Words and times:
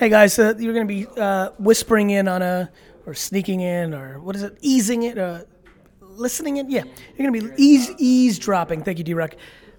Hey 0.00 0.08
guys, 0.08 0.38
uh, 0.38 0.54
you're 0.58 0.72
going 0.72 0.88
to 0.88 0.94
be 0.94 1.06
uh, 1.20 1.50
whispering 1.58 2.08
in 2.08 2.26
on 2.26 2.40
a, 2.40 2.70
or 3.04 3.12
sneaking 3.12 3.60
in, 3.60 3.92
or 3.92 4.18
what 4.18 4.34
is 4.34 4.42
it, 4.42 4.56
easing 4.62 5.02
it, 5.02 5.18
uh, 5.18 5.42
listening 6.00 6.56
in? 6.56 6.70
Yeah, 6.70 6.84
you're 7.18 7.30
going 7.30 7.38
to 7.38 7.54
be 7.54 7.62
ease 7.62 7.90
eavesdropping. 7.98 8.82
Thank 8.82 8.96
you, 8.96 9.04
D-Rock. 9.04 9.34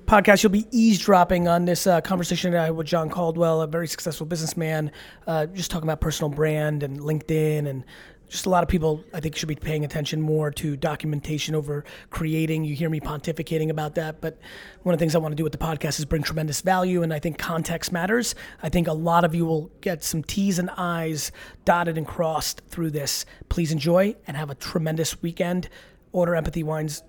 Podcast, 0.05 0.43
you'll 0.43 0.51
be 0.51 0.67
eavesdropping 0.69 1.47
on 1.47 1.65
this 1.65 1.87
uh, 1.87 2.01
conversation 2.01 2.55
I 2.55 2.65
had 2.65 2.75
with 2.75 2.85
John 2.85 3.09
Caldwell, 3.09 3.61
a 3.61 3.67
very 3.67 3.87
successful 3.87 4.27
businessman, 4.27 4.91
uh, 5.25 5.47
just 5.47 5.71
talking 5.71 5.89
about 5.89 6.01
personal 6.01 6.29
brand 6.29 6.83
and 6.83 6.99
LinkedIn 6.99 7.67
and 7.67 7.83
just 8.31 8.45
a 8.45 8.49
lot 8.49 8.63
of 8.63 8.69
people 8.69 9.03
I 9.13 9.19
think 9.19 9.35
should 9.35 9.49
be 9.49 9.55
paying 9.55 9.83
attention 9.83 10.21
more 10.21 10.51
to 10.51 10.77
documentation 10.77 11.53
over 11.53 11.83
creating. 12.11 12.63
You 12.63 12.75
hear 12.75 12.89
me 12.89 13.01
pontificating 13.01 13.69
about 13.69 13.95
that, 13.95 14.21
but 14.21 14.39
one 14.83 14.93
of 14.93 14.99
the 14.99 15.03
things 15.03 15.15
I 15.15 15.17
want 15.17 15.33
to 15.33 15.35
do 15.35 15.43
with 15.43 15.51
the 15.51 15.57
podcast 15.57 15.99
is 15.99 16.05
bring 16.05 16.23
tremendous 16.23 16.61
value, 16.61 17.03
and 17.03 17.13
I 17.13 17.19
think 17.19 17.37
context 17.37 17.91
matters. 17.91 18.33
I 18.63 18.69
think 18.69 18.87
a 18.87 18.93
lot 18.93 19.25
of 19.25 19.35
you 19.35 19.45
will 19.45 19.69
get 19.81 20.01
some 20.01 20.23
T's 20.23 20.59
and 20.59 20.69
I's 20.71 21.33
dotted 21.65 21.97
and 21.97 22.07
crossed 22.07 22.61
through 22.69 22.91
this. 22.91 23.25
Please 23.49 23.73
enjoy 23.73 24.15
and 24.25 24.37
have 24.37 24.49
a 24.49 24.55
tremendous 24.55 25.21
weekend. 25.21 25.67
Order 26.13 26.35
empathy 26.37 26.63
wines, 26.63 27.03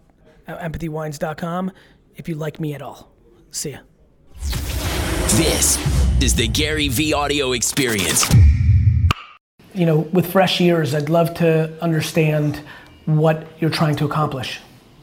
uh, 0.48 0.58
empathywines.com 0.58 1.70
if 2.16 2.28
you 2.28 2.34
like 2.34 2.58
me 2.58 2.74
at 2.74 2.82
all. 2.82 3.12
See 3.52 3.70
ya. 3.70 3.78
This 5.36 5.78
is 6.20 6.34
the 6.34 6.48
GaryVee 6.48 7.14
audio 7.14 7.52
experience 7.52 8.28
you 9.74 9.86
know, 9.86 9.98
with 9.98 10.30
fresh 10.30 10.60
ears, 10.60 10.94
I'd 10.94 11.08
love 11.08 11.34
to 11.34 11.72
understand 11.82 12.60
what 13.06 13.46
you're 13.60 13.70
trying 13.70 13.96
to 13.96 14.04
accomplish. 14.04 14.60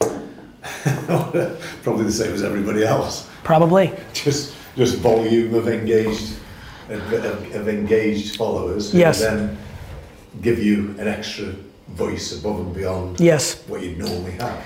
Probably 1.82 2.04
the 2.04 2.12
same 2.12 2.32
as 2.32 2.42
everybody 2.42 2.84
else. 2.84 3.28
Probably. 3.44 3.92
Just 4.12 4.54
just 4.76 4.98
volume 4.98 5.54
of 5.54 5.68
engaged 5.68 6.34
of, 6.88 7.12
of 7.54 7.68
engaged 7.68 8.36
followers. 8.36 8.94
Yes. 8.94 9.22
And 9.22 9.40
then 9.40 9.58
give 10.42 10.58
you 10.58 10.94
an 10.98 11.08
extra 11.08 11.54
voice 11.88 12.38
above 12.38 12.60
and 12.60 12.74
beyond. 12.74 13.20
Yes. 13.20 13.62
What 13.66 13.82
you'd 13.82 13.98
normally 13.98 14.32
have. 14.32 14.64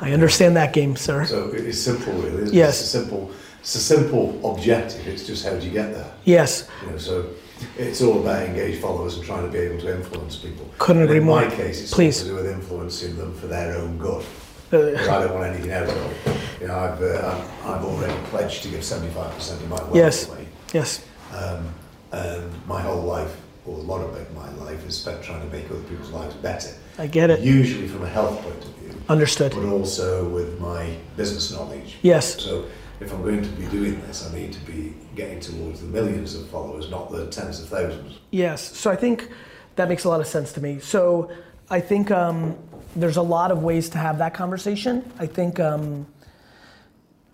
I 0.00 0.12
understand 0.12 0.56
that 0.56 0.72
game, 0.72 0.96
sir. 0.96 1.24
So 1.24 1.50
it's 1.52 1.80
simple, 1.80 2.12
really. 2.14 2.50
yes. 2.50 2.80
It's 2.80 2.94
a 2.94 2.98
simple. 2.98 3.30
It's 3.60 3.74
a 3.76 3.78
simple 3.78 4.52
objective. 4.52 5.06
It's 5.06 5.26
just 5.26 5.44
how 5.46 5.54
do 5.54 5.64
you 5.64 5.72
get 5.72 5.94
there? 5.94 6.12
Yes. 6.24 6.68
You 6.82 6.90
know, 6.90 6.98
so 6.98 7.30
it's 7.78 8.02
all 8.02 8.20
about 8.20 8.42
engaged 8.42 8.80
followers 8.80 9.16
and 9.16 9.24
trying 9.24 9.44
to 9.44 9.50
be 9.50 9.58
able 9.58 9.80
to 9.80 9.94
influence 9.94 10.36
people. 10.36 10.70
Couldn't 10.78 11.02
agree 11.02 11.18
in 11.18 11.24
more. 11.24 11.42
In 11.42 11.48
my 11.48 11.54
case, 11.54 11.82
it's 11.82 11.94
Please. 11.94 12.20
to 12.22 12.28
do 12.28 12.34
with 12.34 12.46
influencing 12.46 13.16
them 13.16 13.34
for 13.34 13.46
their 13.46 13.76
own 13.76 13.98
good. 13.98 14.24
Uh, 14.72 14.92
I 14.92 15.24
don't 15.24 15.34
want 15.34 15.46
anything 15.46 15.72
out 15.72 15.88
of 15.88 15.96
it. 15.96 16.60
You 16.60 16.68
know, 16.68 16.78
I've, 16.78 17.00
uh, 17.00 17.44
I've 17.64 17.84
already 17.84 18.14
pledged 18.26 18.62
to 18.62 18.68
give 18.68 18.80
75% 18.80 19.52
of 19.52 19.68
my 19.68 19.76
wealth 19.76 19.94
yes. 19.94 20.28
away. 20.28 20.48
Yes. 20.72 21.04
Um, 21.32 21.72
and 22.12 22.66
my 22.66 22.80
whole 22.80 23.02
life, 23.02 23.36
or 23.66 23.76
a 23.78 23.82
lot 23.82 24.00
of 24.00 24.34
my 24.34 24.50
life, 24.64 24.86
is 24.86 24.96
spent 24.96 25.22
trying 25.22 25.48
to 25.48 25.56
make 25.56 25.70
other 25.70 25.82
people's 25.82 26.10
lives 26.10 26.34
better. 26.36 26.74
I 26.98 27.06
get 27.06 27.30
it. 27.30 27.40
Usually 27.40 27.88
from 27.88 28.04
a 28.04 28.08
health 28.08 28.40
point 28.42 28.64
of 28.64 28.74
view. 28.76 29.02
Understood. 29.08 29.52
But 29.52 29.64
also 29.66 30.28
with 30.28 30.60
my 30.60 30.96
business 31.16 31.52
knowledge. 31.52 31.96
Yes. 32.02 32.40
So 32.42 32.66
if 33.04 33.12
I'm 33.12 33.22
going 33.22 33.42
to 33.42 33.48
be 33.50 33.66
doing 33.66 34.00
this, 34.02 34.28
I 34.28 34.34
need 34.34 34.52
to 34.52 34.60
be 34.60 34.94
getting 35.14 35.38
towards 35.38 35.80
the 35.80 35.86
millions 35.86 36.34
of 36.34 36.48
followers, 36.48 36.90
not 36.90 37.10
the 37.10 37.26
tens 37.26 37.60
of 37.60 37.68
thousands. 37.68 38.18
Yes. 38.30 38.76
So 38.76 38.90
I 38.90 38.96
think 38.96 39.28
that 39.76 39.88
makes 39.88 40.04
a 40.04 40.08
lot 40.08 40.20
of 40.20 40.26
sense 40.26 40.52
to 40.54 40.60
me. 40.60 40.78
So 40.78 41.30
I 41.70 41.80
think 41.80 42.10
um, 42.10 42.56
there's 42.96 43.18
a 43.18 43.22
lot 43.22 43.50
of 43.50 43.62
ways 43.62 43.90
to 43.90 43.98
have 43.98 44.18
that 44.18 44.32
conversation. 44.32 45.10
I 45.18 45.26
think 45.26 45.60
um, 45.60 46.06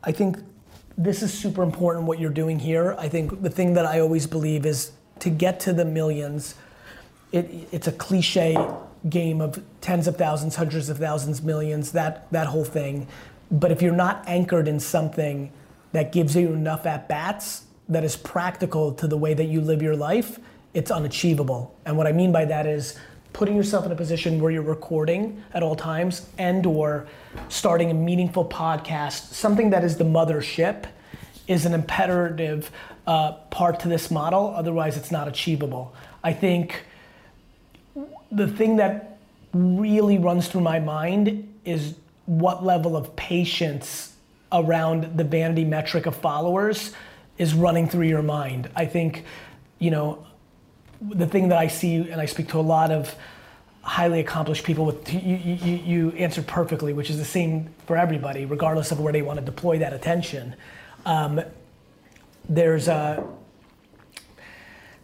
I 0.02 0.12
think 0.12 0.38
this 0.98 1.22
is 1.22 1.32
super 1.32 1.62
important 1.62 2.06
what 2.06 2.18
you're 2.18 2.30
doing 2.30 2.58
here. 2.58 2.96
I 2.98 3.08
think 3.08 3.42
the 3.42 3.50
thing 3.50 3.74
that 3.74 3.86
I 3.86 4.00
always 4.00 4.26
believe 4.26 4.66
is 4.66 4.92
to 5.20 5.30
get 5.30 5.60
to 5.60 5.72
the 5.72 5.84
millions. 5.84 6.54
It, 7.32 7.68
it's 7.70 7.86
a 7.86 7.92
cliche 7.92 8.56
game 9.08 9.40
of 9.40 9.62
tens 9.80 10.08
of 10.08 10.16
thousands, 10.16 10.56
hundreds 10.56 10.88
of 10.88 10.98
thousands, 10.98 11.42
millions, 11.42 11.92
that 11.92 12.30
that 12.32 12.48
whole 12.48 12.64
thing. 12.64 13.06
But 13.52 13.70
if 13.70 13.82
you're 13.82 13.92
not 13.92 14.24
anchored 14.26 14.68
in 14.68 14.80
something 14.80 15.52
that 15.92 16.12
gives 16.12 16.36
you 16.36 16.52
enough 16.52 16.86
at 16.86 17.08
bats 17.08 17.64
that 17.88 18.04
is 18.04 18.16
practical 18.16 18.92
to 18.94 19.06
the 19.06 19.16
way 19.16 19.34
that 19.34 19.46
you 19.46 19.60
live 19.60 19.82
your 19.82 19.96
life, 19.96 20.38
it's 20.74 20.90
unachievable. 20.90 21.74
And 21.84 21.96
what 21.96 22.06
I 22.06 22.12
mean 22.12 22.30
by 22.30 22.44
that 22.44 22.66
is 22.66 22.98
putting 23.32 23.56
yourself 23.56 23.86
in 23.86 23.92
a 23.92 23.96
position 23.96 24.40
where 24.40 24.50
you're 24.52 24.62
recording 24.62 25.42
at 25.52 25.62
all 25.62 25.76
times 25.76 26.26
and 26.38 26.64
or 26.66 27.06
starting 27.48 27.90
a 27.90 27.94
meaningful 27.94 28.44
podcast, 28.44 29.32
something 29.32 29.70
that 29.70 29.84
is 29.84 29.96
the 29.96 30.04
mothership 30.04 30.86
is 31.46 31.66
an 31.66 31.74
imperative 31.74 32.70
uh, 33.06 33.32
part 33.50 33.80
to 33.80 33.88
this 33.88 34.10
model. 34.10 34.54
Otherwise, 34.56 34.96
it's 34.96 35.10
not 35.10 35.26
achievable. 35.26 35.94
I 36.22 36.32
think 36.32 36.84
the 38.30 38.46
thing 38.46 38.76
that 38.76 39.18
really 39.52 40.18
runs 40.18 40.46
through 40.46 40.60
my 40.60 40.78
mind 40.78 41.52
is 41.64 41.96
what 42.26 42.64
level 42.64 42.96
of 42.96 43.16
patience 43.16 44.14
around 44.52 45.16
the 45.16 45.24
vanity 45.24 45.64
metric 45.64 46.06
of 46.06 46.16
followers 46.16 46.92
is 47.38 47.54
running 47.54 47.88
through 47.88 48.06
your 48.06 48.22
mind. 48.22 48.68
I 48.76 48.86
think, 48.86 49.24
you 49.78 49.90
know, 49.90 50.26
the 51.00 51.26
thing 51.26 51.48
that 51.48 51.58
I 51.58 51.68
see, 51.68 51.96
and 51.96 52.20
I 52.20 52.26
speak 52.26 52.48
to 52.48 52.58
a 52.58 52.60
lot 52.60 52.90
of 52.90 53.14
highly 53.82 54.20
accomplished 54.20 54.64
people 54.64 54.84
with, 54.84 55.12
you, 55.12 55.36
you, 55.36 55.74
you 55.76 56.10
answered 56.12 56.46
perfectly, 56.46 56.92
which 56.92 57.08
is 57.08 57.16
the 57.16 57.24
same 57.24 57.70
for 57.86 57.96
everybody, 57.96 58.44
regardless 58.44 58.92
of 58.92 59.00
where 59.00 59.12
they 59.12 59.22
want 59.22 59.38
to 59.38 59.44
deploy 59.44 59.78
that 59.78 59.94
attention. 59.94 60.54
Um, 61.06 61.40
there's 62.48 62.88
a, 62.88 63.26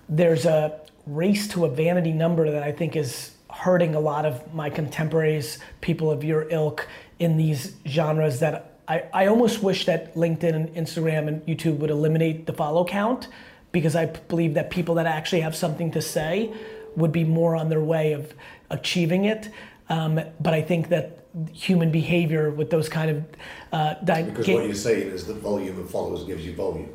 there's 0.09 0.45
a 0.45 0.81
race 1.06 1.49
to 1.49 1.65
a 1.65 1.71
vanity 1.71 2.12
number 2.12 2.51
that 2.51 2.62
I 2.62 2.73
think 2.73 2.97
is 2.97 3.33
hurting 3.51 3.95
a 3.95 4.01
lot 4.01 4.27
of 4.27 4.53
my 4.53 4.69
contemporaries, 4.69 5.59
people 5.81 6.11
of 6.11 6.23
your 6.23 6.47
ilk 6.51 6.87
in 7.19 7.39
these 7.39 7.77
genres 7.87 8.41
that 8.41 8.75
I, 8.89 9.05
I 9.13 9.27
almost 9.27 9.63
wish 9.63 9.87
that 9.87 10.15
LinkedIn 10.15 10.55
and 10.55 10.75
Instagram 10.75 11.29
and 11.29 11.45
YouTube 11.47 11.79
would 11.79 11.91
eliminate 11.91 12.47
the 12.47 12.53
follow 12.53 12.85
count 12.85 13.29
because 13.73 13.97
I 13.97 14.07
believe 14.07 14.55
that 14.55 14.71
people 14.71 14.95
that 14.97 15.07
actually 15.07 15.41
have 15.41 15.57
something 15.57 15.91
to 15.93 16.03
say 16.03 16.53
would 16.95 17.13
be 17.13 17.25
more 17.25 17.57
on 17.57 17.69
their 17.69 17.81
way 17.81 18.13
of 18.13 18.33
achieving 18.71 19.25
it. 19.25 19.51
Um, 19.89 20.21
but 20.41 20.55
I 20.55 20.63
think 20.63 20.89
that 20.89 21.27
human 21.53 21.91
behavior 21.91 22.51
with 22.51 22.71
those 22.71 22.89
kind 22.89 23.11
of 23.11 23.25
uh, 23.73 23.95
di- 24.05 24.23
because 24.23 24.49
what 24.49 24.65
you're 24.65 24.75
saying 24.75 25.09
is 25.09 25.27
that 25.27 25.37
volume 25.37 25.79
of 25.79 25.91
followers 25.91 26.25
gives 26.25 26.47
you 26.47 26.55
volume. 26.55 26.89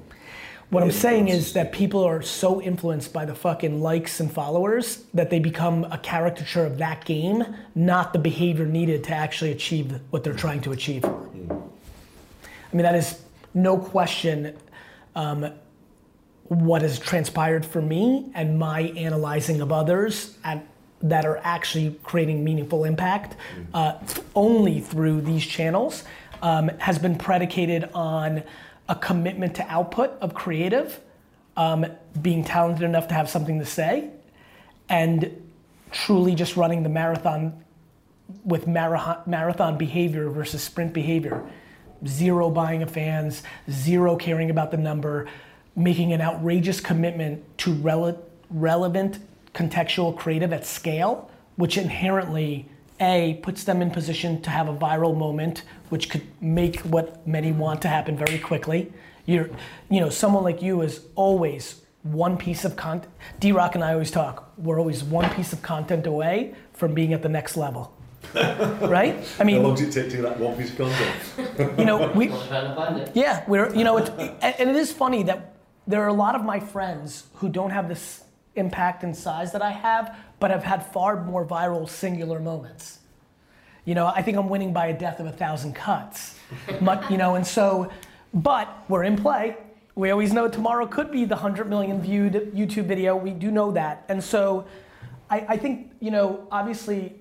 What 0.72 0.84
I'm 0.84 0.92
saying 0.92 1.28
is 1.28 1.52
that 1.52 1.74
people 1.74 2.02
are 2.02 2.22
so 2.22 2.62
influenced 2.62 3.12
by 3.12 3.26
the 3.26 3.36
fucking 3.36 3.82
likes 3.82 4.22
and 4.22 4.32
followers 4.32 5.04
that 5.14 5.30
they 5.30 5.40
become 5.40 5.84
a 5.92 5.98
caricature 5.98 6.66
of 6.66 6.78
that 6.78 7.04
game, 7.04 7.44
not 7.76 8.14
the 8.14 8.20
behavior 8.20 8.66
needed 8.66 9.04
to 9.04 9.12
actually 9.14 9.52
achieve 9.52 10.00
what 10.12 10.24
they're 10.24 10.34
trying 10.34 10.62
to 10.62 10.72
achieve. 10.72 11.04
I 12.72 12.76
mean, 12.76 12.84
that 12.84 12.96
is 12.96 13.22
no 13.54 13.78
question 13.78 14.58
um, 15.16 15.52
what 16.44 16.82
has 16.82 17.00
transpired 17.00 17.66
for 17.66 17.82
me 17.82 18.32
and 18.34 18.58
my 18.58 18.82
analyzing 18.82 19.62
of 19.62 19.72
others 19.72 20.38
at, 20.44 20.66
that 21.02 21.26
are 21.26 21.40
actually 21.44 21.98
creating 22.04 22.44
meaningful 22.44 22.84
impact 22.84 23.36
mm. 23.56 23.66
uh, 23.74 23.98
only 24.36 24.80
through 24.80 25.22
these 25.22 25.46
channels 25.46 26.04
um, 26.42 26.70
has 26.80 27.00
been 27.00 27.18
predicated 27.18 27.90
on 27.94 28.44
a 28.90 28.96
commitment 28.96 29.56
to 29.56 29.64
output 29.72 30.12
of 30.22 30.34
creative, 30.34 31.00
um, 31.56 31.86
being 32.22 32.44
talented 32.44 32.84
enough 32.84 33.08
to 33.08 33.14
have 33.14 33.30
something 33.30 33.60
to 33.60 33.66
say, 33.66 34.10
and 34.90 35.50
truly 35.92 36.36
just 36.36 36.58
running 36.58 36.84
the 36.84 36.90
marathon 36.90 37.64
with 38.44 38.68
marathon, 38.68 39.22
marathon 39.26 39.78
behavior 39.78 40.30
versus 40.30 40.62
sprint 40.62 40.94
behavior. 40.94 41.44
Zero 42.08 42.50
buying 42.50 42.82
of 42.82 42.92
fans, 42.92 43.44
zero 43.70 44.16
caring 44.16 44.50
about 44.50 44.72
the 44.72 44.78
number, 44.78 45.28
making 45.76 46.14
an 46.14 46.22
outrageous 46.22 46.80
commitment 46.80 47.58
to 47.60 47.74
rele- 47.76 48.20
relevant 48.50 49.20
contextual 49.54 50.16
creative 50.16 50.54
at 50.54 50.66
scale, 50.66 51.30
which 51.56 51.78
inherently 51.78 52.68
a 53.00 53.40
puts 53.42 53.64
them 53.64 53.82
in 53.82 53.90
position 53.92 54.42
to 54.42 54.50
have 54.50 54.68
a 54.68 54.76
viral 54.76 55.18
moment 55.18 55.64
which 55.90 56.10
could 56.10 56.22
make 56.40 56.80
what 56.82 57.26
many 57.28 57.52
want 57.52 57.82
to 57.82 57.88
happen 57.88 58.16
very 58.16 58.40
quickly. 58.40 58.92
You're 59.26 59.50
you 59.90 60.00
know 60.00 60.10
someone 60.10 60.44
like 60.44 60.62
you 60.62 60.82
is 60.82 61.06
always 61.16 61.82
one 62.04 62.38
piece 62.38 62.66
of 62.66 62.76
content 62.76 63.12
d-rock 63.40 63.76
and 63.76 63.84
i 63.84 63.94
always 63.94 64.10
talk 64.10 64.52
we're 64.58 64.80
always 64.80 65.04
one 65.04 65.30
piece 65.36 65.54
of 65.54 65.62
content 65.62 66.08
away 66.08 66.56
from 66.74 66.96
being 66.96 67.14
at 67.14 67.22
the 67.22 67.30
next 67.30 67.56
level 67.56 67.96
right 68.88 69.26
i 69.40 69.44
mean 69.44 69.58
how 69.58 69.68
long 69.68 69.76
does 69.76 69.96
it 69.96 70.02
take 70.02 70.10
to 70.12 70.18
get 70.18 70.24
that 70.24 70.40
one 70.40 70.56
piece 70.58 70.72
of 70.72 70.78
content 70.78 71.78
you 71.80 71.86
know 71.86 72.12
we 72.14 72.28
yeah 73.14 73.44
we're 73.48 73.74
you 73.76 73.84
know 73.84 73.98
it's 73.98 74.10
and 74.10 74.70
it 74.70 74.76
is 74.76 74.92
funny 74.92 75.24
that 75.24 75.56
there 75.88 76.04
are 76.04 76.08
a 76.08 76.14
lot 76.14 76.36
of 76.36 76.44
my 76.44 76.60
friends 76.60 77.28
who 77.36 77.50
don't 77.50 77.72
have 77.72 77.88
this 77.88 78.24
impact 78.56 79.04
and 79.04 79.16
size 79.16 79.52
that 79.52 79.62
I 79.62 79.72
have, 79.72 80.18
but 80.40 80.52
I've 80.52 80.64
had 80.64 80.86
far 80.86 81.24
more 81.24 81.46
viral 81.46 81.88
singular 81.88 82.40
moments. 82.40 83.00
You 83.86 83.96
know, 83.96 84.08
I 84.08 84.22
think 84.22 84.38
I'm 84.38 84.50
winning 84.50 84.74
by 84.74 84.88
a 84.88 84.98
death 84.98 85.20
of 85.20 85.26
a 85.26 85.32
thousand 85.32 85.74
cuts. 85.74 86.38
but, 86.82 87.10
you 87.10 87.18
know, 87.18 87.36
and 87.36 87.46
so, 87.46 87.92
but 88.34 88.84
we're 88.88 89.04
in 89.04 89.18
play. 89.18 89.58
We 89.96 90.12
always 90.12 90.34
know 90.34 90.48
tomorrow 90.48 90.86
could 90.86 91.12
be 91.12 91.26
the 91.26 91.36
100 91.36 91.70
million 91.70 92.02
viewed 92.02 92.34
YouTube 92.56 92.86
video. 92.86 93.16
We 93.16 93.32
do 93.32 93.52
know 93.52 93.72
that. 93.72 94.06
And 94.08 94.24
so 94.24 94.66
I, 95.30 95.46
I 95.50 95.58
think, 95.58 95.92
you 96.00 96.12
know, 96.12 96.48
obviously 96.52 97.16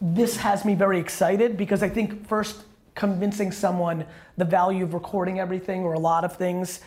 this 0.00 0.36
has 0.36 0.64
me 0.64 0.74
very 0.74 0.98
excited 0.98 1.56
because 1.56 1.82
I 1.82 1.88
think 1.88 2.26
first 2.26 2.62
convincing 2.94 3.52
someone 3.52 4.04
the 4.36 4.44
value 4.44 4.84
of 4.84 4.94
recording 4.94 5.38
everything 5.38 5.82
or 5.82 5.92
a 5.92 5.98
lot 5.98 6.24
of 6.24 6.36
things 6.36 6.80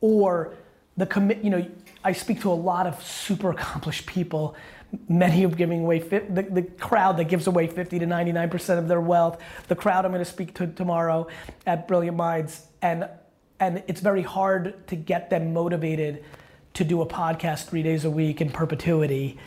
or 0.00 0.54
the 0.96 1.06
commit, 1.06 1.42
you 1.42 1.50
know, 1.50 1.66
I 2.04 2.12
speak 2.12 2.40
to 2.42 2.50
a 2.50 2.54
lot 2.54 2.86
of 2.86 3.02
super 3.04 3.50
accomplished 3.50 4.06
people, 4.06 4.56
many 5.08 5.42
of 5.42 5.56
giving 5.56 5.82
away, 5.82 5.98
the, 5.98 6.46
the 6.50 6.62
crowd 6.62 7.16
that 7.18 7.24
gives 7.24 7.46
away 7.46 7.66
50 7.66 7.98
to 7.98 8.06
99% 8.06 8.78
of 8.78 8.88
their 8.88 9.00
wealth, 9.00 9.40
the 9.68 9.74
crowd 9.74 10.04
I'm 10.04 10.12
gonna 10.12 10.24
speak 10.24 10.54
to 10.54 10.66
tomorrow 10.66 11.26
at 11.66 11.86
Brilliant 11.86 12.16
Minds. 12.16 12.66
And, 12.82 13.08
and 13.60 13.82
it's 13.88 14.00
very 14.00 14.22
hard 14.22 14.86
to 14.88 14.96
get 14.96 15.30
them 15.30 15.52
motivated 15.52 16.24
to 16.74 16.84
do 16.84 17.02
a 17.02 17.06
podcast 17.06 17.66
three 17.66 17.82
days 17.82 18.04
a 18.04 18.10
week 18.10 18.40
in 18.40 18.50
perpetuity. 18.50 19.38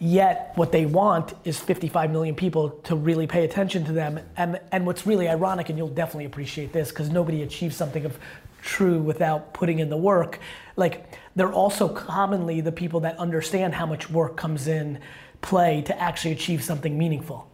Yet 0.00 0.52
what 0.56 0.72
they 0.72 0.86
want 0.86 1.34
is 1.44 1.58
55 1.58 2.10
million 2.10 2.34
people 2.34 2.70
to 2.84 2.96
really 2.96 3.26
pay 3.26 3.44
attention 3.44 3.84
to 3.84 3.92
them. 3.92 4.20
And, 4.36 4.60
and 4.72 4.86
what's 4.86 5.06
really 5.06 5.28
ironic, 5.28 5.68
and 5.68 5.78
you'll 5.78 5.88
definitely 5.88 6.24
appreciate 6.24 6.72
this, 6.72 6.90
because 6.90 7.10
nobody 7.10 7.42
achieves 7.42 7.76
something 7.76 8.04
of 8.04 8.18
true 8.60 8.98
without 8.98 9.54
putting 9.54 9.78
in 9.78 9.90
the 9.90 9.96
work. 9.96 10.40
Like 10.76 11.06
they're 11.36 11.52
also 11.52 11.88
commonly 11.88 12.60
the 12.60 12.72
people 12.72 13.00
that 13.00 13.18
understand 13.18 13.74
how 13.74 13.86
much 13.86 14.10
work 14.10 14.36
comes 14.36 14.66
in 14.66 14.98
play 15.42 15.82
to 15.82 16.00
actually 16.00 16.32
achieve 16.32 16.64
something 16.64 16.98
meaningful. 16.98 17.48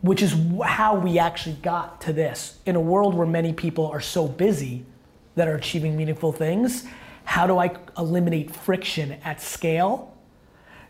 Which 0.00 0.22
is 0.22 0.34
how 0.64 0.96
we 0.96 1.18
actually 1.18 1.56
got 1.56 2.00
to 2.02 2.12
this. 2.12 2.58
In 2.64 2.76
a 2.76 2.80
world 2.80 3.14
where 3.14 3.26
many 3.26 3.52
people 3.52 3.86
are 3.88 4.00
so 4.00 4.28
busy 4.28 4.86
that 5.34 5.48
are 5.48 5.56
achieving 5.56 5.96
meaningful 5.96 6.32
things, 6.32 6.84
how 7.24 7.46
do 7.46 7.58
I 7.58 7.76
eliminate 7.98 8.54
friction 8.54 9.18
at 9.24 9.42
scale 9.42 10.14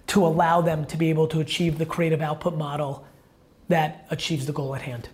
to 0.08 0.26
allow 0.26 0.60
them 0.60 0.84
to 0.86 0.96
be 0.96 1.10
able 1.10 1.28
to 1.28 1.40
achieve 1.40 1.78
the 1.78 1.86
creative 1.86 2.20
output 2.20 2.56
model 2.56 3.06
that 3.68 4.06
achieves 4.10 4.46
the 4.46 4.52
goal 4.52 4.74
at 4.74 4.82
hand? 4.82 5.08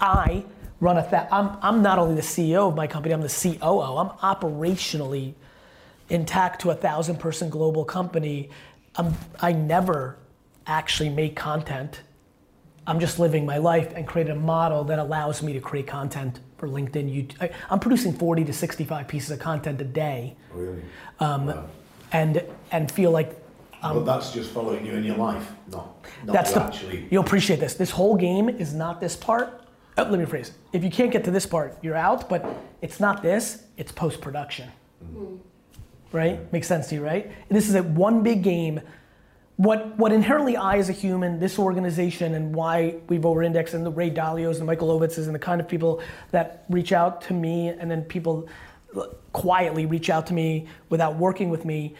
I 0.00 0.44
run 0.80 0.98
a 0.98 1.08
th- 1.08 1.24
I'm, 1.30 1.56
I'm 1.62 1.82
not 1.82 1.98
only 1.98 2.14
the 2.14 2.20
CEO 2.20 2.68
of 2.68 2.74
my 2.74 2.86
company, 2.86 3.14
I'm 3.14 3.22
the 3.22 3.28
COO. 3.58 3.96
I'm 3.96 4.10
operationally 4.18 5.34
intact 6.08 6.60
to 6.62 6.70
a 6.70 6.74
thousand 6.74 7.18
person 7.18 7.48
global 7.48 7.84
company. 7.84 8.50
I'm, 8.96 9.14
I 9.40 9.52
never 9.52 10.18
actually 10.66 11.08
make 11.08 11.36
content. 11.36 12.02
I'm 12.86 13.00
just 13.00 13.18
living 13.18 13.46
my 13.46 13.56
life 13.56 13.92
and 13.96 14.06
create 14.06 14.28
a 14.28 14.34
model 14.34 14.84
that 14.84 14.98
allows 14.98 15.42
me 15.42 15.54
to 15.54 15.60
create 15.60 15.86
content 15.86 16.40
for 16.58 16.68
LinkedIn. 16.68 17.34
I, 17.40 17.50
am 17.70 17.80
producing 17.80 18.12
40 18.12 18.44
to 18.44 18.52
65 18.52 19.08
pieces 19.08 19.30
of 19.30 19.38
content 19.38 19.80
a 19.80 19.84
day. 19.84 20.36
Really? 20.52 20.82
Um, 21.18 21.46
wow. 21.46 21.66
And 22.12 22.44
and 22.70 22.90
feel 22.90 23.10
like. 23.10 23.43
Um, 23.84 23.96
but 23.96 24.06
that's 24.06 24.32
just 24.32 24.50
following 24.50 24.86
you 24.86 24.94
in 24.94 25.04
your 25.04 25.18
life, 25.18 25.52
not, 25.70 26.04
not 26.24 26.32
that's 26.32 26.50
you 26.50 26.56
the, 26.56 26.62
actually. 26.62 27.08
You'll 27.10 27.22
appreciate 27.22 27.60
this. 27.60 27.74
This 27.74 27.90
whole 27.90 28.16
game 28.16 28.48
is 28.48 28.72
not 28.72 28.98
this 28.98 29.14
part. 29.14 29.68
Oh, 29.98 30.04
let 30.04 30.18
me 30.18 30.24
rephrase. 30.24 30.52
If 30.72 30.82
you 30.82 30.90
can't 30.90 31.12
get 31.12 31.22
to 31.24 31.30
this 31.30 31.44
part, 31.44 31.76
you're 31.82 31.94
out. 31.94 32.28
But 32.28 32.46
it's 32.80 32.98
not 32.98 33.22
this. 33.22 33.62
It's 33.76 33.92
post 33.92 34.22
production. 34.22 34.70
Mm-hmm. 35.04 35.36
Right? 36.12 36.50
Makes 36.50 36.66
sense 36.66 36.88
to 36.88 36.94
you, 36.94 37.04
right? 37.04 37.30
This 37.50 37.68
is 37.68 37.74
a 37.74 37.82
one 37.82 38.22
big 38.22 38.42
game. 38.42 38.80
What 39.56 39.96
what 39.98 40.12
inherently 40.12 40.56
I, 40.56 40.78
as 40.78 40.88
a 40.88 40.92
human, 40.92 41.38
this 41.38 41.58
organization, 41.58 42.34
and 42.34 42.54
why 42.54 42.96
we've 43.08 43.26
over-indexed, 43.26 43.74
and 43.74 43.84
the 43.84 43.90
Ray 43.90 44.10
Dalios 44.10 44.56
and 44.56 44.66
Michael 44.66 44.98
Ovitzes, 44.98 45.26
and 45.26 45.34
the 45.34 45.38
kind 45.38 45.60
of 45.60 45.68
people 45.68 46.00
that 46.30 46.64
reach 46.70 46.92
out 46.92 47.20
to 47.22 47.34
me, 47.34 47.68
and 47.68 47.90
then 47.90 48.02
people 48.02 48.48
quietly 49.32 49.86
reach 49.86 50.08
out 50.08 50.26
to 50.28 50.34
me 50.34 50.68
without 50.88 51.16
working 51.16 51.50
with 51.50 51.64
me, 51.64 51.94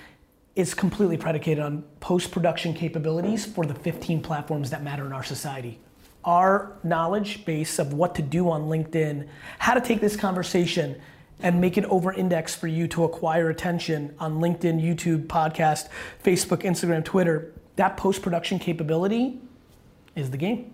is 0.57 0.75
completely 0.75 1.17
predicated 1.17 1.63
on 1.63 1.83
post-production 2.01 2.75
capabilities 2.75 3.45
for 3.45 3.67
the 3.67 3.75
15 3.75 4.23
platforms 4.23 4.71
that 4.71 4.83
matter 4.83 5.05
in 5.07 5.13
our 5.13 5.25
society 5.25 5.81
our 6.25 6.77
knowledge 6.83 7.45
base 7.45 7.79
of 7.79 7.93
what 7.93 8.15
to 8.15 8.23
do 8.23 8.49
on 8.51 8.63
LinkedIn, 8.63 9.29
how 9.59 9.75
to 9.75 9.81
take 9.81 10.01
this 10.01 10.17
conversation 10.17 11.01
and 11.41 11.61
make 11.61 11.77
it 11.77 11.85
over 11.87 12.13
index 12.13 12.55
for 12.55 12.67
you 12.67 12.89
to 12.89 13.05
acquire 13.05 13.51
attention 13.51 14.15
on 14.19 14.41
LinkedIn, 14.41 14.81
YouTube, 14.81 15.27
podcast, 15.27 15.89
Facebook, 16.25 16.63
Instagram, 16.63 17.05
Twitter. 17.05 17.53
That 17.77 17.97
post 17.97 18.23
production 18.23 18.59
capability 18.59 19.41
is 20.15 20.31
the 20.31 20.37
game. 20.37 20.73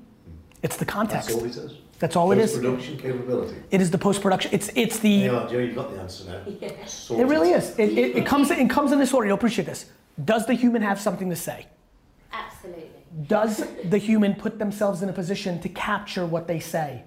It's 0.63 0.77
the 0.77 0.85
context. 0.85 1.29
That's 1.29 1.59
all. 1.59 1.71
That's 2.01 2.17
all 2.17 2.33
it 2.33 2.39
is. 2.39 2.53
Post-production 2.53 2.99
capability. 2.99 3.57
It 3.71 3.81
is 3.81 3.91
the 3.91 3.99
post-production. 3.99 4.51
It's 4.53 4.71
it's 4.75 4.99
the. 4.99 5.11
Yeah, 5.11 5.47
Joe, 5.49 5.59
you've 5.59 5.77
got 5.77 5.93
the 5.93 6.01
answer 6.01 6.25
now. 6.25 6.41
Yes. 6.61 7.11
It 7.11 7.25
really 7.25 7.51
is. 7.51 7.79
It, 7.79 7.97
it, 7.97 8.17
it 8.17 8.27
comes 8.27 8.51
it 8.51 8.69
comes 8.69 8.91
in 8.91 8.99
this 8.99 9.15
order. 9.15 9.29
You'll 9.29 9.37
appreciate 9.37 9.67
this. 9.67 9.87
Does 10.25 10.47
the 10.47 10.55
human 10.55 10.83
have 10.83 11.01
something 11.01 11.31
to 11.31 11.37
say? 11.37 11.67
Absolutely 12.33 13.01
does 13.27 13.65
the 13.85 13.99
human 13.99 14.35
put 14.35 14.59
themselves 14.59 15.03
in 15.03 15.09
a 15.09 15.13
position 15.13 15.61
to 15.61 15.69
capture 15.69 16.25
what 16.25 16.47
they 16.47 16.61
say? 16.61 17.03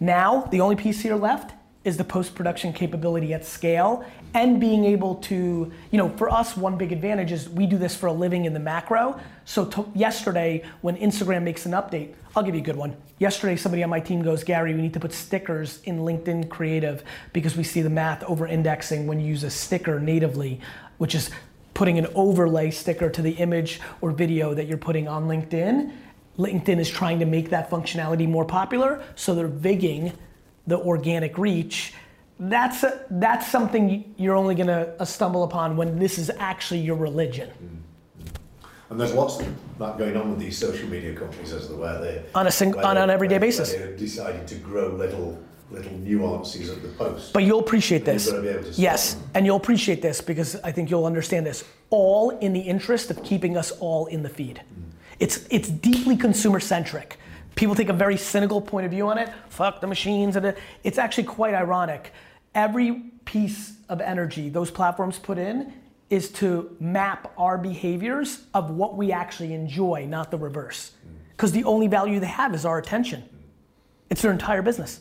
Now, 0.00 0.42
the 0.50 0.60
only 0.60 0.76
piece 0.76 1.00
here 1.00 1.16
left 1.16 1.54
is 1.84 1.96
the 1.96 2.04
post 2.04 2.34
production 2.34 2.72
capability 2.72 3.32
at 3.32 3.44
scale 3.44 4.04
and 4.34 4.60
being 4.60 4.84
able 4.84 5.14
to, 5.14 5.72
you 5.90 5.98
know, 5.98 6.10
for 6.10 6.30
us, 6.30 6.56
one 6.56 6.76
big 6.76 6.92
advantage 6.92 7.32
is 7.32 7.48
we 7.48 7.66
do 7.66 7.78
this 7.78 7.96
for 7.96 8.08
a 8.08 8.12
living 8.12 8.44
in 8.44 8.52
the 8.52 8.60
macro. 8.60 9.18
So, 9.46 9.64
to, 9.64 9.90
yesterday, 9.94 10.62
when 10.82 10.96
Instagram 10.96 11.42
makes 11.42 11.64
an 11.64 11.72
update, 11.72 12.14
I'll 12.38 12.44
give 12.44 12.54
you 12.54 12.60
a 12.60 12.64
good 12.64 12.76
one. 12.76 12.96
Yesterday, 13.18 13.56
somebody 13.56 13.82
on 13.82 13.90
my 13.90 13.98
team 13.98 14.22
goes, 14.22 14.44
Gary, 14.44 14.72
we 14.72 14.80
need 14.80 14.94
to 14.94 15.00
put 15.00 15.12
stickers 15.12 15.80
in 15.82 15.98
LinkedIn 15.98 16.48
Creative 16.48 17.02
because 17.32 17.56
we 17.56 17.64
see 17.64 17.82
the 17.82 17.90
math 17.90 18.22
over 18.22 18.46
indexing 18.46 19.08
when 19.08 19.18
you 19.18 19.26
use 19.26 19.42
a 19.42 19.50
sticker 19.50 19.98
natively, 19.98 20.60
which 20.98 21.16
is 21.16 21.32
putting 21.74 21.98
an 21.98 22.06
overlay 22.14 22.70
sticker 22.70 23.10
to 23.10 23.22
the 23.22 23.32
image 23.32 23.80
or 24.00 24.12
video 24.12 24.54
that 24.54 24.68
you're 24.68 24.78
putting 24.78 25.08
on 25.08 25.24
LinkedIn. 25.24 25.92
LinkedIn 26.38 26.78
is 26.78 26.88
trying 26.88 27.18
to 27.18 27.26
make 27.26 27.50
that 27.50 27.68
functionality 27.68 28.28
more 28.28 28.44
popular, 28.44 29.02
so 29.16 29.34
they're 29.34 29.48
vigging 29.48 30.12
the 30.68 30.78
organic 30.78 31.38
reach. 31.38 31.92
That's, 32.38 32.84
a, 32.84 33.04
that's 33.10 33.48
something 33.48 34.14
you're 34.16 34.36
only 34.36 34.54
gonna 34.54 34.94
uh, 35.00 35.04
stumble 35.04 35.42
upon 35.42 35.76
when 35.76 35.98
this 35.98 36.18
is 36.18 36.30
actually 36.38 36.82
your 36.82 36.94
religion. 36.94 37.82
And 38.90 38.98
there's 38.98 39.12
lots 39.12 39.38
of 39.38 39.46
that 39.78 39.98
going 39.98 40.16
on 40.16 40.30
with 40.30 40.38
these 40.38 40.56
social 40.56 40.88
media 40.88 41.14
companies, 41.14 41.52
as 41.52 41.68
there 41.68 41.76
were. 41.76 42.00
They, 42.00 42.24
on 42.34 42.46
a 42.46 42.50
single, 42.50 42.84
on 42.84 42.96
an 42.96 43.10
everyday 43.10 43.38
basis. 43.38 43.72
They're 43.72 43.96
deciding 43.96 44.46
to 44.46 44.54
grow 44.56 44.88
little 44.88 45.38
little 45.70 45.92
nuances 45.98 46.70
of 46.70 46.80
the 46.82 46.88
post. 46.88 47.34
But 47.34 47.44
you'll 47.44 47.60
appreciate 47.60 48.06
this. 48.06 48.32
yes, 48.78 49.14
them. 49.14 49.30
and 49.34 49.46
you'll 49.46 49.58
appreciate 49.58 50.00
this 50.00 50.22
because 50.22 50.56
I 50.56 50.72
think 50.72 50.90
you'll 50.90 51.04
understand 51.04 51.44
this. 51.44 51.64
All 51.90 52.30
in 52.30 52.54
the 52.54 52.60
interest 52.60 53.10
of 53.10 53.22
keeping 53.22 53.56
us 53.56 53.70
all 53.72 54.06
in 54.06 54.22
the 54.22 54.30
feed. 54.30 54.62
Mm. 54.62 54.84
It's 55.20 55.46
it's 55.50 55.68
deeply 55.68 56.16
consumer 56.16 56.60
centric. 56.60 57.18
People 57.56 57.74
take 57.74 57.88
a 57.88 57.94
very 57.94 58.16
cynical 58.16 58.60
point 58.60 58.86
of 58.86 58.92
view 58.92 59.08
on 59.08 59.18
it. 59.18 59.28
Fuck 59.48 59.80
the 59.80 59.86
machines, 59.86 60.36
and 60.36 60.54
it's 60.84 60.96
actually 60.96 61.24
quite 61.24 61.54
ironic. 61.54 62.12
Every 62.54 63.02
piece 63.24 63.74
of 63.90 64.00
energy 64.00 64.48
those 64.48 64.70
platforms 64.70 65.18
put 65.18 65.36
in 65.36 65.72
is 66.10 66.30
to 66.30 66.74
map 66.80 67.32
our 67.36 67.58
behaviors 67.58 68.44
of 68.54 68.70
what 68.70 68.96
we 68.96 69.12
actually 69.12 69.52
enjoy, 69.52 70.06
not 70.08 70.30
the 70.30 70.38
reverse. 70.38 70.92
Because 71.30 71.52
the 71.52 71.64
only 71.64 71.86
value 71.86 72.18
they 72.18 72.26
have 72.26 72.54
is 72.54 72.64
our 72.64 72.78
attention. 72.78 73.22
It's 74.10 74.22
their 74.22 74.32
entire 74.32 74.62
business. 74.62 75.00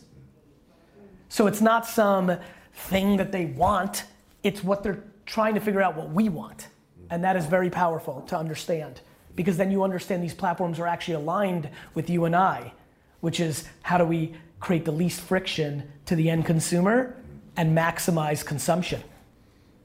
So 1.30 1.48
it's 1.48 1.62
not 1.62 1.86
some 1.86 2.38
thing 2.74 3.18
that 3.18 3.32
they 3.32 3.46
want, 3.46 4.04
it's 4.44 4.64
what 4.64 4.84
they're 4.84 5.04
trying 5.26 5.56
to 5.56 5.60
figure 5.60 5.82
out 5.82 5.96
what 5.96 6.12
we 6.12 6.30
want. 6.30 6.68
And 7.10 7.24
that 7.24 7.36
is 7.36 7.46
very 7.46 7.70
powerful 7.70 8.22
to 8.28 8.38
understand 8.38 9.02
because 9.36 9.58
then 9.58 9.72
you 9.72 9.84
understand 9.84 10.24
these 10.24 10.34
platforms 10.34 10.80
are 10.80 10.88
actually 10.88 11.14
aligned 11.14 11.70
with 11.94 12.10
you 12.10 12.26
and 12.26 12.36
I, 12.36 12.74
which 13.22 13.40
is 13.40 13.68
how 13.84 13.98
do 13.98 14.06
we 14.06 14.36
create 14.60 14.84
the 14.84 14.92
least 14.92 15.22
friction 15.22 15.90
to 16.06 16.16
the 16.16 16.30
end 16.30 16.46
consumer 16.46 17.16
and 17.56 17.78
maximize 17.78 18.46
consumption, 18.46 19.02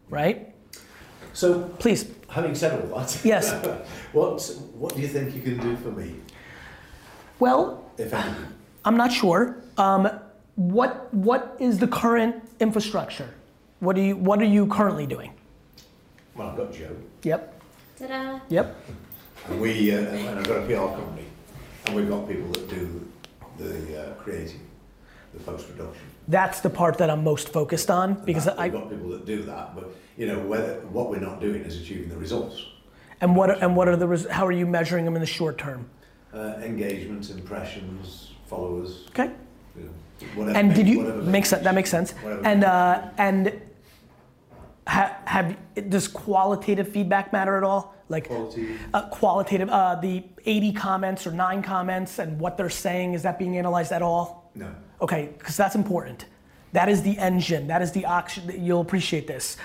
right? 0.09 0.52
So, 1.33 1.63
please. 1.79 2.11
Having 2.29 2.55
said 2.55 2.81
all 2.81 2.99
that, 2.99 3.21
yes. 3.25 3.53
what 4.13 4.41
what 4.75 4.95
do 4.95 5.03
you 5.03 5.09
think 5.09 5.35
you 5.35 5.43
can 5.43 5.59
do 5.61 5.77
for 5.77 5.91
me? 5.91 6.15
Well, 7.39 7.85
if 7.99 8.15
anything, 8.15 8.47
I'm 8.85 8.97
not 8.97 9.13
sure. 9.13 9.57
Um, 9.77 10.09
what 10.57 11.13
what 11.13 11.57
is 11.61 11.79
the 11.79 11.89
current 11.89 12.37
infrastructure? 12.61 13.29
What 13.81 13.97
are 13.99 14.03
you 14.03 14.17
what 14.17 14.41
are 14.41 14.47
you 14.47 14.67
currently 14.67 15.07
doing? 15.07 15.33
Well, 16.35 16.49
I've 16.49 16.57
got 16.57 16.73
Joe. 16.73 16.97
Yep. 17.23 17.61
Ta-da. 17.99 18.41
Yep. 18.49 18.77
And 19.49 19.61
we 19.61 19.93
uh, 19.93 19.99
and 19.99 20.39
I've 20.39 20.49
got 20.49 20.63
a 20.63 20.67
PR 20.67 20.97
company, 20.97 21.27
and 21.85 21.95
we've 21.95 22.09
got 22.09 22.29
people 22.29 22.49
that 22.53 22.69
do 22.69 23.09
the 23.59 24.01
uh, 24.01 24.15
creating, 24.15 24.61
the 25.35 25.41
post 25.41 25.69
production. 25.69 26.12
That's 26.29 26.61
the 26.61 26.71
part 26.71 26.99
that 26.99 27.11
I'm 27.11 27.25
most 27.25 27.49
focused 27.49 27.91
on 27.91 28.15
because 28.25 28.47
I. 28.47 28.65
We've 28.65 28.73
got 28.73 28.91
people 28.91 29.09
that 29.11 29.27
do 29.27 29.43
that, 29.43 29.75
but 29.75 29.91
you 30.17 30.27
know 30.27 30.39
whether 30.39 30.75
what 30.93 31.11
we're 31.11 31.19
not 31.21 31.41
doing 31.41 31.63
is 31.63 31.81
achieving 31.81 32.09
the 32.09 32.17
results. 32.17 32.65
And 33.21 33.37
what 33.37 33.51
are, 33.51 33.55
and 33.61 33.77
what 33.77 33.89
are 33.89 33.97
the 33.97 34.09
res- 34.09 34.27
how 34.29 34.47
are 34.47 34.53
you 34.53 34.67
measuring 34.67 35.05
them 35.05 35.15
in 35.15 35.21
the 35.21 35.27
short 35.27 35.59
term? 35.59 35.89
Uh, 36.33 36.55
engagement, 36.63 37.29
impressions, 37.31 38.33
followers. 38.47 39.07
Okay. 39.11 39.31
You 39.77 39.83
know, 39.85 39.91
whatever, 40.35 40.59
And 40.59 40.75
did 40.75 40.89
you 40.89 40.99
whatever 40.99 41.23
makes 41.23 41.49
sense? 41.51 41.63
That 41.65 41.75
makes 41.75 41.91
sense. 41.91 42.15
And 42.45 42.65
uh, 42.65 43.11
and 43.19 43.61
ha, 44.87 45.17
have 45.25 45.57
does 45.91 46.09
qualitative 46.09 46.89
feedback 46.89 47.33
matter 47.33 47.57
at 47.57 47.65
all? 47.65 47.95
Like 48.09 48.29
Quality. 48.29 48.77
uh, 48.93 49.09
qualitative, 49.09 49.71
uh, 49.71 49.95
the 49.95 50.23
80 50.45 50.73
comments 50.75 51.27
or 51.27 51.31
nine 51.33 51.63
comments 51.63 52.19
and 52.19 52.39
what 52.39 52.57
they're 52.59 52.69
saying 52.69 53.15
is 53.15 53.23
that 53.23 53.39
being 53.39 53.57
analyzed 53.57 53.91
at 53.91 54.03
all? 54.03 54.42
No. 54.55 54.75
Okay, 55.01 55.31
because 55.39 55.57
that's 55.57 55.75
important. 55.75 56.27
That 56.73 56.89
is 56.89 57.03
the 57.03 57.19
engine. 57.19 57.67
That 57.67 57.83
is 57.83 57.93
the 57.93 58.07
oxygen. 58.07 58.65
You'll 58.65 58.81
appreciate 58.81 59.27
this. 59.27 59.57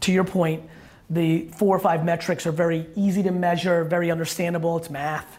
To 0.00 0.12
your 0.12 0.24
point, 0.24 0.62
the 1.08 1.48
four 1.56 1.76
or 1.76 1.78
five 1.78 2.04
metrics 2.04 2.46
are 2.46 2.52
very 2.52 2.86
easy 2.96 3.22
to 3.22 3.30
measure, 3.30 3.84
very 3.84 4.10
understandable. 4.10 4.76
It's 4.76 4.90
math. 4.90 5.38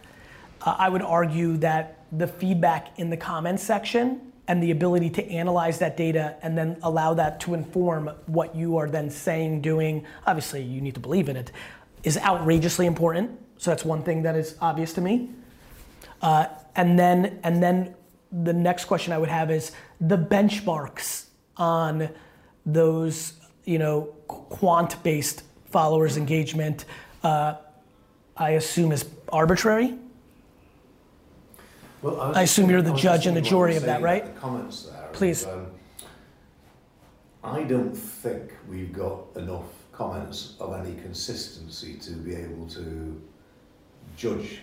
Uh, 0.62 0.76
I 0.78 0.88
would 0.88 1.02
argue 1.02 1.56
that 1.58 2.04
the 2.12 2.26
feedback 2.26 2.98
in 2.98 3.10
the 3.10 3.16
comments 3.16 3.62
section 3.62 4.32
and 4.48 4.62
the 4.62 4.70
ability 4.70 5.10
to 5.10 5.24
analyze 5.30 5.78
that 5.78 5.96
data 5.96 6.36
and 6.42 6.56
then 6.56 6.78
allow 6.82 7.12
that 7.14 7.38
to 7.40 7.52
inform 7.52 8.10
what 8.26 8.56
you 8.56 8.78
are 8.78 8.88
then 8.88 9.10
saying, 9.10 9.60
doing, 9.60 10.06
obviously 10.26 10.62
you 10.62 10.80
need 10.80 10.94
to 10.94 11.00
believe 11.00 11.28
in 11.28 11.36
it, 11.36 11.52
is 12.02 12.16
outrageously 12.16 12.86
important. 12.86 13.30
So 13.58 13.70
that's 13.70 13.84
one 13.84 14.02
thing 14.02 14.22
that 14.22 14.36
is 14.36 14.56
obvious 14.60 14.94
to 14.94 15.02
me. 15.02 15.28
Uh, 16.22 16.46
and 16.74 16.98
then 16.98 17.38
and 17.44 17.62
then 17.62 17.94
the 18.30 18.52
next 18.52 18.84
question 18.84 19.12
I 19.12 19.18
would 19.18 19.28
have 19.28 19.50
is 19.50 19.72
the 20.00 20.18
benchmarks 20.18 21.26
on 21.56 22.10
those 22.66 23.34
you 23.64 23.78
know 23.78 24.02
quant 24.26 25.02
based 25.02 25.42
followers 25.70 26.16
engagement. 26.16 26.84
Uh, 27.22 27.56
I 28.36 28.50
assume 28.50 28.92
is 28.92 29.04
arbitrary. 29.30 29.94
Well, 32.02 32.20
I 32.20 32.44
just 32.44 32.52
assume 32.52 32.70
you're 32.70 32.82
the 32.82 32.94
judge 32.94 33.26
and 33.26 33.36
the 33.36 33.40
jury 33.40 33.76
of 33.76 33.82
that, 33.84 34.02
right? 34.02 34.24
The 34.24 34.40
comments 34.40 34.84
there. 34.84 35.08
Please. 35.12 35.46
Um, 35.46 35.66
I 37.42 37.62
don't 37.62 37.94
think 37.94 38.52
we've 38.68 38.92
got 38.92 39.24
enough 39.36 39.64
comments 39.92 40.54
of 40.60 40.74
any 40.74 40.94
consistency 41.00 41.94
to 41.94 42.12
be 42.12 42.34
able 42.34 42.68
to 42.68 43.20
judge. 44.16 44.60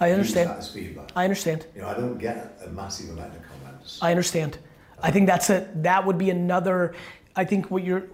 I 0.00 0.08
use 0.08 0.14
understand. 0.14 0.50
that 0.50 0.58
as 0.58 0.70
feedback. 0.70 1.10
I 1.16 1.24
understand. 1.24 1.66
You 1.74 1.82
know, 1.82 1.88
I 1.88 1.94
don't 1.94 2.18
get 2.18 2.60
a 2.64 2.68
massive 2.68 3.10
amount 3.10 3.34
of 3.34 3.42
comments. 3.42 3.98
I 4.00 4.10
understand. 4.10 4.58
I 5.02 5.10
think 5.10 5.26
that's 5.26 5.50
a 5.50 5.68
that 5.76 6.04
would 6.04 6.18
be 6.18 6.30
another. 6.30 6.94
I 7.36 7.44
think 7.44 7.70
what 7.70 7.84
you're 7.84 8.06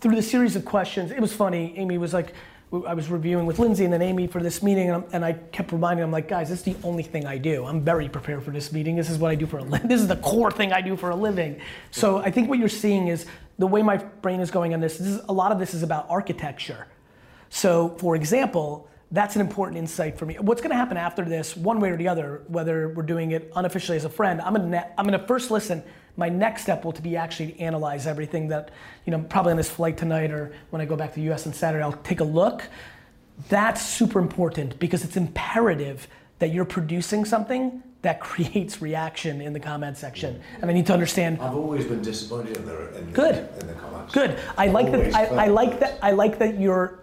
through 0.00 0.16
the 0.16 0.22
series 0.22 0.56
of 0.56 0.64
questions. 0.64 1.10
It 1.10 1.20
was 1.20 1.32
funny. 1.32 1.74
Amy 1.76 1.98
was 1.98 2.12
like, 2.12 2.34
I 2.72 2.94
was 2.94 3.10
reviewing 3.10 3.46
with 3.46 3.58
Lindsay 3.58 3.84
and 3.84 3.92
then 3.92 4.02
Amy 4.02 4.26
for 4.28 4.40
this 4.40 4.62
meeting, 4.62 4.90
and, 4.90 5.04
and 5.12 5.24
I 5.24 5.32
kept 5.32 5.72
reminding 5.72 6.02
them 6.02 6.12
like, 6.12 6.28
guys, 6.28 6.50
this 6.50 6.60
is 6.60 6.64
the 6.64 6.76
only 6.86 7.02
thing 7.02 7.26
I 7.26 7.36
do. 7.36 7.64
I'm 7.64 7.82
very 7.82 8.08
prepared 8.08 8.44
for 8.44 8.52
this 8.52 8.70
meeting. 8.70 8.94
This 8.96 9.10
is 9.10 9.18
what 9.18 9.30
I 9.30 9.34
do 9.34 9.46
for 9.46 9.58
a 9.58 9.64
living. 9.64 9.88
This 9.88 10.00
is 10.00 10.08
the 10.08 10.16
core 10.16 10.52
thing 10.52 10.72
I 10.72 10.80
do 10.80 10.96
for 10.96 11.10
a 11.10 11.16
living. 11.16 11.60
So 11.90 12.18
I 12.18 12.30
think 12.30 12.48
what 12.48 12.58
you're 12.58 12.68
seeing 12.68 13.08
is 13.08 13.26
the 13.58 13.66
way 13.66 13.82
my 13.82 13.96
brain 13.96 14.40
is 14.40 14.50
going 14.50 14.72
on 14.72 14.80
this. 14.80 14.98
This 14.98 15.08
is 15.08 15.20
a 15.28 15.32
lot 15.32 15.52
of 15.52 15.58
this 15.58 15.74
is 15.74 15.82
about 15.82 16.06
architecture. 16.08 16.86
So, 17.48 17.96
for 17.98 18.14
example, 18.14 18.88
that's 19.12 19.34
an 19.34 19.40
important 19.40 19.78
insight 19.78 20.16
for 20.16 20.24
me. 20.24 20.36
What's 20.38 20.60
going 20.60 20.70
to 20.70 20.76
happen 20.76 20.96
after 20.96 21.24
this, 21.24 21.56
one 21.56 21.80
way 21.80 21.90
or 21.90 21.96
the 21.96 22.06
other, 22.06 22.42
whether 22.46 22.90
we're 22.90 23.02
doing 23.02 23.32
it 23.32 23.50
unofficially 23.56 23.96
as 23.96 24.04
a 24.04 24.08
friend, 24.10 24.40
I'm 24.40 24.54
going 24.54 24.70
to 24.70 25.00
I'm 25.00 25.06
going 25.06 25.18
to 25.18 25.26
first 25.26 25.50
listen. 25.50 25.82
My 26.16 26.28
next 26.28 26.62
step 26.62 26.84
will 26.84 26.92
to 26.92 27.02
be 27.02 27.16
actually 27.16 27.52
to 27.52 27.60
analyze 27.60 28.06
everything 28.06 28.48
that 28.48 28.70
you 29.06 29.10
know, 29.10 29.20
probably 29.28 29.52
on 29.52 29.56
this 29.56 29.70
flight 29.70 29.96
tonight 29.96 30.30
or 30.30 30.52
when 30.70 30.80
I 30.80 30.84
go 30.84 30.96
back 30.96 31.10
to 31.10 31.14
the 31.16 31.22
U.S. 31.22 31.46
on 31.46 31.52
Saturday, 31.52 31.82
I'll 31.82 31.92
take 31.92 32.20
a 32.20 32.24
look. 32.24 32.62
That's 33.48 33.84
super 33.84 34.18
important 34.18 34.78
because 34.78 35.02
it's 35.02 35.16
imperative 35.16 36.06
that 36.38 36.52
you're 36.52 36.64
producing 36.64 37.24
something 37.24 37.82
that 38.02 38.20
creates 38.20 38.80
reaction 38.80 39.40
in 39.40 39.52
the 39.52 39.60
comment 39.60 39.96
section, 39.96 40.40
and 40.60 40.70
I 40.70 40.74
need 40.74 40.86
to 40.86 40.92
understand 40.92 41.40
I've 41.40 41.54
always 41.54 41.84
been 41.84 42.02
disappointed 42.02 42.56
in 42.58 42.66
the, 42.66 42.98
in, 42.98 43.12
Good. 43.12 43.48
in 43.60 43.66
the 43.66 43.74
comments. 43.74 44.14
Good. 44.14 44.38
I 44.56 44.68
like 44.68 44.92
that. 44.92 45.14
I, 45.14 45.26
I 45.26 45.46
like 45.48 45.80
that. 45.80 45.98
I 46.00 46.12
like 46.12 46.38
that 46.38 46.60
you're 46.60 47.00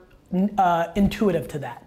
uh, 0.57 0.87
intuitive 0.95 1.47
to 1.49 1.59
that. 1.59 1.86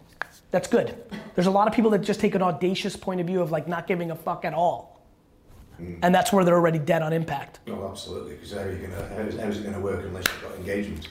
That's 0.51 0.69
good. 0.69 0.97
There's 1.35 1.47
a 1.47 1.51
lot 1.51 1.69
of 1.69 1.75
people 1.75 1.91
that 1.93 2.01
just 2.01 2.21
take 2.21 2.35
an 2.35 2.43
audacious 2.43 2.97
point 2.97 3.21
of 3.21 3.27
view 3.27 3.41
of 3.41 3.51
like 3.51 3.69
not 3.69 3.87
giving 3.87 4.11
a 4.11 4.17
fuck 4.17 4.45
at 4.45 4.53
all, 4.55 5.01
hmm. 5.77 5.95
and 6.03 6.15
that's 6.15 6.33
where 6.33 6.45
they're 6.45 6.57
already 6.57 6.79
dead 6.79 7.03
on 7.03 7.13
impact. 7.13 7.61
Oh, 7.69 7.89
absolutely. 7.89 8.35
Because 8.35 8.53
how 8.53 8.61
are 8.61 8.73
you 8.73 8.79
gonna? 8.87 9.09
How's, 9.17 9.39
how's 9.39 9.59
it 9.59 9.63
going 9.63 9.75
to 9.75 9.81
work 9.81 10.05
unless 10.05 10.25
you've 10.27 10.43
got 10.43 10.57
engagement? 10.57 11.09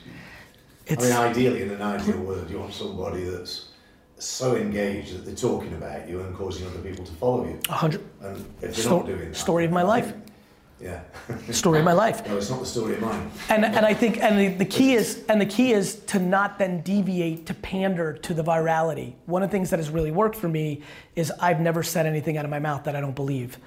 It's 0.88 1.06
I 1.06 1.08
mean, 1.08 1.32
ideally, 1.32 1.62
in 1.62 1.72
an 1.72 1.82
ideal 1.82 2.18
world, 2.18 2.50
you 2.50 2.60
want 2.60 2.74
somebody 2.74 3.24
that's 3.24 3.70
so 4.18 4.56
engaged 4.56 5.14
that 5.16 5.26
they're 5.26 5.36
talking 5.36 5.74
about 5.74 6.10
you 6.10 6.20
and 6.22 6.36
causing 6.36 6.68
other 6.68 6.80
people 6.80 7.06
to 7.06 7.12
follow 7.14 7.46
you. 7.46 7.60
a 7.70 7.74
hundred 7.74 8.04
And 8.22 8.38
if 8.62 8.62
they're 8.62 8.74
Sto- 8.74 8.98
not 8.98 9.06
doing 9.06 9.30
that, 9.30 9.36
story 9.36 9.66
of 9.66 9.72
my 9.72 9.84
life. 9.84 10.14
Yeah. 10.82 11.02
story 11.52 11.80
of 11.80 11.86
my 11.86 11.94
life. 12.06 12.26
no, 12.28 12.38
it's 12.38 12.50
not 12.50 12.60
the 12.62 12.66
story 12.66 12.94
of 12.96 13.02
mine. 13.02 13.30
And, 13.50 13.66
and 13.66 13.86
I 13.86 13.94
think 13.94 14.18
and 14.24 14.40
the, 14.40 14.48
the 14.48 14.66
key 14.66 14.94
is 14.94 15.24
and 15.28 15.42
the 15.42 15.46
key 15.46 15.74
is 15.74 15.96
to 16.08 16.20
not 16.20 16.58
then 16.58 16.82
deviate 16.82 17.46
to 17.48 17.54
pander 17.54 18.14
to 18.14 18.34
the 18.34 18.44
virality. 18.44 19.16
One 19.26 19.44
of 19.44 19.50
the 19.50 19.52
things 19.52 19.70
that 19.72 19.80
has 19.80 19.90
really 19.90 20.12
worked 20.12 20.36
for 20.38 20.48
me 20.48 20.82
is 21.16 21.32
I've 21.40 21.60
never 21.60 21.84
said 21.84 22.06
anything 22.06 22.38
out 22.38 22.46
of 22.46 22.52
my 22.52 22.60
mouth 22.60 22.86
that 22.86 22.96
I 22.96 23.02
don't 23.02 23.16
believe. 23.16 23.58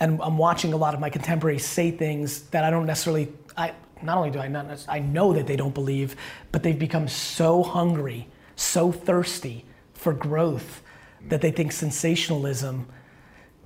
And 0.00 0.20
I'm 0.22 0.36
watching 0.38 0.72
a 0.72 0.76
lot 0.76 0.94
of 0.94 1.00
my 1.00 1.10
contemporaries 1.10 1.64
say 1.64 1.90
things 1.90 2.42
that 2.50 2.64
I 2.64 2.70
don't 2.70 2.86
necessarily 2.86 3.32
I 3.56 3.72
not 4.02 4.18
only 4.18 4.30
do 4.30 4.38
I 4.38 4.48
not 4.48 4.84
I 4.88 4.98
know 4.98 5.32
that 5.32 5.46
they 5.46 5.56
don't 5.56 5.74
believe, 5.74 6.16
but 6.52 6.62
they've 6.62 6.78
become 6.78 7.08
so 7.08 7.62
hungry, 7.62 8.28
so 8.56 8.92
thirsty 8.92 9.64
for 9.94 10.12
growth 10.12 10.82
that 11.28 11.40
they 11.40 11.50
think 11.50 11.72
sensationalism 11.72 12.86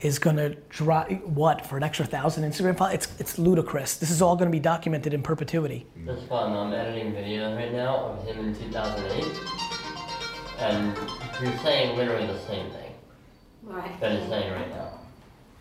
is 0.02 0.18
going 0.18 0.36
to 0.36 0.50
drive 0.68 1.20
what 1.24 1.64
for 1.66 1.76
an 1.76 1.82
extra 1.82 2.04
thousand 2.04 2.44
Instagram 2.50 2.76
followers? 2.76 2.94
It's 2.94 3.20
it's 3.20 3.38
ludicrous. 3.38 3.96
This 3.96 4.10
is 4.10 4.20
all 4.20 4.36
going 4.36 4.50
to 4.50 4.52
be 4.52 4.60
documented 4.60 5.14
in 5.14 5.22
perpetuity. 5.22 5.86
That's 6.04 6.22
fun. 6.24 6.52
I'm 6.52 6.56
um, 6.58 6.72
editing 6.74 7.12
video 7.12 7.54
right 7.54 7.72
now 7.72 7.96
of 7.96 8.26
him 8.26 8.48
in 8.48 8.54
2008, 8.54 9.24
and 10.58 10.96
he's 11.40 11.60
saying 11.62 11.96
literally 11.96 12.26
the 12.26 12.38
same 12.40 12.70
thing 12.70 12.90
Right. 13.62 14.00
that 14.00 14.18
he's 14.20 14.28
saying 14.28 14.52
right 14.52 14.68
now. 14.70 14.98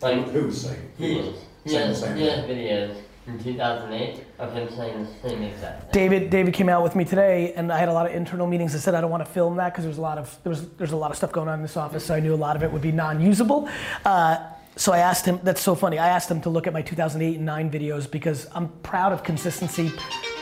Like 0.01 0.27
Who's 0.29 0.61
saying? 0.61 0.91
he 0.97 1.19
is. 1.19 1.39
He 1.63 1.69
Saying 1.69 1.81
the 1.81 1.87
has, 1.89 1.99
same 2.01 2.17
he 2.17 2.25
has 2.25 2.45
thing. 2.45 2.57
videos 2.57 2.95
from 3.25 3.41
2008 3.43 4.25
of 4.39 4.53
him 4.53 4.69
saying 4.75 5.07
the 5.21 5.29
same 5.29 5.43
exact 5.43 5.81
thing. 5.83 6.09
David 6.09 6.29
David 6.29 6.53
came 6.53 6.69
out 6.69 6.83
with 6.83 6.95
me 6.95 7.05
today, 7.05 7.53
and 7.55 7.71
I 7.71 7.77
had 7.77 7.89
a 7.89 7.93
lot 7.93 8.05
of 8.07 8.13
internal 8.15 8.47
meetings. 8.47 8.73
I 8.75 8.79
said 8.79 8.95
I 8.95 9.01
don't 9.01 9.11
want 9.11 9.23
to 9.25 9.31
film 9.31 9.55
that 9.57 9.71
because 9.73 9.83
there's 9.83 9.97
a 9.99 10.01
lot 10.01 10.17
of 10.17 10.35
there 10.43 10.49
was 10.49 10.67
there's 10.71 10.91
a 10.91 10.97
lot 10.97 11.11
of 11.11 11.17
stuff 11.17 11.31
going 11.31 11.47
on 11.47 11.55
in 11.55 11.61
this 11.61 11.77
office, 11.77 12.03
so 12.05 12.15
I 12.15 12.19
knew 12.19 12.33
a 12.33 12.35
lot 12.35 12.55
of 12.55 12.63
it 12.63 12.71
would 12.71 12.81
be 12.81 12.91
non-usable. 12.91 13.69
Uh, 14.05 14.37
so 14.75 14.91
I 14.93 14.99
asked 14.99 15.25
him. 15.25 15.39
That's 15.43 15.61
so 15.61 15.75
funny. 15.75 15.99
I 15.99 16.07
asked 16.07 16.31
him 16.31 16.41
to 16.41 16.49
look 16.49 16.65
at 16.65 16.73
my 16.73 16.81
2008 16.81 17.35
and 17.35 17.45
9 17.45 17.69
videos 17.71 18.09
because 18.09 18.47
I'm 18.55 18.69
proud 18.83 19.11
of 19.13 19.23
consistency. 19.23 19.91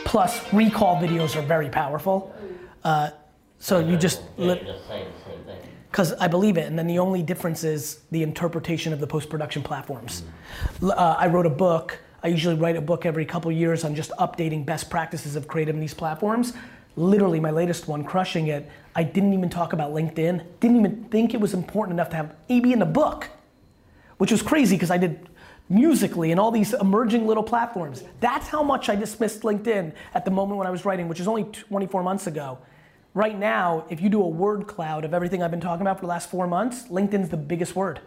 Plus, 0.04 0.52
recall 0.52 0.96
videos 0.96 1.36
are 1.36 1.42
very 1.42 1.68
powerful. 1.68 2.34
Uh, 2.84 3.10
so 3.58 3.78
you 3.80 3.96
just 3.96 4.22
yeah, 4.38 4.46
lit- 4.46 4.62
you're 4.62 4.72
just 4.74 4.88
saying 4.88 5.06
the 5.26 5.30
same 5.30 5.44
thing. 5.44 5.68
because 5.90 6.12
I 6.14 6.28
believe 6.28 6.56
it. 6.56 6.66
And 6.66 6.78
then 6.78 6.86
the 6.86 6.98
only 7.00 7.22
difference 7.22 7.62
is 7.64 8.00
the 8.10 8.22
interpretation 8.22 8.92
of 8.94 9.00
the 9.00 9.06
post 9.06 9.28
production 9.28 9.62
platforms. 9.62 10.22
L- 10.82 10.92
Uh, 10.92 11.16
I 11.18 11.26
wrote 11.26 11.44
a 11.46 11.50
book. 11.50 11.98
I 12.22 12.28
usually 12.28 12.54
write 12.54 12.76
a 12.76 12.80
book 12.80 13.06
every 13.06 13.24
couple 13.24 13.50
years 13.50 13.84
on 13.84 13.94
just 13.94 14.10
updating 14.18 14.66
best 14.66 14.90
practices 14.90 15.36
of 15.36 15.48
creative 15.48 15.74
in 15.74 15.80
these 15.80 15.94
platforms. 15.94 16.52
Literally, 16.96 17.40
my 17.40 17.50
latest 17.50 17.88
one, 17.88 18.04
Crushing 18.04 18.48
It, 18.48 18.68
I 18.94 19.04
didn't 19.04 19.32
even 19.32 19.48
talk 19.48 19.72
about 19.72 19.92
LinkedIn. 19.92 20.44
Didn't 20.60 20.76
even 20.76 21.04
think 21.04 21.32
it 21.32 21.40
was 21.40 21.54
important 21.54 21.94
enough 21.94 22.10
to 22.10 22.16
have 22.16 22.34
AB 22.48 22.72
in 22.72 22.78
the 22.78 22.86
book, 22.86 23.28
which 24.18 24.30
was 24.30 24.42
crazy 24.42 24.76
because 24.76 24.90
I 24.90 24.98
did 24.98 25.28
Musical.ly 25.70 26.26
and 26.26 26.40
all 26.40 26.50
these 26.50 26.74
emerging 26.74 27.28
little 27.28 27.44
platforms. 27.44 28.02
That's 28.18 28.48
how 28.48 28.60
much 28.60 28.88
I 28.88 28.96
dismissed 28.96 29.42
LinkedIn 29.42 29.94
at 30.14 30.24
the 30.24 30.30
moment 30.32 30.58
when 30.58 30.66
I 30.66 30.70
was 30.70 30.84
writing, 30.84 31.06
which 31.06 31.20
is 31.20 31.28
only 31.28 31.44
24 31.44 32.02
months 32.02 32.26
ago. 32.26 32.58
Right 33.14 33.38
now, 33.38 33.86
if 33.88 34.00
you 34.00 34.08
do 34.08 34.20
a 34.20 34.28
word 34.28 34.66
cloud 34.66 35.04
of 35.04 35.14
everything 35.14 35.44
I've 35.44 35.52
been 35.52 35.60
talking 35.60 35.82
about 35.82 35.98
for 35.98 36.02
the 36.02 36.08
last 36.08 36.28
four 36.28 36.48
months, 36.48 36.88
LinkedIn's 36.88 37.28
the 37.28 37.36
biggest 37.36 37.76
word. 37.76 38.00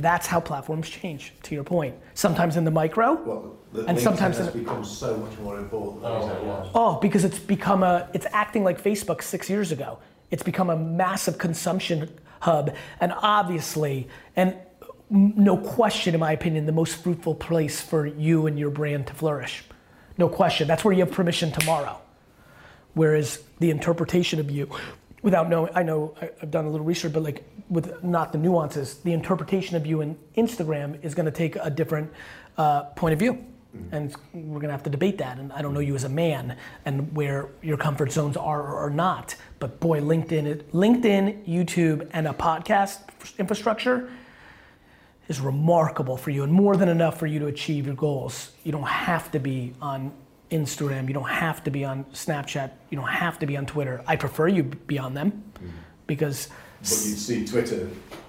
That's 0.00 0.26
how 0.26 0.40
platforms 0.40 0.88
change, 0.88 1.32
to 1.44 1.54
your 1.54 1.64
point. 1.64 1.94
Sometimes 2.14 2.56
in 2.56 2.64
the 2.64 2.70
micro, 2.70 3.14
Well, 3.14 3.56
the 3.72 3.84
And 3.86 3.98
LinkedIn 3.98 4.02
sometimes 4.02 4.38
has 4.38 4.54
in- 4.54 4.60
become 4.62 4.84
so 4.84 5.16
much 5.16 5.36
more 5.38 5.58
important 5.58 6.02
than 6.02 6.12
Oh 6.12 6.28
it 6.36 6.44
was. 6.44 6.70
oh, 6.74 6.98
because 7.00 7.24
it's 7.24 7.38
become 7.38 7.82
a, 7.82 8.08
it's 8.14 8.26
acting 8.32 8.62
like 8.64 8.80
Facebook 8.82 9.22
six 9.22 9.50
years 9.50 9.72
ago. 9.72 9.98
It's 10.30 10.42
become 10.42 10.70
a 10.70 10.76
massive 10.76 11.38
consumption 11.38 12.10
hub, 12.40 12.74
and 13.00 13.12
obviously, 13.16 14.08
and 14.36 14.54
no 15.10 15.56
question, 15.56 16.14
in 16.14 16.20
my 16.20 16.32
opinion, 16.32 16.66
the 16.66 16.72
most 16.72 17.02
fruitful 17.02 17.34
place 17.34 17.80
for 17.80 18.06
you 18.06 18.46
and 18.46 18.58
your 18.58 18.70
brand 18.70 19.06
to 19.08 19.14
flourish. 19.14 19.64
No 20.18 20.28
question. 20.28 20.68
That's 20.68 20.84
where 20.84 20.92
you 20.92 21.00
have 21.04 21.12
permission 21.12 21.50
tomorrow. 21.50 21.98
Whereas 22.94 23.42
the 23.58 23.70
interpretation 23.70 24.38
of 24.38 24.50
you, 24.50 24.68
without 25.22 25.48
knowing, 25.48 25.72
I 25.74 25.82
know 25.82 26.14
I- 26.20 26.30
I've 26.42 26.50
done 26.50 26.64
a 26.64 26.70
little 26.70 26.86
research, 26.86 27.12
but 27.12 27.22
like 27.22 27.44
with 27.68 28.02
not 28.02 28.32
the 28.32 28.38
nuances, 28.38 28.98
the 28.98 29.12
interpretation 29.12 29.76
of 29.76 29.86
you 29.86 30.00
in 30.00 30.16
Instagram 30.36 31.02
is 31.04 31.14
going 31.14 31.26
to 31.26 31.32
take 31.32 31.56
a 31.56 31.70
different 31.70 32.10
uh, 32.56 32.84
point 32.84 33.12
of 33.12 33.18
view. 33.18 33.44
And 33.92 34.14
we're 34.32 34.60
going 34.60 34.68
to 34.68 34.72
have 34.72 34.82
to 34.84 34.90
debate 34.90 35.18
that. 35.18 35.38
And 35.38 35.52
I 35.52 35.60
don't 35.60 35.74
know 35.74 35.80
you 35.80 35.94
as 35.94 36.04
a 36.04 36.08
man 36.08 36.56
and 36.86 37.14
where 37.14 37.48
your 37.62 37.76
comfort 37.76 38.10
zones 38.10 38.36
are 38.36 38.62
or 38.62 38.76
are 38.76 38.90
not. 38.90 39.34
But 39.58 39.78
boy, 39.78 40.00
LinkedIn, 40.00 40.64
LinkedIn, 40.72 41.46
YouTube, 41.46 42.08
and 42.12 42.26
a 42.26 42.32
podcast 42.32 43.00
infrastructure 43.38 44.10
is 45.28 45.40
remarkable 45.40 46.16
for 46.16 46.30
you 46.30 46.42
and 46.42 46.52
more 46.52 46.76
than 46.76 46.88
enough 46.88 47.18
for 47.18 47.26
you 47.26 47.38
to 47.40 47.46
achieve 47.46 47.84
your 47.86 47.94
goals. 47.94 48.52
You 48.64 48.72
don't 48.72 48.88
have 48.88 49.30
to 49.32 49.38
be 49.38 49.74
on 49.82 50.12
Instagram. 50.50 51.08
You 51.08 51.14
don't 51.14 51.28
have 51.28 51.62
to 51.64 51.70
be 51.70 51.84
on 51.84 52.04
Snapchat. 52.12 52.70
You 52.90 52.98
don't 52.98 53.08
have 53.08 53.38
to 53.40 53.46
be 53.46 53.56
on 53.56 53.66
Twitter. 53.66 54.02
I 54.06 54.16
prefer 54.16 54.48
you 54.48 54.62
be 54.64 54.98
on 54.98 55.14
them 55.14 55.42
because 56.06 56.48
But 56.80 56.90
you'd 56.90 57.18
see 57.18 57.44
Twitter, 57.46 57.88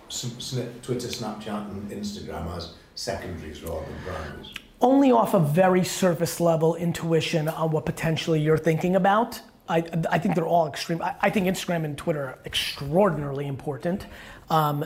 Twitter, 0.10 1.08
Snapchat, 1.08 1.72
and 1.72 1.92
Instagram 1.92 2.56
as 2.56 2.74
secondaries 2.96 3.64
rather 3.64 3.86
than 3.86 3.96
primaries. 4.06 4.54
only 4.82 5.12
off 5.12 5.34
a 5.34 5.40
very 5.40 5.84
surface 5.84 6.40
level 6.40 6.76
intuition 6.76 7.48
on 7.48 7.72
what 7.72 7.86
potentially 7.86 8.40
you're 8.42 8.58
thinking 8.58 8.96
about. 8.96 9.42
I, 9.68 9.84
I 10.10 10.18
think 10.18 10.36
they're 10.36 10.48
all 10.48 10.68
extreme. 10.68 11.02
I, 11.02 11.16
I 11.22 11.30
think 11.30 11.46
Instagram 11.48 11.86
and 11.86 11.98
Twitter 11.98 12.24
are 12.24 12.40
extraordinarily 12.46 13.46
important. 13.48 14.08
Um, 14.50 14.86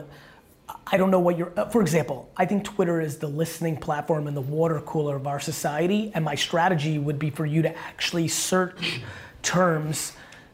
I 0.88 0.98
don't 0.98 1.12
know 1.12 1.20
what 1.20 1.38
you're, 1.38 1.52
uh, 1.58 1.68
for 1.70 1.82
example, 1.82 2.30
I 2.38 2.46
think 2.46 2.64
Twitter 2.64 3.02
is 3.02 3.18
the 3.18 3.28
listening 3.28 3.78
platform 3.78 4.28
and 4.28 4.38
the 4.38 4.42
water 4.42 4.80
cooler 4.82 5.16
of 5.16 5.28
our 5.28 5.40
society. 5.40 6.12
And 6.14 6.24
my 6.24 6.36
strategy 6.36 6.98
would 6.98 7.20
be 7.20 7.30
for 7.30 7.46
you 7.46 7.62
to 7.64 7.78
actually 7.78 8.28
search 8.28 9.02
terms 9.42 10.14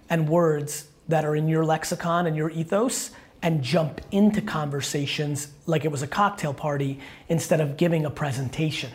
and 0.10 0.28
words 0.28 0.88
that 1.08 1.26
are 1.26 1.36
in 1.36 1.48
your 1.48 1.66
lexicon 1.66 2.26
and 2.26 2.36
your 2.36 2.50
ethos 2.50 3.12
and 3.42 3.64
jump 3.64 4.02
into 4.12 4.42
conversations 4.42 5.50
like 5.66 5.86
it 5.86 5.92
was 5.92 6.02
a 6.02 6.08
cocktail 6.08 6.54
party 6.54 7.00
instead 7.30 7.62
of 7.62 7.78
giving 7.78 8.06
a 8.06 8.10
presentation. 8.10 8.92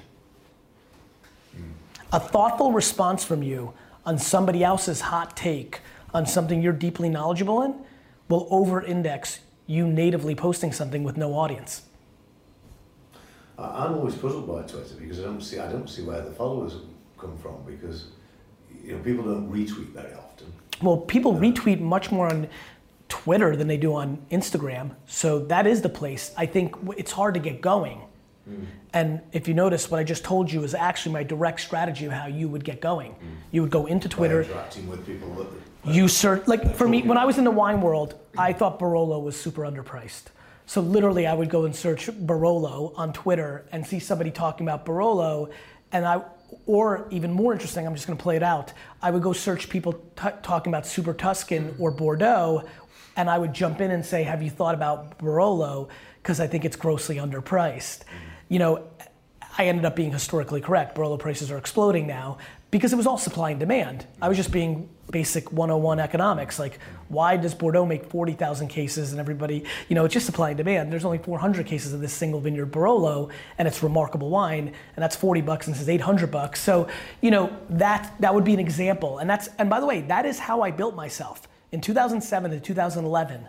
A 2.12 2.20
thoughtful 2.20 2.72
response 2.72 3.24
from 3.24 3.42
you 3.42 3.72
on 4.04 4.18
somebody 4.18 4.62
else's 4.62 5.00
hot 5.00 5.36
take 5.36 5.80
on 6.12 6.26
something 6.26 6.62
you're 6.62 6.72
deeply 6.72 7.08
knowledgeable 7.08 7.62
in 7.62 7.74
will 8.28 8.46
over 8.50 8.82
index 8.82 9.40
you 9.66 9.86
natively 9.86 10.34
posting 10.34 10.72
something 10.72 11.04
with 11.04 11.16
no 11.16 11.34
audience. 11.34 11.82
I- 13.58 13.84
I'm 13.84 13.94
always 13.94 14.14
puzzled 14.14 14.46
by 14.46 14.62
Twitter 14.62 14.94
because 14.98 15.20
I 15.20 15.22
don't 15.22 15.40
see 15.40 15.58
I 15.58 15.70
don't 15.70 15.88
see 15.88 16.02
where 16.02 16.20
the 16.20 16.32
followers 16.32 16.76
come 17.18 17.36
from 17.38 17.56
because 17.66 18.06
you 18.84 18.92
know 18.92 19.02
people 19.02 19.24
don't 19.24 19.50
retweet 19.50 19.92
very 19.92 20.12
often. 20.14 20.52
Well, 20.82 20.98
people 20.98 21.34
retweet 21.34 21.80
much 21.80 22.10
more 22.10 22.26
on 22.26 22.48
Twitter 23.08 23.54
than 23.56 23.68
they 23.68 23.76
do 23.76 23.94
on 23.94 24.18
Instagram, 24.30 24.90
so 25.06 25.38
that 25.38 25.66
is 25.66 25.82
the 25.82 25.88
place. 25.88 26.32
I 26.36 26.46
think 26.46 26.74
it's 26.96 27.12
hard 27.12 27.34
to 27.34 27.40
get 27.40 27.60
going. 27.60 28.00
Hmm. 28.44 28.64
And 28.92 29.20
if 29.32 29.48
you 29.48 29.54
notice, 29.54 29.90
what 29.90 30.00
I 30.00 30.04
just 30.04 30.24
told 30.24 30.52
you 30.52 30.62
is 30.64 30.74
actually 30.74 31.12
my 31.12 31.22
direct 31.22 31.60
strategy 31.60 32.06
of 32.06 32.12
how 32.12 32.26
you 32.26 32.48
would 32.48 32.64
get 32.64 32.80
going. 32.80 33.12
Hmm. 33.12 33.26
You 33.52 33.62
would 33.62 33.70
go 33.70 33.86
into 33.86 34.08
by 34.08 34.14
Twitter, 34.14 34.42
interacting 34.42 34.88
with 34.88 35.06
people 35.06 35.30
that 35.34 35.48
you 35.86 36.08
search 36.08 36.46
like 36.46 36.74
for 36.76 36.88
me 36.88 37.02
when 37.02 37.18
i 37.18 37.24
was 37.24 37.38
in 37.38 37.44
the 37.44 37.50
wine 37.50 37.80
world 37.80 38.18
i 38.38 38.52
thought 38.52 38.78
barolo 38.78 39.22
was 39.22 39.38
super 39.38 39.62
underpriced. 39.62 40.24
So 40.66 40.80
literally 40.80 41.26
i 41.26 41.34
would 41.34 41.50
go 41.50 41.64
and 41.64 41.76
search 41.76 42.06
barolo 42.06 42.92
on 42.96 43.12
twitter 43.12 43.66
and 43.72 43.86
see 43.86 43.98
somebody 43.98 44.30
talking 44.30 44.66
about 44.66 44.86
barolo 44.86 45.50
and 45.92 46.06
i 46.06 46.22
or 46.66 47.06
even 47.10 47.32
more 47.32 47.52
interesting 47.52 47.86
i'm 47.86 47.94
just 47.94 48.06
going 48.06 48.16
to 48.16 48.22
play 48.22 48.36
it 48.36 48.42
out. 48.42 48.72
I 49.02 49.10
would 49.10 49.22
go 49.22 49.32
search 49.32 49.68
people 49.68 49.92
t- 49.92 50.28
talking 50.42 50.70
about 50.72 50.86
super 50.86 51.12
tuscan 51.12 51.74
or 51.78 51.90
bordeaux 51.90 52.64
and 53.16 53.28
i 53.28 53.36
would 53.36 53.52
jump 53.52 53.80
in 53.80 53.90
and 53.90 54.04
say 54.04 54.22
have 54.22 54.42
you 54.42 54.50
thought 54.50 54.74
about 54.74 55.18
barolo? 55.18 55.88
Because 56.22 56.40
i 56.40 56.46
think 56.46 56.64
it's 56.64 56.76
grossly 56.76 57.16
underpriced. 57.16 58.00
Mm-hmm. 58.00 58.28
You 58.48 58.58
know 58.58 58.88
I 59.56 59.66
ended 59.66 59.84
up 59.84 59.94
being 59.94 60.10
historically 60.10 60.60
correct. 60.60 60.96
Barolo 60.96 61.18
prices 61.18 61.50
are 61.50 61.58
exploding 61.58 62.06
now 62.06 62.38
because 62.72 62.92
it 62.92 62.96
was 62.96 63.06
all 63.06 63.18
supply 63.18 63.50
and 63.50 63.60
demand. 63.60 64.04
I 64.20 64.28
was 64.28 64.36
just 64.36 64.50
being 64.50 64.88
basic 65.10 65.52
101 65.52 66.00
economics. 66.00 66.58
Like, 66.58 66.78
why 67.08 67.36
does 67.36 67.54
Bordeaux 67.54 67.86
make 67.86 68.06
40,000 68.06 68.68
cases 68.68 69.12
and 69.12 69.20
everybody, 69.20 69.64
you 69.88 69.94
know, 69.94 70.04
it's 70.04 70.14
just 70.14 70.26
supply 70.26 70.50
and 70.50 70.56
demand. 70.56 70.92
There's 70.92 71.04
only 71.04 71.18
400 71.18 71.66
cases 71.66 71.92
of 71.92 72.00
this 72.00 72.12
single 72.12 72.40
vineyard 72.40 72.72
Barolo 72.72 73.30
and 73.58 73.68
it's 73.68 73.82
remarkable 73.82 74.30
wine 74.30 74.72
and 74.96 75.02
that's 75.02 75.16
40 75.16 75.40
bucks 75.42 75.66
and 75.66 75.74
this 75.74 75.82
is 75.82 75.88
800 75.88 76.30
bucks. 76.30 76.60
So, 76.60 76.88
you 77.20 77.30
know, 77.30 77.56
that, 77.70 78.14
that 78.20 78.34
would 78.34 78.44
be 78.44 78.54
an 78.54 78.60
example. 78.60 79.18
And 79.18 79.28
that's, 79.28 79.48
and 79.58 79.68
by 79.68 79.80
the 79.80 79.86
way, 79.86 80.02
that 80.02 80.26
is 80.26 80.38
how 80.38 80.62
I 80.62 80.70
built 80.70 80.94
myself. 80.94 81.46
In 81.72 81.80
2007 81.80 82.50
to 82.52 82.60
2011, 82.60 83.48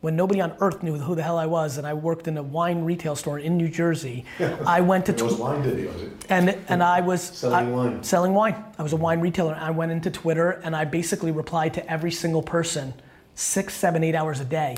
when 0.00 0.14
nobody 0.14 0.40
on 0.40 0.54
earth 0.60 0.82
knew 0.82 0.94
who 0.96 1.14
the 1.16 1.22
hell 1.22 1.38
I 1.38 1.46
was, 1.46 1.76
and 1.76 1.86
I 1.86 1.92
worked 1.94 2.28
in 2.28 2.36
a 2.38 2.42
wine 2.42 2.84
retail 2.84 3.16
store 3.16 3.38
in 3.38 3.56
New 3.56 3.68
Jersey, 3.68 4.24
I 4.66 4.80
went 4.80 5.06
to 5.06 5.12
it 5.12 5.20
was 5.22 5.34
Tw- 5.36 5.40
wine 5.40 5.62
did 5.62 5.78
it 5.78 5.92
was 5.92 6.02
it? 6.02 6.12
and 6.28 6.56
and 6.68 6.82
I 6.82 7.00
was 7.00 7.20
Selling 7.22 7.54
I- 7.68 7.70
wine. 7.70 8.02
Selling 8.04 8.34
wine. 8.34 8.64
I 8.78 8.82
was 8.82 8.92
a 8.92 8.96
wine 8.96 9.20
retailer. 9.20 9.56
I 9.60 9.70
went 9.70 9.90
into 9.90 10.10
Twitter 10.10 10.50
and 10.62 10.76
I 10.76 10.84
basically 10.84 11.32
replied 11.32 11.74
to 11.74 11.90
every 11.90 12.12
single 12.12 12.42
person, 12.42 12.94
six, 13.34 13.74
seven, 13.74 14.04
eight 14.04 14.14
hours 14.14 14.38
a 14.40 14.44
day, 14.44 14.76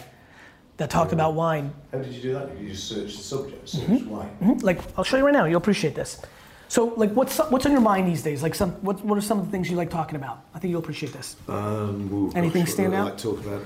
that 0.79 0.89
talked 0.89 1.13
about 1.13 1.35
wine. 1.35 1.75
How 1.93 1.99
did 1.99 2.13
you 2.15 2.23
do 2.23 2.33
that? 2.33 2.59
You 2.59 2.71
just 2.71 2.89
search 2.89 3.17
the 3.19 3.23
subject, 3.23 3.67
Mm-hmm. 3.77 4.09
wine? 4.09 4.59
Like 4.61 4.81
I'll 4.97 5.05
show 5.05 5.19
you 5.19 5.25
right 5.27 5.35
now. 5.35 5.45
You'll 5.45 5.59
appreciate 5.59 5.95
this. 5.95 6.23
So 6.69 6.95
like 6.97 7.13
what's 7.13 7.37
what's 7.51 7.67
on 7.67 7.73
your 7.73 7.83
mind 7.83 8.09
these 8.09 8.23
days? 8.23 8.43
Like 8.43 8.55
some 8.55 8.71
what 8.81 9.05
what 9.05 9.19
are 9.19 9.21
some 9.21 9.39
of 9.39 9.45
the 9.45 9.51
things 9.51 9.71
you 9.71 9.77
like 9.77 9.91
talking 9.91 10.17
about? 10.17 10.45
I 10.55 10.59
think 10.59 10.71
you'll 10.71 10.81
appreciate 10.81 11.13
this. 11.13 11.37
Um, 11.47 12.09
ooh, 12.11 12.33
Anything 12.35 12.63
gosh, 12.63 12.73
stand 12.73 12.93
do 12.93 12.97
I 12.97 13.01
out? 13.01 13.05
Like 13.07 13.19
talk 13.19 13.39
about 13.41 13.63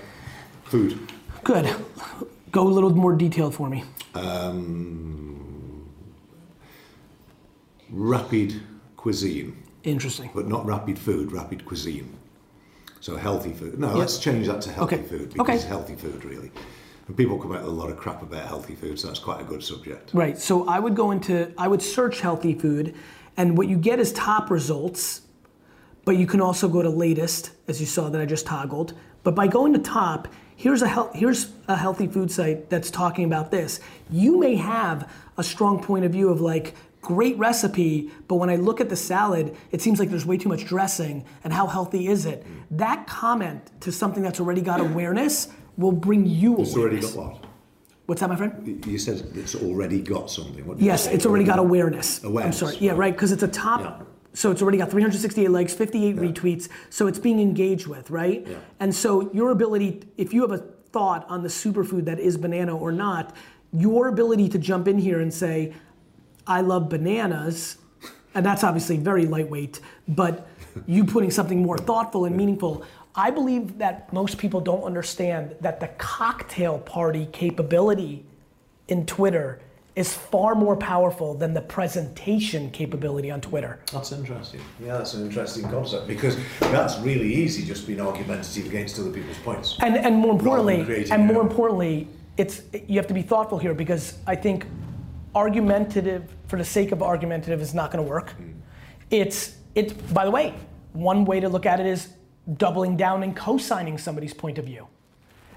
food. 0.65 0.99
Good. 1.45 1.75
Go 2.51 2.67
a 2.67 2.69
little 2.71 2.91
more 2.91 3.15
detailed 3.15 3.55
for 3.55 3.69
me. 3.69 3.85
Um, 4.15 5.87
rapid 7.91 8.61
cuisine, 8.97 9.63
Interesting. 9.83 10.31
but 10.35 10.49
not 10.49 10.65
rapid 10.65 10.99
food, 10.99 11.33
rapid 11.33 11.65
cuisine. 11.67 12.17
So 13.01 13.17
healthy 13.17 13.53
food. 13.53 13.79
No, 13.79 13.95
let's 13.95 14.19
change 14.19 14.47
that 14.47 14.63
to 14.63 14.73
healthy 14.73 14.97
Okay. 14.97 15.05
food 15.07 15.35
because 15.35 15.61
Okay. 15.61 15.69
healthy 15.69 15.95
food 15.97 16.25
really. 16.25 16.51
And 17.07 17.15
people 17.17 17.39
come 17.39 17.53
out 17.53 17.61
with 17.63 17.71
a 17.71 17.75
lot 17.75 17.91
of 17.91 17.99
crap 17.99 18.23
about 18.23 18.47
healthy 18.47 18.75
food, 18.75 18.99
so 18.99 19.09
that's 19.09 19.19
quite 19.19 19.43
a 19.43 19.45
good 19.45 19.63
subject. 19.63 20.13
Right. 20.15 20.39
So 20.39 20.67
I 20.67 20.79
would 20.79 20.95
go 20.97 21.11
into, 21.11 21.53
I 21.59 21.69
would 21.69 21.83
search 21.83 22.21
healthy 22.21 22.55
food, 22.55 22.95
and 23.37 23.59
what 23.59 23.69
you 23.69 23.77
get 23.77 23.99
is 24.01 24.13
top 24.15 24.51
results, 24.51 25.21
but 26.07 26.17
you 26.17 26.27
can 26.27 26.41
also 26.41 26.67
go 26.69 26.81
to 26.81 26.89
latest, 26.89 27.51
as 27.69 27.79
you 27.81 27.87
saw 27.87 28.09
that 28.09 28.21
I 28.21 28.25
just 28.25 28.47
toggled. 28.47 28.95
But 29.23 29.35
by 29.35 29.49
going 29.49 29.75
to 29.75 29.79
top, 29.79 30.29
here's 30.57 30.83
a 30.83 31.11
here's 31.15 31.53
a 31.69 31.77
healthy 31.77 32.07
food 32.07 32.31
site 32.31 32.71
that's 32.71 32.91
talking 32.91 33.25
about 33.25 33.51
this. 33.51 33.81
You 34.11 34.39
may 34.39 34.57
have 34.57 35.11
a 35.37 35.43
strong 35.43 35.83
point 35.83 36.05
of 36.05 36.13
view 36.13 36.29
of 36.31 36.41
like 36.41 36.75
great 37.01 37.37
recipe, 37.37 38.11
but 38.29 38.37
when 38.37 38.49
I 38.49 38.57
look 38.57 38.81
at 38.81 38.89
the 38.89 38.97
salad, 38.97 39.55
it 39.71 39.83
seems 39.83 39.99
like 39.99 40.09
there's 40.09 40.27
way 40.27 40.39
too 40.39 40.49
much 40.49 40.65
dressing, 40.65 41.25
and 41.45 41.53
how 41.53 41.67
healthy 41.67 42.09
is 42.09 42.25
it? 42.25 42.47
That 42.71 43.07
comment 43.07 43.71
to 43.83 43.93
something 43.93 44.23
that's 44.23 44.41
already 44.41 44.63
got 44.63 44.81
awareness 44.81 45.49
will 45.77 45.93
bring 45.93 46.25
you 46.25 46.57
It's 46.59 46.77
already 46.77 47.01
got 47.01 47.15
what? 47.15 47.45
What's 48.07 48.21
that, 48.21 48.29
my 48.29 48.37
friend? 48.37 48.85
You 48.87 48.99
said 48.99 49.27
it's 49.35 49.55
already 49.55 50.01
got 50.01 50.31
something. 50.31 50.67
What 50.67 50.79
Yes, 50.79 51.07
it's 51.07 51.25
already 51.25 51.45
got 51.45 51.59
awareness. 51.59 52.23
Awareness, 52.23 52.63
I'm 52.63 52.69
sorry. 52.69 52.79
Yeah, 52.81 52.91
right. 52.91 52.99
right, 52.99 53.13
because 53.15 53.33
it's 53.33 53.43
a 53.43 53.49
top. 53.49 53.81
Yeah. 53.81 54.07
So 54.35 54.51
it's 54.51 54.61
already 54.61 54.79
got 54.79 54.91
368 54.91 55.49
likes, 55.49 55.73
58 55.73 56.17
retweets. 56.17 56.69
So 56.91 57.07
it's 57.07 57.19
being 57.19 57.41
engaged 57.41 57.87
with, 57.87 58.11
right? 58.11 58.47
Yeah. 58.47 58.57
And 58.81 58.95
so 58.95 59.33
your 59.33 59.51
ability, 59.51 60.03
if 60.17 60.35
you 60.35 60.43
have 60.43 60.51
a 60.51 60.59
thought 60.59 61.25
on 61.29 61.43
the 61.43 61.49
superfood 61.49 62.05
that 62.05 62.19
is 62.19 62.37
banana 62.37 62.77
or 62.77 62.93
not, 62.93 63.35
your 63.73 64.09
ability 64.09 64.49
to 64.51 64.59
jump 64.59 64.87
in 64.89 64.99
here 64.99 65.21
and 65.21 65.33
say, 65.33 65.73
I 66.47 66.61
love 66.61 66.89
bananas, 66.89 67.79
and 68.35 68.45
that's 68.45 68.63
obviously 68.63 68.97
very 68.97 69.27
lightweight, 69.27 69.81
but 70.09 70.47
you 70.87 71.05
putting 71.05 71.31
something 71.31 71.63
more 71.63 71.79
thoughtful 71.79 72.25
and 72.25 72.37
meaningful. 72.37 72.85
I 73.15 73.31
believe 73.31 73.79
that 73.79 74.13
most 74.13 74.39
people 74.39 74.61
don't 74.61 74.83
understand 74.83 75.55
that 75.61 75.81
the 75.81 75.89
cocktail 75.99 76.81
party 76.81 77.27
capability 77.33 78.27
in 78.89 79.07
Twitter 79.07 79.61
is 79.97 80.13
far 80.13 80.55
more 80.57 80.77
powerful 80.77 81.35
than 81.35 81.55
the 81.55 81.61
presentation 81.61 82.71
capability 82.71 83.31
on 83.31 83.41
Twitter. 83.41 83.79
That's 83.93 84.11
interesting. 84.11 84.61
Yeah, 84.81 84.99
that's 84.99 85.15
an 85.15 85.25
interesting 85.25 85.69
concept 85.69 86.09
because 86.09 86.37
that's 86.59 86.99
really 86.99 87.33
easy 87.33 87.65
just 87.65 87.87
being 87.87 88.01
argumentative 88.01 88.67
against 88.67 88.99
other 88.99 89.11
people's 89.11 89.39
points. 89.39 89.77
And 89.81 89.97
and 89.97 90.17
more 90.17 90.33
importantly, 90.33 91.11
and 91.11 91.27
more 91.27 91.43
importantly, 91.43 92.09
it's 92.37 92.63
you 92.89 92.97
have 92.97 93.07
to 93.07 93.15
be 93.15 93.23
thoughtful 93.23 93.59
here 93.59 93.75
because 93.75 94.19
I 94.27 94.35
think 94.35 94.67
argumentative 95.35 96.25
for 96.49 96.57
the 96.57 96.65
sake 96.65 96.91
of 96.91 97.03
argumentative 97.03 97.61
is 97.61 97.73
not 97.73 97.93
going 97.93 98.05
to 98.05 98.11
work. 98.11 98.31
Hmm. 98.31 98.51
It's 99.11 99.57
it's 99.77 99.93
by 99.93 100.25
the 100.25 100.31
way, 100.33 100.55
one 100.93 101.25
way 101.25 101.39
to 101.39 101.49
look 101.49 101.67
at 101.67 101.79
it 101.79 101.87
is 101.87 102.09
doubling 102.57 102.97
down 102.97 103.23
and 103.23 103.35
co-signing 103.37 103.97
somebody's 103.97 104.35
point 104.35 104.59
of 104.59 104.65
view. 104.65 104.89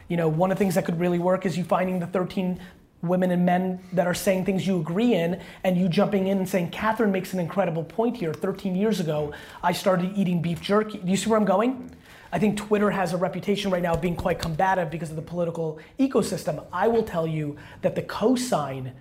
You 0.08 0.16
know, 0.16 0.30
one 0.30 0.52
of 0.52 0.58
the 0.58 0.64
things 0.64 0.76
that 0.76 0.86
could 0.86 1.00
really 1.00 1.20
work 1.20 1.46
is 1.46 1.58
you 1.58 1.64
finding 1.64 2.00
the 2.00 2.08
13 2.08 2.60
women 3.02 3.32
and 3.32 3.46
men 3.46 3.80
that 3.94 4.08
are 4.08 4.14
saying 4.14 4.46
things 4.46 4.66
you 4.66 4.80
agree 4.80 5.14
in 5.14 5.40
and 5.64 5.78
you 5.78 5.88
jumping 5.88 6.28
in 6.28 6.38
and 6.40 6.50
saying, 6.50 6.70
Catherine 6.70 7.12
makes 7.12 7.34
an 7.34 7.40
incredible 7.40 7.84
point 7.84 8.18
here. 8.18 8.34
13 8.34 8.76
years 8.76 9.00
ago, 9.00 9.34
I 9.62 9.72
started 9.72 10.18
eating 10.18 10.42
beef 10.42 10.62
jerky. 10.62 10.98
Do 10.98 11.10
you 11.10 11.18
see 11.18 11.30
where 11.30 11.40
I'm 11.40 11.46
going? 11.46 11.92
I 12.32 12.40
think 12.40 12.58
Twitter 12.58 12.90
has 12.90 13.14
a 13.14 13.18
reputation 13.18 13.72
right 13.72 13.82
now 13.82 13.94
of 13.94 14.02
being 14.02 14.16
quite 14.16 14.40
combative 14.40 14.90
because 14.90 15.10
of 15.10 15.16
the 15.16 15.22
political 15.22 15.80
ecosystem. 16.00 16.66
I 16.74 16.88
will 16.88 17.04
tell 17.04 17.26
you 17.28 17.58
that 17.82 17.96
the 17.96 18.02
cosign 18.02 18.92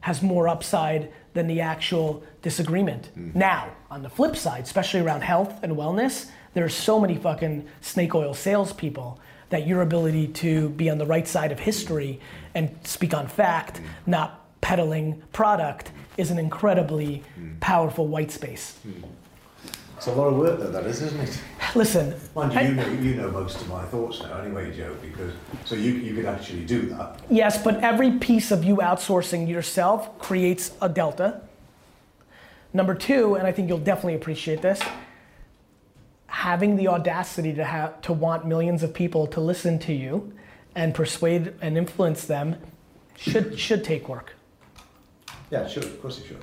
has 0.00 0.22
more 0.22 0.46
upside 0.46 1.12
than 1.32 1.46
the 1.46 1.60
actual 1.60 2.22
disagreement. 2.42 3.10
Mm-hmm. 3.16 3.38
Now, 3.38 3.70
on 3.90 4.02
the 4.02 4.10
flip 4.10 4.36
side, 4.36 4.64
especially 4.64 5.00
around 5.00 5.22
health 5.22 5.62
and 5.62 5.72
wellness, 5.72 6.30
there's 6.54 6.74
so 6.74 7.00
many 7.00 7.16
fucking 7.16 7.66
snake 7.80 8.14
oil 8.14 8.34
salespeople 8.34 9.20
that 9.48 9.66
your 9.66 9.82
ability 9.82 10.28
to 10.28 10.70
be 10.70 10.90
on 10.90 10.98
the 10.98 11.06
right 11.06 11.26
side 11.26 11.52
of 11.52 11.60
history 11.60 12.20
and 12.56 12.74
speak 12.84 13.12
on 13.14 13.28
fact, 13.28 13.80
mm. 13.80 13.84
not 14.06 14.60
peddling 14.62 15.22
product 15.32 15.92
is 16.16 16.30
an 16.30 16.38
incredibly 16.38 17.22
mm. 17.38 17.60
powerful 17.60 18.08
white 18.08 18.30
space. 18.30 18.78
Mm. 18.88 19.04
It's 19.98 20.06
a 20.06 20.12
lot 20.12 20.28
of 20.28 20.36
work 20.36 20.58
though, 20.58 20.70
that 20.70 20.84
is, 20.86 21.02
isn't 21.02 21.20
it? 21.20 21.40
Listen, 21.74 22.14
Mind 22.34 22.54
you, 22.54 22.58
I- 22.58 22.62
you 22.62 22.74
know, 22.74 22.88
you 22.88 23.14
know 23.14 23.30
most 23.30 23.60
of 23.60 23.68
my 23.68 23.84
thoughts 23.84 24.22
now 24.22 24.38
anyway, 24.38 24.74
Joe, 24.74 24.96
because, 25.02 25.32
so 25.66 25.74
you, 25.74 25.92
you 25.92 26.14
could 26.14 26.24
actually 26.24 26.64
do 26.64 26.86
that. 26.86 27.20
Yes, 27.30 27.62
but 27.62 27.82
every 27.82 28.12
piece 28.12 28.50
of 28.50 28.64
you 28.64 28.76
outsourcing 28.76 29.46
yourself 29.46 30.18
creates 30.18 30.72
a 30.80 30.88
delta. 30.88 31.42
Number 32.72 32.94
two, 32.94 33.36
and 33.36 33.46
I 33.46 33.52
think 33.52 33.68
you'll 33.68 33.78
definitely 33.78 34.14
appreciate 34.14 34.62
this, 34.62 34.80
having 36.26 36.76
the 36.76 36.88
audacity 36.88 37.52
to 37.54 37.64
have 37.64 38.00
to 38.02 38.12
want 38.14 38.46
millions 38.46 38.82
of 38.82 38.94
people 38.94 39.26
to 39.28 39.40
listen 39.40 39.78
to 39.80 39.92
you 39.92 40.32
and 40.76 40.94
persuade 40.94 41.54
and 41.62 41.76
influence 41.76 42.26
them 42.26 42.54
should 43.16 43.58
should 43.58 43.82
take 43.82 44.08
work. 44.08 44.34
Yeah, 45.50 45.66
sure, 45.66 45.82
of 45.82 46.00
course 46.00 46.18
it 46.20 46.26
should. 46.26 46.42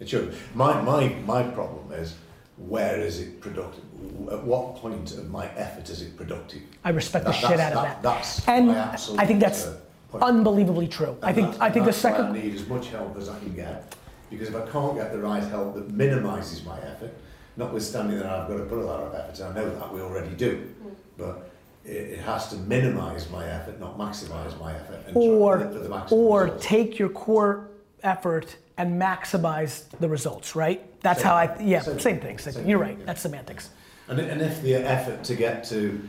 It 0.00 0.08
should. 0.08 0.34
My, 0.54 0.80
my, 0.82 1.08
my 1.26 1.42
problem 1.42 1.92
is, 1.92 2.14
where 2.56 2.98
is 3.00 3.20
it 3.20 3.40
productive? 3.40 3.84
At 4.30 4.42
what 4.44 4.76
point 4.76 5.12
of 5.12 5.30
my 5.30 5.46
effort 5.56 5.90
is 5.90 6.00
it 6.02 6.16
productive? 6.16 6.62
I 6.84 6.90
respect 6.90 7.26
the 7.26 7.32
shit 7.32 7.60
out 7.60 7.72
of 7.72 7.82
that- 7.82 8.02
that. 8.02 8.02
that's 8.02 8.48
and 8.48 8.70
I 8.70 9.26
think 9.26 9.40
that's 9.40 9.66
uh, 9.66 9.78
unbelievably 10.20 10.88
true. 10.88 11.16
I 11.22 11.32
think 11.32 11.60
I 11.60 11.70
think 11.70 11.84
the 11.84 11.92
second 11.92 12.26
I 12.26 12.32
need 12.32 12.54
as 12.54 12.66
much 12.66 12.88
help 12.88 13.16
as 13.18 13.28
I 13.28 13.38
can 13.40 13.54
get, 13.54 13.94
because 14.30 14.48
if 14.48 14.56
I 14.56 14.66
can't 14.70 14.96
get 14.96 15.12
the 15.12 15.18
right 15.18 15.42
help 15.42 15.74
that 15.74 15.90
minimises 15.90 16.64
my 16.64 16.78
effort, 16.80 17.12
notwithstanding 17.58 18.18
that 18.18 18.26
I've 18.26 18.48
got 18.48 18.56
to 18.56 18.64
put 18.64 18.78
a 18.78 18.86
lot 18.86 19.00
of 19.02 19.14
effort, 19.14 19.38
I 19.42 19.52
know 19.54 19.68
that 19.78 19.92
we 19.92 20.00
already 20.00 20.34
do, 20.34 20.74
but 21.18 21.50
it, 21.86 22.18
has 22.20 22.48
to 22.48 22.56
minimise 22.56 23.30
my 23.30 23.46
effort, 23.46 23.78
not 23.80 23.96
maximise 23.98 24.58
my 24.60 24.74
effort, 24.74 25.00
or 25.14 25.64
or 26.10 26.44
results. 26.44 26.66
take 26.66 26.98
your 26.98 27.08
core 27.08 27.68
effort 28.02 28.56
and 28.78 29.00
maximize 29.00 29.88
the 30.00 30.08
results, 30.08 30.54
right? 30.54 31.00
That's 31.00 31.20
Same 31.20 31.28
how 31.28 31.36
I 31.36 31.56
yeah, 31.60 31.80
Same 31.80 31.98
same, 32.00 32.20
thing. 32.20 32.38
Same 32.38 32.54
thing. 32.54 32.68
You're 32.68 32.78
right. 32.78 32.98
yeah. 32.98 33.06
That's 33.06 33.20
semantics. 33.22 33.70
And, 34.08 34.20
and 34.20 34.40
if 34.40 34.62
the 34.62 34.74
effort 34.74 35.24
to 35.24 35.34
get 35.34 35.64
to 35.64 36.00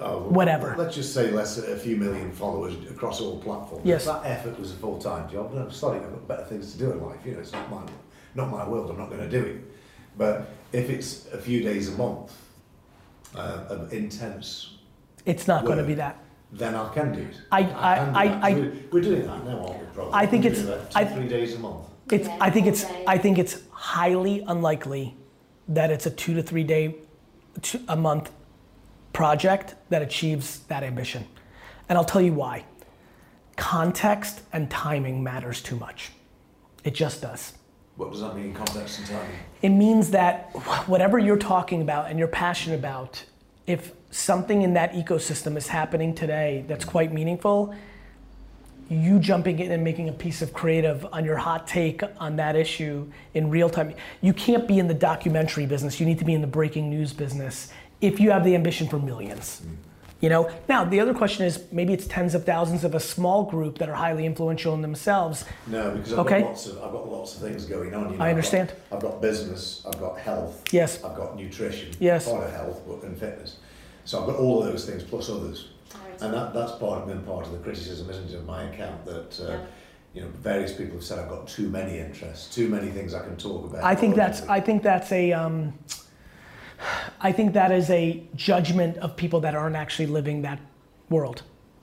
uh, 0.00 0.16
Whatever. 0.16 0.74
let's 0.78 0.94
just 0.94 1.12
say 1.12 1.30
less 1.30 1.56
than 1.56 1.72
a 1.72 1.76
few 1.76 1.96
million 1.96 2.32
followers 2.32 2.74
across 2.90 3.20
all 3.20 3.38
platforms. 3.38 3.84
Yes. 3.84 4.06
If 4.06 4.12
that 4.14 4.24
effort 4.24 4.58
was 4.58 4.72
a 4.72 4.76
full 4.76 4.98
time 4.98 5.30
job, 5.30 5.52
no, 5.52 5.68
sorry, 5.68 5.98
I've 5.98 6.10
got 6.10 6.26
better 6.28 6.44
things 6.44 6.72
to 6.72 6.78
do 6.78 6.90
in 6.92 7.02
life. 7.02 7.18
You 7.24 7.32
know, 7.32 7.40
it's 7.40 7.52
not 7.52 7.70
my 7.70 7.82
not 8.34 8.50
my 8.50 8.66
world. 8.66 8.90
I'm 8.90 8.98
not 8.98 9.10
going 9.10 9.20
to 9.20 9.28
do 9.28 9.44
it. 9.44 9.60
But 10.16 10.48
if 10.72 10.88
it's 10.90 11.26
a 11.32 11.38
few 11.38 11.62
days 11.62 11.88
a 11.92 11.96
month 11.96 12.32
uh, 13.34 13.64
of 13.68 13.92
intense, 13.92 14.78
It's 15.26 15.46
not 15.46 15.64
going 15.64 15.78
to 15.78 15.84
be 15.84 15.94
that. 15.94 16.16
then 16.52 16.74
I 16.74 16.88
can 16.92 17.12
do 17.12 17.20
it. 17.20 17.36
I- 17.52 17.62
can 17.62 17.72
do 17.72 18.18
I- 18.18 18.28
that. 18.28 18.44
I- 18.44 18.52
we're, 18.54 18.72
we're 18.92 19.00
doing 19.00 19.26
that 19.26 19.44
now, 19.44 19.66
aren't 19.66 19.80
we? 19.80 19.86
Probably. 19.94 20.12
I 20.14 20.26
think 20.26 20.44
We're 20.44 20.50
it's- 20.50 20.64
doing 20.66 20.78
that 20.78 20.90
two, 20.90 20.98
I- 20.98 21.04
three 21.04 21.28
days 21.28 21.54
a 21.54 21.58
month. 21.60 21.84
It's 22.10 22.26
Yeah, 22.26 22.38
I 22.40 22.50
think 22.50 22.66
it's 22.66 22.84
day. 22.84 23.04
I 23.06 23.18
think 23.18 23.38
it's 23.38 23.56
highly 23.70 24.40
unlikely 24.48 25.14
that 25.68 25.90
it's 25.92 26.06
a 26.06 26.10
2 26.10 26.34
to 26.34 26.42
3 26.42 26.64
day 26.64 26.96
two, 27.62 27.78
a 27.88 27.94
month 27.96 28.32
project 29.12 29.76
that 29.90 30.02
achieves 30.02 30.60
that 30.68 30.82
ambition. 30.82 31.24
And 31.88 31.96
I'll 31.96 32.04
tell 32.04 32.20
you 32.22 32.32
why. 32.32 32.64
Context 33.56 34.40
and 34.52 34.70
timing 34.70 35.22
matters 35.22 35.62
too 35.62 35.76
much. 35.76 36.10
It 36.82 36.94
just 36.94 37.20
does. 37.22 37.52
What 37.96 38.10
does 38.10 38.20
that 38.22 38.34
mean 38.34 38.46
in 38.46 38.54
context 38.54 38.98
and 39.00 39.08
timing? 39.08 39.36
It 39.62 39.68
means 39.68 40.10
that 40.10 40.50
whatever 40.88 41.18
you're 41.18 41.36
talking 41.36 41.82
about 41.82 42.08
and 42.10 42.18
you're 42.18 42.28
passionate 42.28 42.78
about, 42.78 43.24
if 43.66 43.92
something 44.10 44.62
in 44.62 44.74
that 44.74 44.92
ecosystem 44.92 45.56
is 45.56 45.68
happening 45.68 46.14
today 46.14 46.64
that's 46.66 46.84
quite 46.84 47.12
meaningful, 47.12 47.74
you 48.88 49.20
jumping 49.20 49.60
in 49.60 49.70
and 49.70 49.84
making 49.84 50.08
a 50.08 50.12
piece 50.12 50.42
of 50.42 50.52
creative 50.52 51.06
on 51.12 51.24
your 51.24 51.36
hot 51.36 51.66
take 51.66 52.02
on 52.18 52.36
that 52.36 52.56
issue 52.56 53.06
in 53.34 53.48
real 53.48 53.70
time. 53.70 53.94
You 54.20 54.32
can't 54.32 54.66
be 54.66 54.80
in 54.80 54.88
the 54.88 54.94
documentary 54.94 55.64
business. 55.64 56.00
You 56.00 56.06
need 56.06 56.18
to 56.18 56.24
be 56.24 56.34
in 56.34 56.40
the 56.40 56.48
breaking 56.48 56.90
news 56.90 57.12
business 57.12 57.72
if 58.00 58.18
you 58.18 58.32
have 58.32 58.44
the 58.44 58.54
ambition 58.54 58.88
for 58.88 58.98
millions. 58.98 59.62
Mm. 59.64 59.89
You 60.20 60.28
know. 60.28 60.50
Now 60.68 60.84
the 60.84 61.00
other 61.00 61.14
question 61.14 61.46
is 61.46 61.64
maybe 61.72 61.92
it's 61.94 62.06
tens 62.06 62.34
of 62.34 62.44
thousands 62.44 62.84
of 62.84 62.94
a 62.94 63.00
small 63.00 63.44
group 63.44 63.78
that 63.78 63.88
are 63.88 63.94
highly 63.94 64.26
influential 64.26 64.74
in 64.74 64.82
themselves. 64.82 65.44
No, 65.66 65.92
because 65.92 66.12
I've 66.12 66.18
Okay. 66.20 66.40
got 66.40 66.48
lots 66.48 66.66
of 66.66 66.76
I've 66.82 66.92
got 66.92 67.10
lots 67.10 67.34
of 67.36 67.42
things 67.42 67.64
going 67.64 67.94
on. 67.94 68.12
You 68.12 68.18
know, 68.18 68.24
I 68.24 68.30
understand. 68.30 68.72
I've 68.92 69.00
got, 69.00 69.06
I've 69.06 69.12
got 69.14 69.22
business, 69.22 69.82
I've 69.86 69.98
got 69.98 70.18
health, 70.18 70.62
Yes. 70.72 71.02
I've 71.02 71.16
got 71.16 71.36
nutrition, 71.36 71.92
Yes. 71.98 72.28
part 72.28 72.44
of 72.44 72.52
health 72.52 72.82
but- 72.86 73.02
and 73.02 73.16
fitness. 73.16 73.56
So 74.04 74.20
I've 74.20 74.26
got 74.26 74.36
all 74.36 74.62
of 74.62 74.70
those 74.70 74.84
things 74.84 75.02
plus 75.02 75.30
others, 75.30 75.68
and 76.20 76.34
that, 76.34 76.52
that's 76.52 76.72
part 76.72 77.00
of 77.02 77.06
been 77.08 77.22
part 77.22 77.46
of 77.46 77.52
the 77.52 77.58
criticism, 77.58 78.10
isn't 78.10 78.30
it, 78.30 78.34
of 78.34 78.44
my 78.46 78.64
account 78.64 79.04
that. 79.06 79.40
Uh, 79.40 79.52
Yeah. 79.52 79.58
You 80.12 80.22
know, 80.22 80.28
various 80.42 80.72
people 80.72 80.94
have 80.96 81.04
said 81.04 81.20
I've 81.20 81.28
got 81.28 81.46
too 81.46 81.68
many 81.68 82.00
interests, 82.00 82.52
too 82.52 82.68
many 82.68 82.88
things 82.88 83.14
I 83.14 83.20
can 83.20 83.36
talk 83.36 83.64
about. 83.64 83.84
I 83.84 83.94
think 83.94 84.16
that's 84.16 84.42
I 84.48 84.58
think 84.58 84.82
that's 84.82 85.12
a 85.12 85.32
um, 85.32 85.72
I 87.20 87.32
think 87.32 87.52
that 87.54 87.72
is 87.72 87.90
a 87.90 88.22
judgment 88.34 88.96
of 88.98 89.16
people 89.16 89.40
that 89.40 89.54
aren't 89.54 89.76
actually 89.76 90.06
living 90.06 90.42
that 90.42 90.60
world. 91.08 91.42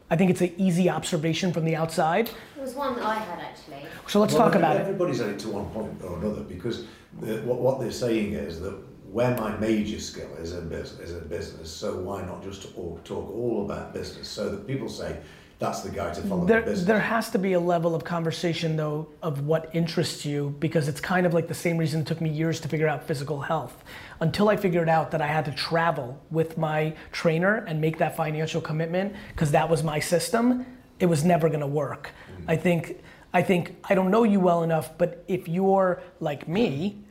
I 0.09 0.15
think 0.15 0.31
it's 0.31 0.41
an 0.41 0.53
easy 0.57 0.89
observation 0.89 1.51
from 1.51 1.65
the 1.65 1.75
outside. 1.75 2.29
It 2.29 2.61
was 2.61 2.73
one 2.73 2.95
that 2.95 3.05
I 3.05 3.15
had 3.15 3.39
actually. 3.39 3.85
So 4.07 4.19
let's 4.21 4.33
Well, 4.33 4.43
talk 4.43 4.55
about 4.55 4.77
it. 4.77 4.81
Everybody's 4.81 5.19
at 5.19 5.29
it 5.29 5.39
to 5.39 5.49
one 5.49 5.65
point 5.71 6.01
or 6.03 6.17
another 6.17 6.41
because 6.41 6.85
the, 7.19 7.41
what, 7.41 7.59
what 7.59 7.79
they're 7.79 7.91
saying 7.91 8.33
is 8.33 8.61
that 8.61 8.77
where 9.11 9.35
my 9.37 9.55
major 9.57 9.99
skill 9.99 10.33
is 10.37 10.53
in 10.53 10.69
business, 10.69 11.09
is 11.09 11.15
in 11.15 11.27
business, 11.27 11.69
so 11.71 11.97
why 11.97 12.25
not 12.25 12.43
just 12.43 12.67
all, 12.75 12.99
talk 13.03 13.29
all 13.33 13.65
about 13.65 13.93
business 13.93 14.27
so 14.27 14.49
that 14.49 14.65
people 14.67 14.89
say 14.89 15.17
that's 15.59 15.81
the 15.81 15.89
guy 15.89 16.13
to 16.13 16.21
follow 16.21 16.45
There, 16.45 16.61
the 16.61 16.73
there 16.73 16.99
has 16.99 17.31
to 17.31 17.39
be 17.39 17.53
a 17.53 17.59
level 17.59 17.95
of 17.95 18.03
conversation 18.03 18.75
though 18.75 19.07
of 19.23 19.45
what 19.45 19.69
interests 19.73 20.23
you 20.25 20.55
because 20.59 20.87
it's 20.87 21.01
kind 21.01 21.25
of 21.25 21.33
like 21.33 21.47
the 21.47 21.53
same 21.53 21.77
reason 21.77 22.01
it 22.01 22.07
took 22.07 22.21
me 22.21 22.29
years 22.29 22.59
to 22.61 22.67
figure 22.67 22.87
out 22.87 23.07
physical 23.07 23.41
health. 23.41 23.83
Until 24.19 24.49
I 24.49 24.57
figured 24.57 24.89
out 24.89 25.09
that 25.11 25.21
I 25.21 25.27
had 25.27 25.45
to 25.45 25.51
travel 25.51 26.21
with 26.29 26.57
my 26.57 26.93
trainer 27.11 27.65
and 27.67 27.81
make 27.81 27.97
that 27.97 28.15
financial 28.15 28.61
commitment 28.61 29.15
because 29.29 29.51
that 29.51 29.67
was 29.67 29.83
my 29.83 29.99
system, 29.99 30.65
it 30.99 31.07
was 31.07 31.23
never 31.23 31.49
going 31.49 31.61
to 31.61 31.67
work. 31.67 32.11
Mm. 32.41 32.43
I 32.47 32.55
think 32.55 33.01
I 33.33 33.41
think 33.41 33.75
I 33.89 33.95
don't 33.95 34.11
know 34.11 34.23
you 34.23 34.39
well 34.39 34.63
enough, 34.63 34.97
but 34.97 35.23
if 35.27 35.47
you're 35.47 36.01
like 36.19 36.47
me, 36.47 37.03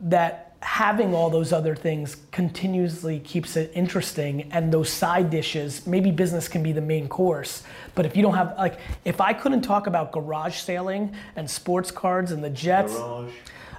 that 0.00 0.49
having 0.62 1.14
all 1.14 1.30
those 1.30 1.52
other 1.52 1.74
things 1.74 2.18
continuously 2.32 3.18
keeps 3.20 3.56
it 3.56 3.70
interesting 3.74 4.50
and 4.52 4.70
those 4.72 4.90
side 4.90 5.30
dishes 5.30 5.86
maybe 5.86 6.10
business 6.10 6.48
can 6.48 6.62
be 6.62 6.70
the 6.70 6.80
main 6.82 7.08
course 7.08 7.62
but 7.94 8.04
if 8.04 8.14
you 8.14 8.22
don't 8.22 8.34
have 8.34 8.54
like 8.58 8.78
if 9.06 9.22
i 9.22 9.32
couldn't 9.32 9.62
talk 9.62 9.86
about 9.86 10.12
garage 10.12 10.56
sailing 10.56 11.14
and 11.36 11.48
sports 11.50 11.90
cards 11.90 12.30
and 12.30 12.44
the 12.44 12.50
jets 12.50 12.92
Garage, 12.94 13.32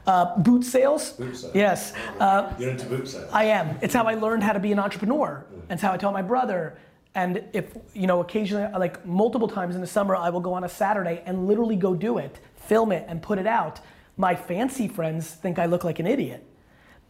uh, 0.08 0.38
boot 0.40 0.64
sales 0.64 1.12
boot 1.14 1.38
sale. 1.38 1.52
yes 1.54 1.94
uh, 2.20 2.52
You're 2.58 2.72
into 2.72 2.88
boot 2.88 3.08
sales. 3.08 3.30
I 3.32 3.44
am. 3.46 3.78
It's 3.82 3.94
how 3.94 4.06
I 4.06 4.16
learned 4.16 4.42
how 4.44 4.54
to 4.54 4.60
be 4.60 4.72
an 4.72 4.80
entrepreneur. 4.80 5.46
And 5.70 5.74
it's 5.74 5.82
how 5.84 5.92
I 5.94 5.98
taught 5.98 6.14
my 6.14 6.24
brother. 6.24 6.78
And 7.14 7.44
if, 7.54 7.76
you 7.94 8.08
know, 8.08 8.20
occasionally, 8.22 8.68
like 8.78 9.06
multiple 9.06 9.48
times 9.48 9.76
in 9.76 9.82
the 9.82 9.88
summer, 9.88 10.16
I 10.16 10.30
will 10.30 10.40
go 10.40 10.54
on 10.54 10.64
a 10.64 10.70
Saturday 10.70 11.22
and 11.26 11.46
literally 11.46 11.76
go 11.76 11.94
do 11.94 12.18
it, 12.18 12.40
film 12.56 12.92
it, 12.92 13.06
and 13.08 13.22
put 13.22 13.38
it 13.38 13.46
out. 13.46 13.80
My 14.18 14.34
fancy 14.36 14.88
friends 14.88 15.30
think 15.30 15.60
I 15.60 15.66
look 15.68 15.84
like 15.84 16.00
an 16.00 16.08
idiot. 16.08 16.46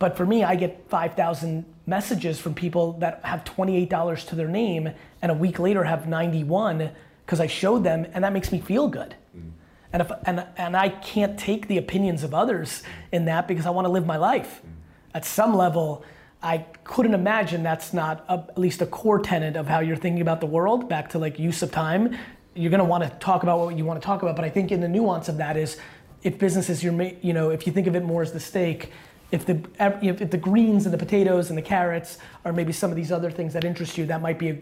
But 0.01 0.17
for 0.17 0.25
me, 0.25 0.43
I 0.43 0.55
get 0.55 0.89
5,000 0.89 1.63
messages 1.85 2.39
from 2.39 2.55
people 2.55 2.93
that 2.93 3.21
have 3.23 3.43
$28 3.43 4.27
to 4.29 4.35
their 4.35 4.47
name 4.47 4.89
and 5.21 5.31
a 5.31 5.35
week 5.35 5.59
later 5.59 5.83
have 5.83 6.07
91 6.07 6.89
because 7.23 7.39
I 7.39 7.45
showed 7.45 7.83
them, 7.83 8.07
and 8.11 8.23
that 8.23 8.33
makes 8.33 8.51
me 8.51 8.59
feel 8.59 8.87
good. 8.87 9.13
Mm. 9.37 9.51
And, 9.93 10.01
if, 10.01 10.11
and, 10.25 10.43
and 10.57 10.75
I 10.75 10.89
can't 10.89 11.37
take 11.37 11.67
the 11.67 11.77
opinions 11.77 12.23
of 12.23 12.33
others 12.33 12.81
in 13.11 13.25
that 13.25 13.47
because 13.47 13.67
I 13.67 13.69
want 13.69 13.85
to 13.85 13.89
live 13.91 14.07
my 14.07 14.17
life. 14.17 14.61
Mm. 14.65 14.71
At 15.13 15.23
some 15.23 15.55
level, 15.55 16.03
I 16.41 16.65
couldn't 16.83 17.13
imagine 17.13 17.61
that's 17.61 17.93
not 17.93 18.25
a, 18.27 18.43
at 18.49 18.57
least 18.57 18.81
a 18.81 18.87
core 18.87 19.19
tenet 19.19 19.55
of 19.55 19.67
how 19.67 19.81
you're 19.81 19.95
thinking 19.95 20.23
about 20.23 20.39
the 20.39 20.47
world. 20.47 20.89
Back 20.89 21.09
to 21.09 21.19
like 21.19 21.37
use 21.37 21.61
of 21.61 21.71
time, 21.71 22.17
you're 22.55 22.71
going 22.71 22.79
to 22.79 22.85
want 22.85 23.03
to 23.03 23.09
talk 23.19 23.43
about 23.43 23.59
what 23.59 23.77
you 23.77 23.85
want 23.85 24.01
to 24.01 24.05
talk 24.05 24.23
about. 24.23 24.35
But 24.35 24.45
I 24.45 24.49
think 24.49 24.71
in 24.71 24.81
the 24.81 24.89
nuance 24.89 25.29
of 25.29 25.37
that 25.37 25.57
is, 25.57 25.77
if 26.23 26.39
business 26.39 26.71
is 26.71 26.83
your, 26.83 26.93
ma- 26.93 27.11
you 27.21 27.33
know, 27.33 27.51
if 27.51 27.67
you 27.67 27.71
think 27.71 27.85
of 27.85 27.95
it 27.95 28.03
more 28.03 28.23
as 28.23 28.31
the 28.31 28.39
steak, 28.39 28.91
if 29.31 29.45
the 29.45 29.61
if, 29.79 30.29
the 30.29 30.37
greens 30.37 30.85
and 30.85 30.93
the 30.93 30.97
potatoes 30.97 31.49
and 31.49 31.57
the 31.57 31.61
carrots 31.61 32.17
are 32.45 32.53
maybe 32.53 32.73
some 32.73 32.89
of 32.89 32.95
these 32.95 33.11
other 33.11 33.31
things 33.31 33.53
that 33.53 33.63
interest 33.63 33.97
you, 33.97 34.05
that 34.07 34.21
might 34.21 34.37
be 34.37 34.49
a, 34.49 34.57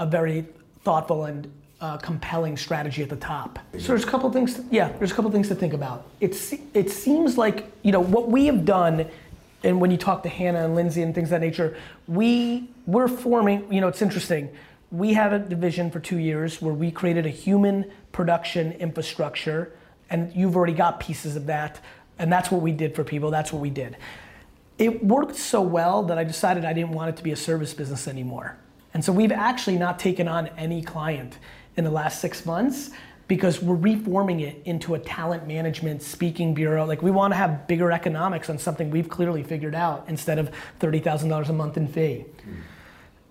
a 0.00 0.06
very 0.06 0.46
thoughtful 0.82 1.24
and 1.24 1.50
uh, 1.80 1.98
compelling 1.98 2.56
strategy 2.56 3.02
at 3.02 3.10
the 3.10 3.16
top. 3.16 3.58
So 3.78 3.88
there's 3.88 4.04
a 4.04 4.06
couple 4.06 4.30
things. 4.32 4.54
To, 4.54 4.64
yeah, 4.70 4.88
there's 4.98 5.12
a 5.12 5.14
couple 5.14 5.30
things 5.30 5.48
to 5.48 5.54
think 5.54 5.74
about. 5.74 6.06
It's 6.20 6.54
it 6.72 6.90
seems 6.90 7.36
like 7.36 7.70
you 7.82 7.92
know 7.92 8.00
what 8.00 8.30
we 8.30 8.46
have 8.46 8.64
done, 8.64 9.06
and 9.62 9.80
when 9.80 9.90
you 9.90 9.98
talk 9.98 10.22
to 10.22 10.28
Hannah 10.28 10.64
and 10.64 10.74
Lindsay 10.74 11.02
and 11.02 11.14
things 11.14 11.26
of 11.26 11.30
that 11.32 11.40
nature, 11.42 11.76
we 12.08 12.70
we're 12.86 13.08
forming. 13.08 13.70
You 13.72 13.82
know, 13.82 13.88
it's 13.88 14.02
interesting. 14.02 14.48
We 14.90 15.12
had 15.12 15.32
a 15.32 15.38
division 15.38 15.90
for 15.90 16.00
two 16.00 16.18
years 16.18 16.62
where 16.62 16.72
we 16.72 16.90
created 16.90 17.26
a 17.26 17.30
human 17.30 17.90
production 18.12 18.72
infrastructure, 18.72 19.72
and 20.08 20.32
you've 20.34 20.56
already 20.56 20.72
got 20.72 21.00
pieces 21.00 21.36
of 21.36 21.46
that, 21.46 21.80
and 22.18 22.32
that's 22.32 22.50
what 22.50 22.62
we 22.62 22.72
did 22.72 22.94
for 22.94 23.04
people. 23.04 23.30
That's 23.30 23.52
what 23.52 23.60
we 23.60 23.70
did. 23.70 23.96
It 24.78 25.04
worked 25.04 25.36
so 25.36 25.60
well 25.62 26.02
that 26.04 26.18
I 26.18 26.24
decided 26.24 26.64
I 26.64 26.72
didn't 26.72 26.92
want 26.92 27.10
it 27.10 27.16
to 27.16 27.22
be 27.22 27.32
a 27.32 27.36
service 27.36 27.74
business 27.74 28.08
anymore. 28.08 28.56
And 28.92 29.04
so 29.04 29.12
we've 29.12 29.32
actually 29.32 29.78
not 29.78 29.98
taken 29.98 30.28
on 30.28 30.48
any 30.56 30.82
client 30.82 31.38
in 31.76 31.84
the 31.84 31.90
last 31.90 32.20
six 32.20 32.46
months 32.46 32.90
because 33.26 33.62
we're 33.62 33.74
reforming 33.74 34.40
it 34.40 34.60
into 34.64 34.94
a 34.94 34.98
talent 34.98 35.46
management 35.48 36.02
speaking 36.02 36.54
bureau. 36.54 36.84
Like 36.84 37.02
we 37.02 37.10
want 37.10 37.32
to 37.32 37.36
have 37.36 37.66
bigger 37.66 37.90
economics 37.90 38.50
on 38.50 38.58
something 38.58 38.90
we've 38.90 39.08
clearly 39.08 39.42
figured 39.42 39.74
out 39.74 40.04
instead 40.08 40.38
of 40.38 40.50
$30,000 40.80 41.48
a 41.48 41.52
month 41.52 41.76
in 41.76 41.88
fee. 41.88 42.26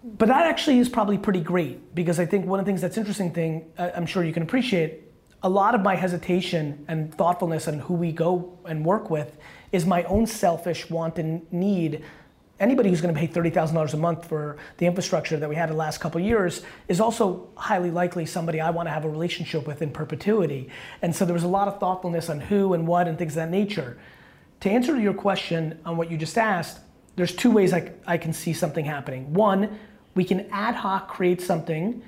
But 0.03 0.27
that 0.27 0.47
actually 0.47 0.79
is 0.79 0.89
probably 0.89 1.17
pretty 1.17 1.39
great 1.39 1.95
because 1.95 2.19
I 2.19 2.25
think 2.25 2.45
one 2.45 2.59
of 2.59 2.65
the 2.65 2.69
things 2.69 2.81
that's 2.81 2.97
interesting 2.97 3.31
thing 3.31 3.71
I'm 3.77 4.05
sure 4.05 4.23
you 4.23 4.33
can 4.33 4.43
appreciate 4.43 5.02
a 5.43 5.49
lot 5.49 5.75
of 5.75 5.81
my 5.81 5.95
hesitation 5.95 6.85
and 6.87 7.13
thoughtfulness 7.13 7.67
on 7.67 7.77
who 7.79 7.93
we 7.93 8.11
go 8.11 8.57
and 8.65 8.85
work 8.85 9.09
with 9.09 9.37
is 9.73 9.85
my 9.85 10.03
own 10.03 10.25
selfish 10.25 10.89
want 10.89 11.19
and 11.19 11.51
need 11.51 12.03
anybody 12.59 12.89
who's 12.89 13.01
going 13.01 13.13
to 13.13 13.19
pay 13.19 13.27
$30,000 13.27 13.93
a 13.93 13.97
month 13.97 14.25
for 14.29 14.57
the 14.77 14.85
infrastructure 14.85 15.35
that 15.35 15.49
we 15.49 15.55
had 15.55 15.69
the 15.69 15.73
last 15.73 15.99
couple 15.99 16.21
years 16.21 16.63
is 16.87 17.01
also 17.01 17.49
highly 17.55 17.91
likely 17.91 18.25
somebody 18.25 18.61
I 18.61 18.69
want 18.69 18.87
to 18.87 18.91
have 18.91 19.03
a 19.03 19.09
relationship 19.09 19.67
with 19.67 19.81
in 19.81 19.91
perpetuity. 19.91 20.69
And 21.01 21.13
so 21.13 21.25
there 21.25 21.33
was 21.33 21.43
a 21.43 21.47
lot 21.47 21.67
of 21.67 21.79
thoughtfulness 21.79 22.29
on 22.29 22.39
who 22.39 22.73
and 22.73 22.87
what 22.87 23.09
and 23.09 23.17
things 23.17 23.33
of 23.33 23.35
that 23.37 23.49
nature. 23.49 23.97
To 24.61 24.69
answer 24.69 24.97
your 24.97 25.13
question 25.13 25.77
on 25.85 25.97
what 25.97 26.09
you 26.09 26.17
just 26.17 26.37
asked, 26.37 26.79
there's 27.17 27.35
two 27.35 27.51
ways 27.51 27.73
I, 27.73 27.91
I 28.07 28.17
can 28.17 28.31
see 28.31 28.53
something 28.53 28.85
happening. 28.85 29.33
One, 29.33 29.77
we 30.15 30.23
can 30.23 30.47
ad 30.51 30.75
hoc 30.75 31.09
create 31.09 31.41
something 31.41 32.01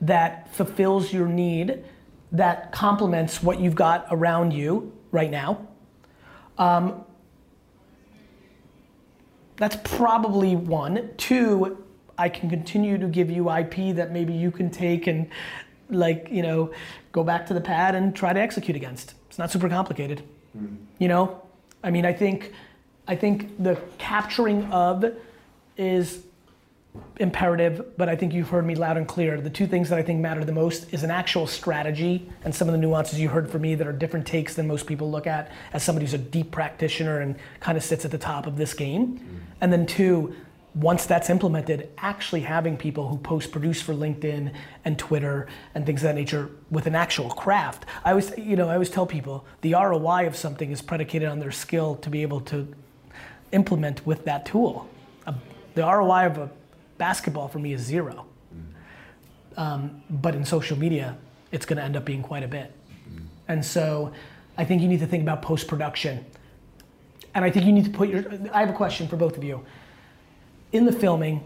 that 0.00 0.52
fulfills 0.54 1.12
your 1.12 1.28
need, 1.28 1.84
that 2.32 2.72
complements 2.72 3.42
what 3.42 3.60
you've 3.60 3.74
got 3.74 4.06
around 4.10 4.52
you 4.52 4.92
right 5.10 5.30
now. 5.30 5.66
Um, 6.58 7.04
that's 9.56 9.76
probably 9.84 10.56
one. 10.56 11.10
Two, 11.16 11.84
I 12.16 12.28
can 12.28 12.48
continue 12.48 12.98
to 12.98 13.08
give 13.08 13.30
you 13.30 13.50
IP 13.50 13.94
that 13.96 14.12
maybe 14.12 14.32
you 14.32 14.50
can 14.50 14.70
take 14.70 15.06
and 15.06 15.28
like, 15.88 16.28
you 16.30 16.42
know, 16.42 16.72
go 17.12 17.24
back 17.24 17.46
to 17.46 17.54
the 17.54 17.60
pad 17.60 17.94
and 17.94 18.14
try 18.14 18.32
to 18.32 18.40
execute 18.40 18.76
against. 18.76 19.14
It's 19.28 19.38
not 19.38 19.50
super 19.50 19.68
complicated. 19.68 20.22
Mm. 20.56 20.76
You 20.98 21.08
know? 21.08 21.42
I 21.82 21.90
mean, 21.90 22.04
I 22.04 22.12
think 22.12 22.52
I 23.08 23.16
think 23.16 23.62
the 23.62 23.80
capturing 23.98 24.64
of 24.66 25.04
is 25.76 26.22
imperative, 27.18 27.96
but 27.96 28.08
I 28.08 28.16
think 28.16 28.32
you've 28.32 28.48
heard 28.48 28.66
me 28.66 28.74
loud 28.74 28.96
and 28.96 29.06
clear. 29.06 29.40
The 29.40 29.50
two 29.50 29.66
things 29.66 29.90
that 29.90 29.98
I 29.98 30.02
think 30.02 30.20
matter 30.20 30.44
the 30.44 30.52
most 30.52 30.92
is 30.92 31.04
an 31.04 31.10
actual 31.10 31.46
strategy 31.46 32.28
and 32.44 32.54
some 32.54 32.68
of 32.68 32.72
the 32.72 32.78
nuances 32.78 33.20
you 33.20 33.28
heard 33.28 33.50
from 33.50 33.62
me 33.62 33.74
that 33.76 33.86
are 33.86 33.92
different 33.92 34.26
takes 34.26 34.54
than 34.54 34.66
most 34.66 34.86
people 34.86 35.10
look 35.10 35.26
at 35.26 35.50
as 35.72 35.82
somebody 35.82 36.06
who's 36.06 36.14
a 36.14 36.18
deep 36.18 36.50
practitioner 36.50 37.20
and 37.20 37.36
kind 37.60 37.76
of 37.78 37.84
sits 37.84 38.04
at 38.04 38.10
the 38.10 38.18
top 38.18 38.46
of 38.46 38.56
this 38.56 38.74
game. 38.74 39.18
Mm. 39.18 39.22
And 39.60 39.72
then 39.72 39.86
two, 39.86 40.34
once 40.74 41.06
that's 41.06 41.30
implemented, 41.30 41.90
actually 41.98 42.40
having 42.40 42.76
people 42.76 43.08
who 43.08 43.18
post 43.18 43.52
produce 43.52 43.82
for 43.82 43.92
LinkedIn 43.92 44.52
and 44.84 44.98
Twitter 44.98 45.46
and 45.74 45.84
things 45.84 46.00
of 46.00 46.08
that 46.08 46.14
nature 46.14 46.50
with 46.70 46.86
an 46.86 46.94
actual 46.94 47.28
craft. 47.28 47.84
I 48.04 48.10
always, 48.10 48.32
you 48.38 48.56
know, 48.56 48.68
I 48.68 48.74
always 48.74 48.90
tell 48.90 49.06
people 49.06 49.44
the 49.60 49.74
ROI 49.74 50.26
of 50.26 50.36
something 50.36 50.70
is 50.70 50.80
predicated 50.80 51.28
on 51.28 51.38
their 51.38 51.52
skill 51.52 51.96
to 51.96 52.10
be 52.10 52.22
able 52.22 52.40
to 52.42 52.72
implement 53.52 54.06
with 54.06 54.24
that 54.24 54.46
tool. 54.46 54.88
the 55.74 55.82
ROI 55.82 56.26
of 56.26 56.38
a 56.38 56.50
basketball 57.00 57.48
for 57.48 57.58
me 57.58 57.72
is 57.72 57.80
zero. 57.80 58.26
Um, 59.56 60.02
but 60.08 60.34
in 60.36 60.44
social 60.44 60.78
media, 60.78 61.16
it's 61.50 61.66
going 61.66 61.78
to 61.78 61.82
end 61.82 61.96
up 61.96 62.04
being 62.04 62.22
quite 62.22 62.44
a 62.44 62.48
bit. 62.48 62.72
And 63.48 63.64
so 63.64 64.12
I 64.56 64.64
think 64.64 64.80
you 64.82 64.86
need 64.86 65.00
to 65.00 65.06
think 65.06 65.22
about 65.22 65.42
post 65.42 65.66
production. 65.66 66.24
And 67.34 67.44
I 67.44 67.50
think 67.50 67.66
you 67.66 67.72
need 67.72 67.86
to 67.86 67.90
put 67.90 68.08
your. 68.08 68.24
I 68.52 68.60
have 68.60 68.70
a 68.70 68.78
question 68.84 69.08
for 69.08 69.16
both 69.16 69.36
of 69.36 69.42
you. 69.42 69.64
In 70.72 70.84
the 70.84 70.92
filming, 70.92 71.42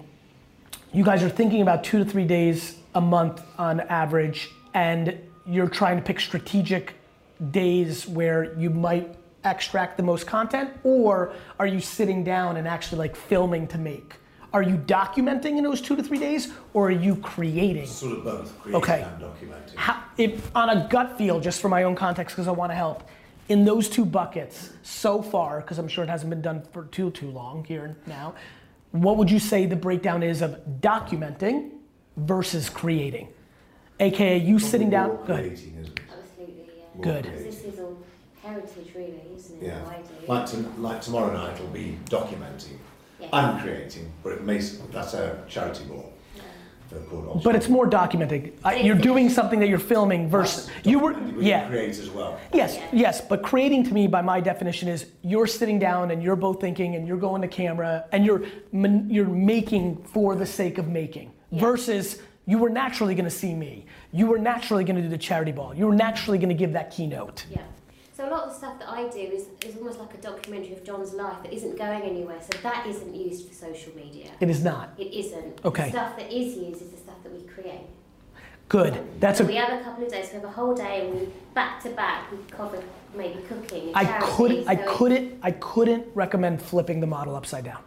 you 0.93 1.05
guys 1.05 1.23
are 1.23 1.31
thinking 1.31 1.63
about 1.63 1.83
two 1.83 1.99
to 2.03 2.05
three 2.05 2.27
days 2.27 2.77
a 2.95 3.01
month 3.01 3.43
on 3.59 3.81
average, 3.81 4.51
and 4.75 5.19
you're 5.47 5.69
trying 5.69 5.97
to 5.97 6.03
pick 6.03 6.21
strategic 6.21 6.95
days 7.51 8.07
where 8.07 8.55
you 8.59 8.71
might 8.71 9.15
extract 9.45 9.97
the 9.97 10.03
most 10.03 10.27
content, 10.27 10.71
or 10.83 11.33
are 11.59 11.67
you 11.67 11.81
sitting 11.81 12.25
down 12.25 12.57
and 12.57 12.67
actually 12.67 12.99
like 12.99 13.17
filming 13.17 13.67
to 13.69 13.79
make? 13.79 14.15
Are 14.55 14.63
you 14.63 14.77
documenting 14.77 15.59
in 15.59 15.65
those 15.65 15.81
two 15.81 15.97
to 15.97 16.03
three 16.03 16.21
days, 16.21 16.53
or 16.75 16.87
are 16.87 16.93
you 16.93 17.17
creating? 17.17 17.87
Sort 17.87 18.19
of 18.19 18.25
both, 18.25 18.61
creating 18.61 18.83
okay. 18.83 19.03
and 19.03 19.21
documenting. 19.21 19.75
How, 19.75 20.05
if, 20.17 20.55
on 20.55 20.71
a 20.71 20.87
gut 20.89 21.19
feel, 21.19 21.41
just 21.41 21.61
for 21.61 21.69
my 21.69 21.83
own 21.83 21.97
context, 21.97 22.37
because 22.37 22.47
I 22.47 22.53
want 22.53 22.71
to 22.71 22.77
help, 22.77 23.03
in 23.49 23.65
those 23.65 23.89
two 23.89 24.05
buckets 24.05 24.71
so 24.85 25.21
far, 25.21 25.61
because 25.61 25.79
I'm 25.79 25.89
sure 25.89 26.05
it 26.05 26.09
hasn't 26.09 26.31
been 26.31 26.41
done 26.41 26.63
for 26.73 26.85
too 26.85 27.11
too 27.11 27.33
long 27.33 27.65
here 27.65 27.85
and 27.85 27.97
now, 28.07 28.37
what 28.93 29.17
would 29.17 29.29
you 29.29 29.41
say 29.41 29.67
the 29.67 29.75
breakdown 29.75 30.23
is 30.23 30.41
of 30.41 30.57
documenting 30.81 31.73
versus 32.17 32.71
creating? 32.71 33.29
AKA 33.99 34.39
you 34.39 34.45
Probably 34.45 34.71
sitting 34.71 34.91
down. 34.91 35.19
Go 35.27 35.33
ahead. 35.33 35.47
Absolutely, 35.51 36.65
yeah. 36.79 36.85
Uh, 36.97 37.03
Good. 37.03 37.25
This 37.25 37.65
is 37.65 37.81
all 37.81 37.99
heritage, 38.41 38.93
really, 38.95 39.21
isn't 39.35 39.61
it? 39.61 39.67
Yeah. 39.67 39.83
Like, 40.29 40.47
to, 40.51 40.57
like 40.79 41.01
tomorrow 41.01 41.33
night 41.33 41.61
will 41.61 41.67
be 41.69 41.99
documenting 42.05 42.79
I'm 43.33 43.61
creating, 43.61 44.13
but 44.23 44.33
it 44.33 44.43
may, 44.43 44.59
that's 44.91 45.15
a 45.15 45.43
charity 45.49 45.85
ball. 45.85 46.13
But 47.43 47.57
it's 47.57 47.69
more 47.69 47.89
documenting. 47.89 48.53
you're 48.85 48.95
doing 48.95 49.29
something 49.29 49.59
that 49.61 49.69
you're 49.69 49.79
filming 49.79 50.29
versus 50.29 50.71
you 50.85 50.99
were 50.99 51.19
yeah. 51.41 51.67
Create 51.69 51.99
as 51.99 52.11
well. 52.11 52.39
Yes, 52.53 52.79
yes, 52.93 53.21
but 53.21 53.43
creating 53.43 53.85
to 53.85 53.95
me 53.95 54.07
by 54.07 54.23
my 54.23 54.41
definition 54.41 54.89
is 54.89 55.07
you're 55.23 55.47
sitting 55.47 55.79
down 55.79 56.11
and 56.11 56.23
you're 56.23 56.37
both 56.37 56.61
thinking 56.61 56.95
and 56.95 57.07
you're 57.09 57.17
going 57.17 57.43
to 57.43 57.49
camera 57.49 58.05
and 58.13 58.25
you're 58.25 58.45
you're 58.73 59.27
making 59.27 59.97
for 60.05 60.37
the 60.37 60.47
sake 60.47 60.79
of 60.79 60.89
making 60.89 61.33
yeah. 61.51 61.61
versus 61.61 62.21
you 62.47 62.59
were 62.59 62.71
naturally 62.71 63.15
going 63.15 63.25
to 63.25 63.31
see 63.31 63.55
me. 63.55 63.87
You 64.13 64.27
were 64.27 64.39
naturally 64.39 64.85
going 64.85 64.97
to 64.97 65.03
do 65.03 65.09
the 65.09 65.19
charity 65.19 65.53
ball. 65.53 65.75
You 65.75 65.87
were 65.87 65.95
naturally 65.95 66.39
going 66.39 66.51
to 66.51 66.55
give 66.55 66.73
that 66.75 66.91
keynote. 66.91 67.47
Yeah. 67.51 67.63
So 68.17 68.29
a 68.29 68.31
lot 68.31 68.45
of 68.45 68.51
the 68.51 68.55
stuff 68.55 68.79
that 68.79 68.89
I 68.89 69.09
do 69.09 69.19
is, 69.19 69.47
is 69.67 69.77
almost 69.77 69.99
like 69.99 70.15
a 70.15 70.19
documentary 70.19 70.73
of 70.73 70.85
John's 70.85 71.13
life 71.15 71.43
that 71.43 71.53
isn't 71.53 71.77
going 71.77 72.03
anywhere. 72.03 72.39
So 72.41 72.57
that 72.63 72.87
isn't 72.87 73.13
used 73.13 73.49
for 73.49 73.55
social 73.55 73.93
media. 73.97 74.31
It 74.39 74.49
is 74.49 74.63
not. 74.63 74.95
It 74.97 75.13
isn't. 75.13 75.65
Okay. 75.65 75.87
The 75.87 75.91
stuff 75.91 76.17
that 76.17 76.33
is 76.33 76.57
used 76.57 76.81
is 76.81 76.91
the 76.91 76.97
stuff 76.97 77.17
that 77.25 77.33
we 77.33 77.41
create. 77.49 77.87
Good. 78.69 79.05
That's 79.19 79.39
so 79.39 79.45
a. 79.45 79.49
We 79.49 79.57
have 79.57 79.81
a 79.81 79.83
couple 79.83 80.05
of 80.05 80.13
days. 80.13 80.29
We 80.29 80.35
have 80.35 80.45
a 80.45 80.53
whole 80.53 80.75
day, 80.75 81.07
and 81.07 81.21
we 81.21 81.29
back 81.55 81.83
to 81.83 81.91
back 81.91 82.31
we 82.31 82.39
cover 82.51 82.81
maybe 83.17 83.41
cooking. 83.49 83.91
I 83.95 84.05
couldn't. 84.21 84.69
I 84.69 84.77
couldn't. 84.77 85.41
I 85.43 85.51
couldn't 85.51 86.07
recommend 86.15 86.63
flipping 86.63 87.01
the 87.01 87.09
model 87.09 87.35
upside 87.35 87.65
down. 87.65 87.83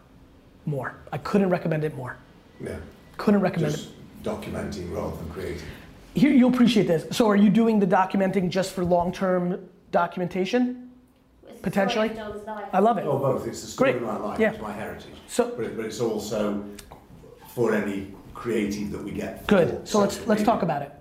More. 0.66 0.96
I 1.14 1.20
couldn't 1.20 1.50
recommend 1.50 1.86
it 1.86 1.96
more. 1.96 2.18
Yeah. 2.62 2.76
Couldn't 3.16 3.40
recommend 3.40 3.76
Just 3.76 3.90
it. 3.90 4.24
Documenting 4.24 4.94
rather 4.94 5.16
than 5.16 5.30
creating. 5.30 5.62
Here, 6.16 6.32
you'll 6.32 6.54
appreciate 6.54 6.88
this. 6.88 7.16
So, 7.16 7.30
are 7.30 7.36
you 7.38 7.50
doing 7.50 7.80
the 7.80 7.88
documenting 7.88 8.50
just 8.50 8.74
for 8.74 8.84
long-term 8.84 9.70
documentation? 9.92 10.92
Potentially? 11.62 12.12
I 12.74 12.80
love 12.80 12.98
it. 12.98 13.06
Oh, 13.06 13.18
both. 13.18 13.48
It's 13.48 13.62
the 13.62 13.68
story 13.68 13.94
Great. 13.94 14.04
of 14.04 14.08
my 14.08 14.18
life. 14.18 14.40
Yeah. 14.40 14.52
It's 14.52 14.62
my 14.62 14.72
heritage. 14.72 15.14
So, 15.28 15.54
but, 15.56 15.66
it, 15.66 15.78
but 15.78 15.86
it's 15.86 16.00
also 16.00 16.64
for 17.50 17.74
any 17.74 18.14
creative 18.34 18.92
that 18.92 19.04
we 19.04 19.12
get. 19.12 19.48
Good. 19.48 19.88
So 19.88 20.00
let's 20.00 20.26
let's 20.28 20.44
talk 20.44 20.62
about 20.62 20.82
it. 20.84 20.92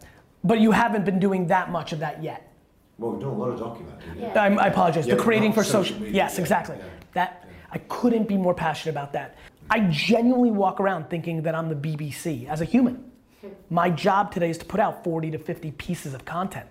But 0.42 0.61
you 0.61 0.70
haven't 0.70 1.05
been 1.05 1.18
doing 1.18 1.46
that 1.49 1.70
much 1.70 1.92
of 1.92 1.99
that 1.99 2.22
yet. 2.22 2.53
Well, 2.99 3.12
we've 3.12 3.20
done 3.20 3.31
a 3.31 3.37
lot 3.37 3.51
of 3.51 3.61
documenting. 3.61 4.20
Yeah. 4.20 4.40
I, 4.40 4.46
I 4.55 4.68
apologize. 4.68 5.07
Yeah, 5.07 5.16
the 5.16 5.22
creating 5.22 5.53
for 5.53 5.62
social. 5.62 5.99
Media, 5.99 6.14
yes, 6.14 6.38
exactly. 6.38 6.77
Yeah. 6.79 6.85
That 7.12 7.49
I 7.70 7.79
couldn't 7.79 8.27
be 8.27 8.37
more 8.37 8.55
passionate 8.55 8.92
about 8.92 9.12
that. 9.12 9.37
I 9.68 9.81
genuinely 9.90 10.53
walk 10.53 10.81
around 10.81 11.11
thinking 11.11 11.42
that 11.42 11.55
I'm 11.55 11.68
the 11.68 11.75
BBC 11.75 12.49
as 12.49 12.61
a 12.61 12.64
human. 12.64 13.11
My 13.70 13.90
job 13.90 14.33
today 14.33 14.51
is 14.51 14.59
to 14.59 14.64
put 14.64 14.81
out 14.81 15.05
40 15.05 15.33
to 15.33 15.38
50 15.38 15.70
pieces 15.72 16.14
of 16.14 16.25
content 16.25 16.66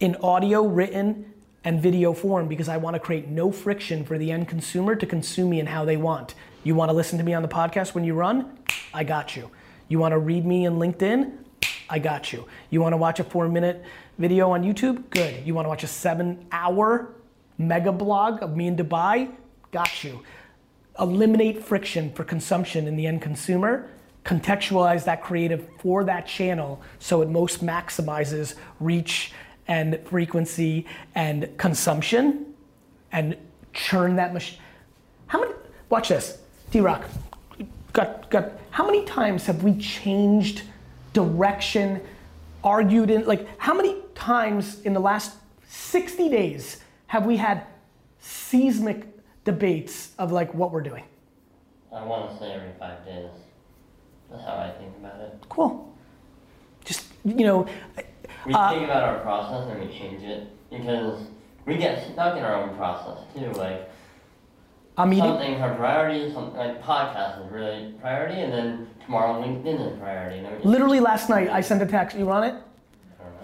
in 0.00 0.16
audio, 0.16 0.66
written, 0.66 1.32
and 1.64 1.80
video 1.80 2.12
form 2.12 2.46
because 2.46 2.68
I 2.68 2.76
want 2.76 2.94
to 2.94 3.00
create 3.00 3.28
no 3.28 3.50
friction 3.50 4.04
for 4.04 4.18
the 4.18 4.30
end 4.30 4.48
consumer 4.48 4.94
to 4.94 5.06
consume 5.06 5.50
me 5.50 5.60
in 5.60 5.66
how 5.66 5.84
they 5.84 5.96
want. 5.96 6.34
You 6.62 6.74
want 6.74 6.90
to 6.90 6.94
listen 6.94 7.18
to 7.18 7.24
me 7.24 7.34
on 7.34 7.42
the 7.42 7.48
podcast 7.48 7.94
when 7.94 8.04
you 8.04 8.14
run? 8.14 8.58
I 8.92 9.04
got 9.04 9.34
you. 9.34 9.50
You 9.88 9.98
want 9.98 10.12
to 10.12 10.18
read 10.18 10.44
me 10.44 10.66
in 10.66 10.74
LinkedIn? 10.74 11.32
I 11.88 11.98
got 11.98 12.32
you. 12.32 12.46
You 12.70 12.80
want 12.80 12.92
to 12.92 12.96
watch 12.96 13.20
a 13.20 13.24
four 13.24 13.48
minute 13.48 13.82
video 14.18 14.50
on 14.50 14.62
YouTube? 14.62 15.10
Good. 15.10 15.46
You 15.46 15.54
want 15.54 15.66
to 15.66 15.68
watch 15.68 15.84
a 15.84 15.88
seven 15.88 16.46
hour 16.52 17.14
mega 17.58 17.92
blog 17.92 18.42
of 18.42 18.56
me 18.56 18.66
in 18.66 18.76
Dubai? 18.76 19.30
Got 19.72 20.04
you. 20.04 20.22
Eliminate 20.98 21.62
friction 21.62 22.12
for 22.12 22.24
consumption 22.24 22.86
in 22.86 22.96
the 22.96 23.06
end 23.06 23.22
consumer. 23.22 23.90
Contextualize 24.24 25.04
that 25.04 25.22
creative 25.22 25.68
for 25.78 26.04
that 26.04 26.26
channel 26.26 26.80
so 26.98 27.20
it 27.20 27.28
most 27.28 27.64
maximizes 27.64 28.54
reach 28.80 29.32
and 29.68 29.98
frequency 30.06 30.86
and 31.14 31.48
consumption 31.58 32.54
and 33.12 33.36
churn 33.72 34.16
that 34.16 34.32
machine. 34.34 34.58
How 35.26 35.40
many, 35.40 35.52
watch 35.88 36.08
this, 36.08 36.38
D-Rock, 36.70 37.04
got, 37.92 38.30
got, 38.30 38.52
how 38.70 38.86
many 38.86 39.04
times 39.04 39.46
have 39.46 39.62
we 39.62 39.76
changed 39.78 40.62
direction, 41.12 42.00
argued 42.62 43.10
in, 43.10 43.26
like 43.26 43.46
how 43.58 43.74
many 43.74 43.96
times 44.14 44.80
in 44.82 44.92
the 44.92 45.00
last 45.00 45.36
60 45.68 46.28
days 46.28 46.80
have 47.06 47.26
we 47.26 47.36
had 47.36 47.66
seismic 48.20 49.06
debates 49.44 50.10
of 50.18 50.32
like 50.32 50.52
what 50.54 50.72
we're 50.72 50.82
doing? 50.82 51.04
I 51.92 52.04
want 52.04 52.32
to 52.32 52.38
say 52.38 52.52
every 52.52 52.72
five 52.78 53.04
days. 53.04 53.30
That's 54.30 54.42
how 54.42 54.54
I 54.54 54.70
think 54.78 54.96
about 54.96 55.20
it. 55.20 55.36
Cool. 55.48 55.96
Just, 56.84 57.06
you 57.24 57.44
know, 57.44 57.66
We 58.46 58.54
Uh, 58.54 58.70
think 58.70 58.84
about 58.84 59.02
our 59.02 59.18
process 59.20 59.68
and 59.70 59.80
we 59.80 59.96
change 59.96 60.22
it 60.22 60.48
because 60.70 61.18
we 61.66 61.76
get 61.76 62.04
stuck 62.12 62.36
in 62.36 62.44
our 62.44 62.54
own 62.54 62.76
process 62.76 63.18
too. 63.34 63.50
Like 63.52 63.90
I'm 64.96 65.12
eating. 65.12 65.24
something's 65.24 65.60
our 65.60 65.74
priority, 65.74 66.32
something 66.32 66.56
like 66.56 66.82
podcast 66.82 67.44
is 67.44 67.50
really 67.50 67.94
priority, 68.00 68.40
and 68.40 68.52
then 68.52 68.86
tomorrow 69.04 69.42
LinkedIn 69.42 69.92
is 69.92 69.98
priority. 69.98 70.46
Literally 70.62 71.00
last 71.00 71.28
night, 71.28 71.48
I 71.48 71.60
sent 71.62 71.82
a 71.82 71.86
text. 71.86 72.16
You 72.16 72.26
were 72.26 72.32
on 72.32 72.44
it? 72.44 72.54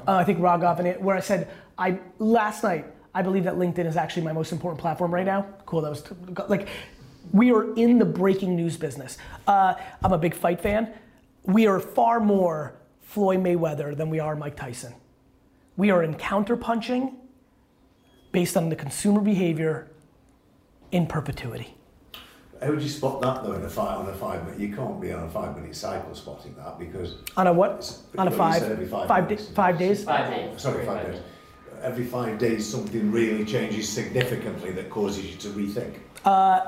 I. 0.07 0.13
Uh, 0.13 0.17
I 0.19 0.25
think 0.25 0.39
Rogov 0.39 0.79
in 0.81 0.87
it, 0.87 1.01
where 1.01 1.17
I 1.17 1.21
said, 1.21 1.51
I 1.79 1.99
last 2.19 2.63
night 2.63 2.87
I 3.15 3.23
believe 3.23 3.45
that 3.45 3.55
LinkedIn 3.55 3.87
is 3.87 3.97
actually 3.97 4.23
my 4.23 4.33
most 4.33 4.53
important 4.53 4.81
platform 4.81 5.13
right 5.13 5.27
now. 5.27 5.47
Cool. 5.67 5.81
That 5.81 5.91
was 5.91 6.05
like, 6.49 6.69
we 7.33 7.53
are 7.53 7.75
in 7.75 7.99
the 7.99 8.05
breaking 8.05 8.55
news 8.55 8.77
business. 8.77 9.19
Uh, 9.47 9.75
I'm 10.05 10.13
a 10.13 10.19
big 10.19 10.35
fight 10.35 10.61
fan. 10.61 10.93
We 11.45 11.67
are 11.67 11.81
far 11.81 12.21
more 12.21 12.75
Floyd 13.11 13.41
Mayweather 13.41 13.97
than 13.97 14.09
we 14.09 14.21
are 14.21 14.37
Mike 14.37 14.55
Tyson. 14.55 14.95
We 15.77 15.91
are 15.91 16.05
in 16.05 16.15
counterpunching 16.15 17.13
based 18.31 18.57
on 18.57 18.69
the 18.69 18.77
consumer 18.77 19.21
behavior 19.21 19.89
in 20.93 21.09
perpetuity. 21.09 21.75
How 22.63 22.71
would 22.71 22.81
you 22.83 22.89
spot 22.89 23.21
that 23.23 23.43
though 23.43 23.55
in 23.55 23.63
a 23.65 23.69
five 23.69 23.99
on 23.99 24.09
a 24.09 24.15
five 24.15 24.45
minute? 24.45 24.61
You 24.61 24.73
can't 24.77 25.01
be 25.01 25.11
on 25.13 25.25
a 25.25 25.29
five 25.29 25.57
minute 25.57 25.75
cycle 25.75 26.15
spotting 26.15 26.55
that 26.55 26.79
because 26.79 27.17
On 27.37 27.49
a 27.49 27.53
what? 27.53 27.99
On 28.17 28.29
a 28.29 28.31
what 28.31 28.33
you 28.33 28.39
five 28.39 28.63
every 28.63 28.87
five, 28.87 29.09
five, 29.09 29.29
da- 29.29 29.37
five 29.55 29.77
days? 29.77 30.05
Five 30.05 30.31
days. 30.31 30.63
sorry 30.63 30.87
five 30.87 31.07
days. 31.11 31.21
Every 31.83 32.05
five 32.05 32.39
days 32.39 32.65
something 32.71 33.11
really 33.11 33.45
changes 33.45 33.89
significantly 33.89 34.71
that 34.71 34.89
causes 34.89 35.27
you 35.27 35.37
to 35.39 35.49
rethink. 35.49 35.95
Uh, 36.25 36.61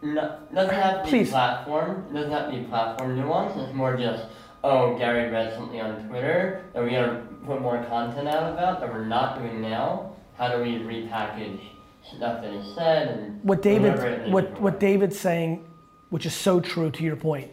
No, 0.00 0.38
doesn't 0.54 0.74
have 0.74 0.98
to 1.00 1.02
be 1.04 1.10
Please. 1.10 1.30
platform. 1.30 2.06
Doesn't 2.14 2.30
have 2.32 2.50
to 2.50 2.56
be 2.56 2.64
platform 2.64 3.16
nuance. 3.16 3.52
It's 3.58 3.74
more 3.74 3.98
just, 3.98 4.24
oh, 4.64 4.96
Gary 4.98 5.30
read 5.30 5.54
something 5.54 5.80
on 5.80 6.06
Twitter 6.08 6.64
that 6.74 6.82
we 6.82 6.90
gotta 6.90 7.22
put 7.46 7.60
more 7.60 7.82
content 7.84 8.28
out 8.28 8.52
about 8.52 8.80
that 8.80 8.92
we're 8.92 9.04
not 9.04 9.38
doing 9.38 9.60
now. 9.60 10.12
How 10.36 10.54
do 10.54 10.62
we 10.62 10.78
repackage 10.78 11.60
stuff 12.02 12.42
that 12.42 12.52
is 12.52 12.74
said 12.74 13.08
and 13.08 13.42
what 13.44 13.64
in 13.64 13.82
David, 13.82 14.32
what, 14.32 14.60
what? 14.60 14.80
David's 14.80 15.18
saying, 15.18 15.66
which 16.08 16.26
is 16.26 16.34
so 16.34 16.60
true 16.60 16.90
to 16.90 17.02
your 17.02 17.16
point, 17.16 17.50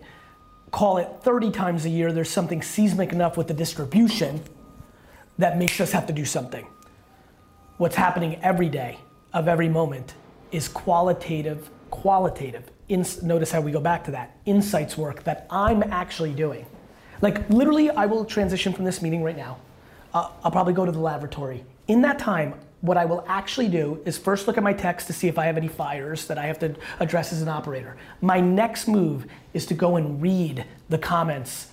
call 0.71 0.97
it 0.97 1.09
30 1.21 1.51
times 1.51 1.85
a 1.85 1.89
year, 1.89 2.11
there's 2.11 2.29
something 2.29 2.61
seismic 2.61 3.11
enough 3.11 3.37
with 3.37 3.47
the 3.47 3.53
distribution 3.53 4.41
that 5.37 5.57
makes 5.57 5.79
us 5.79 5.91
have 5.91 6.07
to 6.07 6.13
do 6.13 6.25
something. 6.25 6.67
What's 7.77 7.95
happening 7.95 8.39
every 8.41 8.69
day 8.69 8.99
of 9.33 9.47
every 9.47 9.69
moment 9.69 10.15
is 10.51 10.67
qualitative, 10.67 11.69
qualitative. 11.91 12.71
Ins- 12.87 13.21
notice 13.21 13.51
how 13.51 13.61
we 13.61 13.71
go 13.71 13.81
back 13.81 14.03
to 14.05 14.11
that. 14.11 14.37
Insights 14.45 14.97
work 14.97 15.23
that 15.25 15.45
I'm 15.49 15.83
actually 15.83 16.33
doing. 16.33 16.65
Like 17.21 17.49
literally, 17.49 17.89
I 17.89 18.05
will 18.05 18.25
transition 18.25 18.73
from 18.73 18.85
this 18.85 19.01
meeting 19.01 19.23
right 19.23 19.37
now. 19.37 19.57
Uh, 20.13 20.29
I'll 20.43 20.51
probably 20.51 20.73
go 20.73 20.85
to 20.85 20.91
the 20.91 20.99
laboratory. 20.99 21.63
In 21.87 22.01
that 22.01 22.19
time, 22.19 22.53
what 22.81 22.97
I 22.97 23.05
will 23.05 23.25
actually 23.27 23.67
do 23.67 24.01
is 24.05 24.17
first 24.17 24.47
look 24.47 24.57
at 24.57 24.63
my 24.63 24.73
text 24.73 25.07
to 25.07 25.13
see 25.13 25.27
if 25.27 25.37
I 25.37 25.45
have 25.45 25.57
any 25.57 25.67
fires 25.67 26.27
that 26.27 26.37
I 26.37 26.45
have 26.45 26.59
to 26.59 26.75
address 26.99 27.33
as 27.33 27.41
an 27.41 27.49
operator. 27.49 27.97
My 28.21 28.39
next 28.39 28.87
move 28.87 29.25
is 29.53 29.65
to 29.67 29.73
go 29.73 29.95
and 29.95 30.21
read 30.21 30.65
the 30.89 30.97
comments 30.97 31.67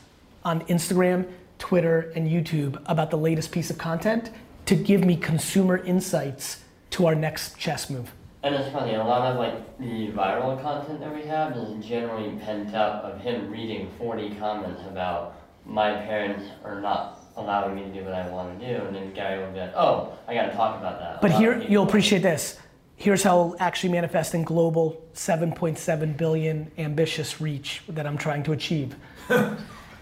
on 0.44 0.62
Instagram, 0.62 1.30
Twitter, 1.58 2.12
and 2.14 2.28
YouTube 2.28 2.82
about 2.86 3.10
the 3.10 3.18
latest 3.18 3.52
piece 3.52 3.70
of 3.70 3.78
content 3.78 4.30
to 4.66 4.74
give 4.74 5.04
me 5.04 5.16
consumer 5.16 5.76
insights 5.78 6.64
to 6.90 7.06
our 7.06 7.14
next 7.14 7.58
chess 7.58 7.90
move. 7.90 8.12
And 8.44 8.54
it's 8.54 8.70
funny, 8.72 8.94
a 8.94 9.02
lot 9.02 9.32
of 9.32 9.38
like 9.38 9.78
the 9.78 10.12
viral 10.12 10.60
content 10.60 11.00
that 11.00 11.14
we 11.14 11.22
have 11.22 11.56
is 11.56 11.82
generally 11.82 12.38
pent 12.44 12.74
up 12.74 13.02
of 13.02 13.18
him 13.18 13.50
reading 13.50 13.90
40 13.96 14.34
comments 14.34 14.82
about 14.86 15.36
my 15.64 15.94
parents 15.94 16.44
are 16.62 16.78
not 16.78 17.20
allowing 17.38 17.74
me 17.74 17.84
to 17.84 17.92
do 17.92 18.04
what 18.04 18.12
I 18.12 18.28
want 18.28 18.60
to 18.60 18.66
do, 18.66 18.84
and 18.84 18.94
then 18.94 19.14
Gary 19.14 19.42
will 19.42 19.50
be 19.50 19.60
like, 19.60 19.72
oh, 19.74 20.12
I 20.28 20.34
gotta 20.34 20.52
talk 20.52 20.78
about 20.78 21.00
that. 21.00 21.22
But 21.22 21.32
here, 21.32 21.58
you'll 21.62 21.86
appreciate 21.86 22.20
this. 22.20 22.58
Here's 22.96 23.22
how 23.22 23.40
it'll 23.40 23.56
actually 23.60 23.92
manifest 23.92 24.34
in 24.34 24.42
global 24.42 25.02
7.7 25.14 26.14
billion 26.14 26.70
ambitious 26.76 27.40
reach 27.40 27.82
that 27.88 28.06
I'm 28.06 28.18
trying 28.18 28.42
to 28.42 28.52
achieve. 28.52 28.94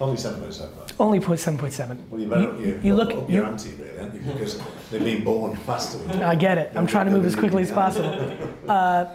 Only 0.03 0.17
seven 0.17 0.41
minutes 0.41 0.61
over. 0.61 0.73
Only 0.99 1.21
put 1.21 1.39
7.7. 1.39 1.97
Well, 2.11 2.21
you 2.21 2.27
better 2.29 2.43
You- 2.43 2.59
you, 2.67 2.81
you 2.83 2.95
look- 2.95 3.13
up 3.15 3.29
you- 3.31 3.37
your 3.37 3.47
ante 3.47 3.71
really, 3.77 3.99
aren't 4.01 4.15
you? 4.15 4.21
Because 4.33 4.61
they've 4.91 5.05
been 5.05 5.23
born 5.25 5.55
faster. 5.57 5.99
I 6.25 6.35
get 6.35 6.59
it. 6.59 6.73
I'm 6.75 6.87
trying 6.87 7.07
to 7.07 7.13
move 7.13 7.25
as 7.25 7.37
quickly 7.37 7.63
as 7.63 7.71
possible. 7.71 8.13
Uh, 8.69 9.07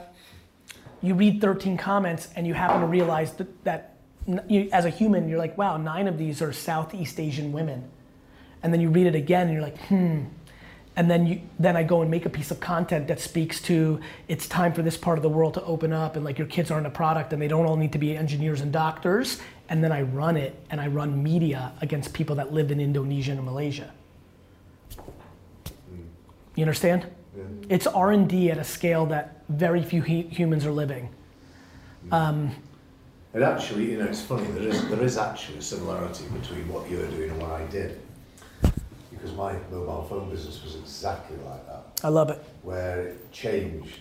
you 1.01 1.13
read 1.13 1.41
13 1.41 1.77
comments 1.77 2.29
and 2.35 2.47
you 2.47 2.53
happen 2.53 2.81
to 2.81 2.87
realize 2.87 3.33
that, 3.33 3.63
that 3.65 3.95
you, 4.47 4.69
as 4.71 4.85
a 4.85 4.89
human, 4.89 5.27
you're 5.29 5.37
like, 5.39 5.57
wow, 5.57 5.77
nine 5.77 6.07
of 6.07 6.17
these 6.17 6.41
are 6.41 6.51
Southeast 6.53 7.19
Asian 7.19 7.51
women. 7.51 7.83
And 8.63 8.73
then 8.73 8.81
you 8.81 8.89
read 8.89 9.07
it 9.07 9.15
again 9.15 9.47
and 9.47 9.53
you're 9.53 9.61
like, 9.61 9.77
hmm. 9.87 10.23
And 10.97 11.09
then 11.09 11.27
you, 11.27 11.41
then 11.59 11.77
I 11.77 11.83
go 11.83 12.01
and 12.01 12.09
make 12.09 12.25
a 12.25 12.29
piece 12.29 12.49
of 12.49 12.59
content 12.59 13.07
that 13.07 13.19
speaks 13.19 13.61
to 13.61 13.99
it's 14.27 14.47
time 14.47 14.73
for 14.73 14.81
this 14.81 14.97
part 14.97 15.19
of 15.19 15.21
the 15.21 15.29
world 15.29 15.53
to 15.53 15.63
open 15.63 15.93
up 15.93 16.15
and 16.15 16.25
like 16.25 16.39
your 16.39 16.47
kids 16.47 16.71
aren't 16.71 16.87
a 16.87 16.89
product 16.89 17.31
and 17.33 17.41
they 17.41 17.47
don't 17.47 17.67
all 17.67 17.77
need 17.77 17.91
to 17.93 17.99
be 17.99 18.17
engineers 18.17 18.61
and 18.61 18.73
doctors. 18.73 19.39
And 19.69 19.83
then 19.83 19.91
I 19.91 20.01
run 20.01 20.35
it 20.37 20.55
and 20.71 20.81
I 20.81 20.87
run 20.87 21.21
media 21.21 21.71
against 21.81 22.13
people 22.13 22.35
that 22.37 22.51
live 22.51 22.71
in 22.71 22.79
Indonesia 22.81 23.31
and 23.33 23.43
Malaysia. 23.43 23.93
You 26.55 26.63
understand? 26.63 27.05
It's 27.69 27.85
R&D 27.85 28.49
at 28.49 28.57
a 28.57 28.63
scale 28.63 29.05
that 29.07 29.43
very 29.49 29.83
few 29.83 30.01
hu- 30.01 30.27
humans 30.29 30.65
are 30.65 30.71
living. 30.71 31.09
Um, 32.11 32.51
It 33.35 33.43
actually, 33.43 33.91
you 33.91 33.99
know, 33.99 34.05
it's 34.05 34.21
funny. 34.23 34.47
There 34.47 34.67
is 34.67 34.81
there 34.89 35.03
is 35.03 35.17
actually 35.17 35.59
a 35.59 35.61
similarity 35.61 36.25
between 36.33 36.67
what 36.73 36.89
you're 36.89 37.05
doing 37.11 37.29
and 37.29 37.39
what 37.39 37.51
I 37.51 37.63
did, 37.67 37.99
because 39.17 39.35
my 39.35 39.53
mobile 39.71 40.05
phone 40.09 40.29
business 40.29 40.63
was 40.63 40.75
exactly 40.75 41.37
like 41.37 41.65
that, 41.67 41.83
I 42.03 42.09
love 42.09 42.29
it. 42.29 42.43
where 42.63 43.07
it 43.09 43.31
changed. 43.31 43.99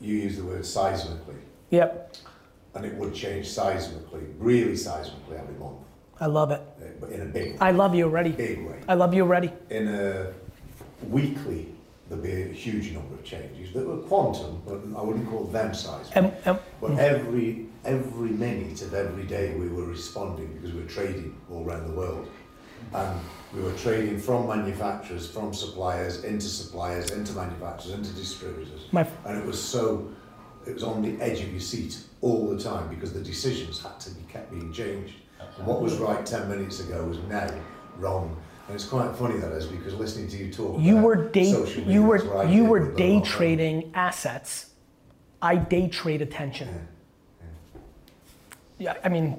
You 0.00 0.16
use 0.16 0.36
the 0.36 0.44
word 0.44 0.62
seismically, 0.62 1.36
Yep, 1.70 2.16
and 2.74 2.84
it 2.84 2.94
would 2.96 3.14
change 3.14 3.46
seismically, 3.48 4.24
really 4.38 4.72
seismically 4.72 5.38
every 5.38 5.54
month, 5.54 5.78
I 6.20 6.26
love 6.26 6.50
it. 6.50 6.60
uh, 6.80 6.84
but 7.00 7.10
in 7.10 7.20
a 7.22 7.26
big, 7.26 7.56
I 7.60 7.70
love 7.70 7.94
you 7.94 8.04
already. 8.04 8.30
big 8.30 8.66
way. 8.66 8.80
I 8.88 8.94
love 8.94 9.14
you 9.14 9.22
already. 9.22 9.52
in 9.70 9.88
a 9.88 10.32
weekly, 11.08 11.68
there'd 12.08 12.22
be 12.22 12.42
a 12.42 12.46
huge 12.48 12.92
number 12.92 13.14
of 13.14 13.24
changes 13.24 13.72
that 13.74 13.86
were 13.86 13.98
quantum, 13.98 14.60
but 14.66 14.80
I 14.98 15.02
wouldn't 15.02 15.28
call 15.28 15.44
them 15.44 15.72
seismic. 15.72 16.16
And, 16.16 16.32
and 16.44 16.58
But 16.80 16.98
every 16.98 17.66
every 17.84 18.30
minute 18.30 18.80
of 18.82 18.94
every 18.94 19.24
day 19.24 19.54
we 19.54 19.68
were 19.68 19.84
responding 19.84 20.52
because 20.54 20.72
we 20.72 20.82
were 20.82 20.88
trading 20.88 21.34
all 21.50 21.64
around 21.64 21.88
the 21.88 21.96
world. 21.96 22.28
And 22.94 23.20
we 23.54 23.62
were 23.62 23.72
trading 23.72 24.18
from 24.18 24.48
manufacturers, 24.48 25.30
from 25.30 25.52
suppliers, 25.52 26.24
into 26.24 26.46
suppliers, 26.46 27.10
into 27.10 27.32
manufacturers, 27.34 27.94
into 27.94 28.12
distributors. 28.12 28.86
My- 28.92 29.06
and 29.26 29.38
it 29.38 29.46
was 29.46 29.60
so, 29.60 30.08
it 30.66 30.74
was 30.74 30.82
on 30.82 31.02
the 31.02 31.20
edge 31.22 31.40
of 31.40 31.50
your 31.50 31.60
seat 31.60 31.98
all 32.20 32.48
the 32.48 32.62
time 32.62 32.88
because 32.88 33.12
the 33.12 33.20
decisions 33.20 33.82
had 33.82 33.98
to 34.00 34.10
be 34.10 34.22
kept 34.32 34.50
being 34.50 34.72
changed. 34.72 35.14
And 35.58 35.66
what 35.66 35.82
was 35.82 35.96
right 35.96 36.24
10 36.24 36.48
minutes 36.48 36.80
ago 36.80 37.04
was 37.04 37.18
now 37.28 37.48
wrong. 37.98 38.36
And 38.68 38.74
it's 38.76 38.86
quite 38.86 39.14
funny 39.16 39.38
that 39.38 39.52
is 39.52 39.66
because 39.66 39.94
listening 39.94 40.28
to 40.28 40.36
you 40.36 40.52
talk 40.52 40.80
you 40.80 40.96
were 40.96 41.28
day, 41.28 41.52
media, 41.52 41.84
you 41.84 42.02
were 42.02 42.44
you 42.46 42.64
were 42.64 42.92
day 42.92 43.20
trading 43.20 43.90
assets. 43.94 44.70
I 45.42 45.56
day 45.56 45.88
trade 45.88 46.22
attention. 46.22 46.88
Yeah, 48.78 48.94
I 49.04 49.08
mean, 49.08 49.38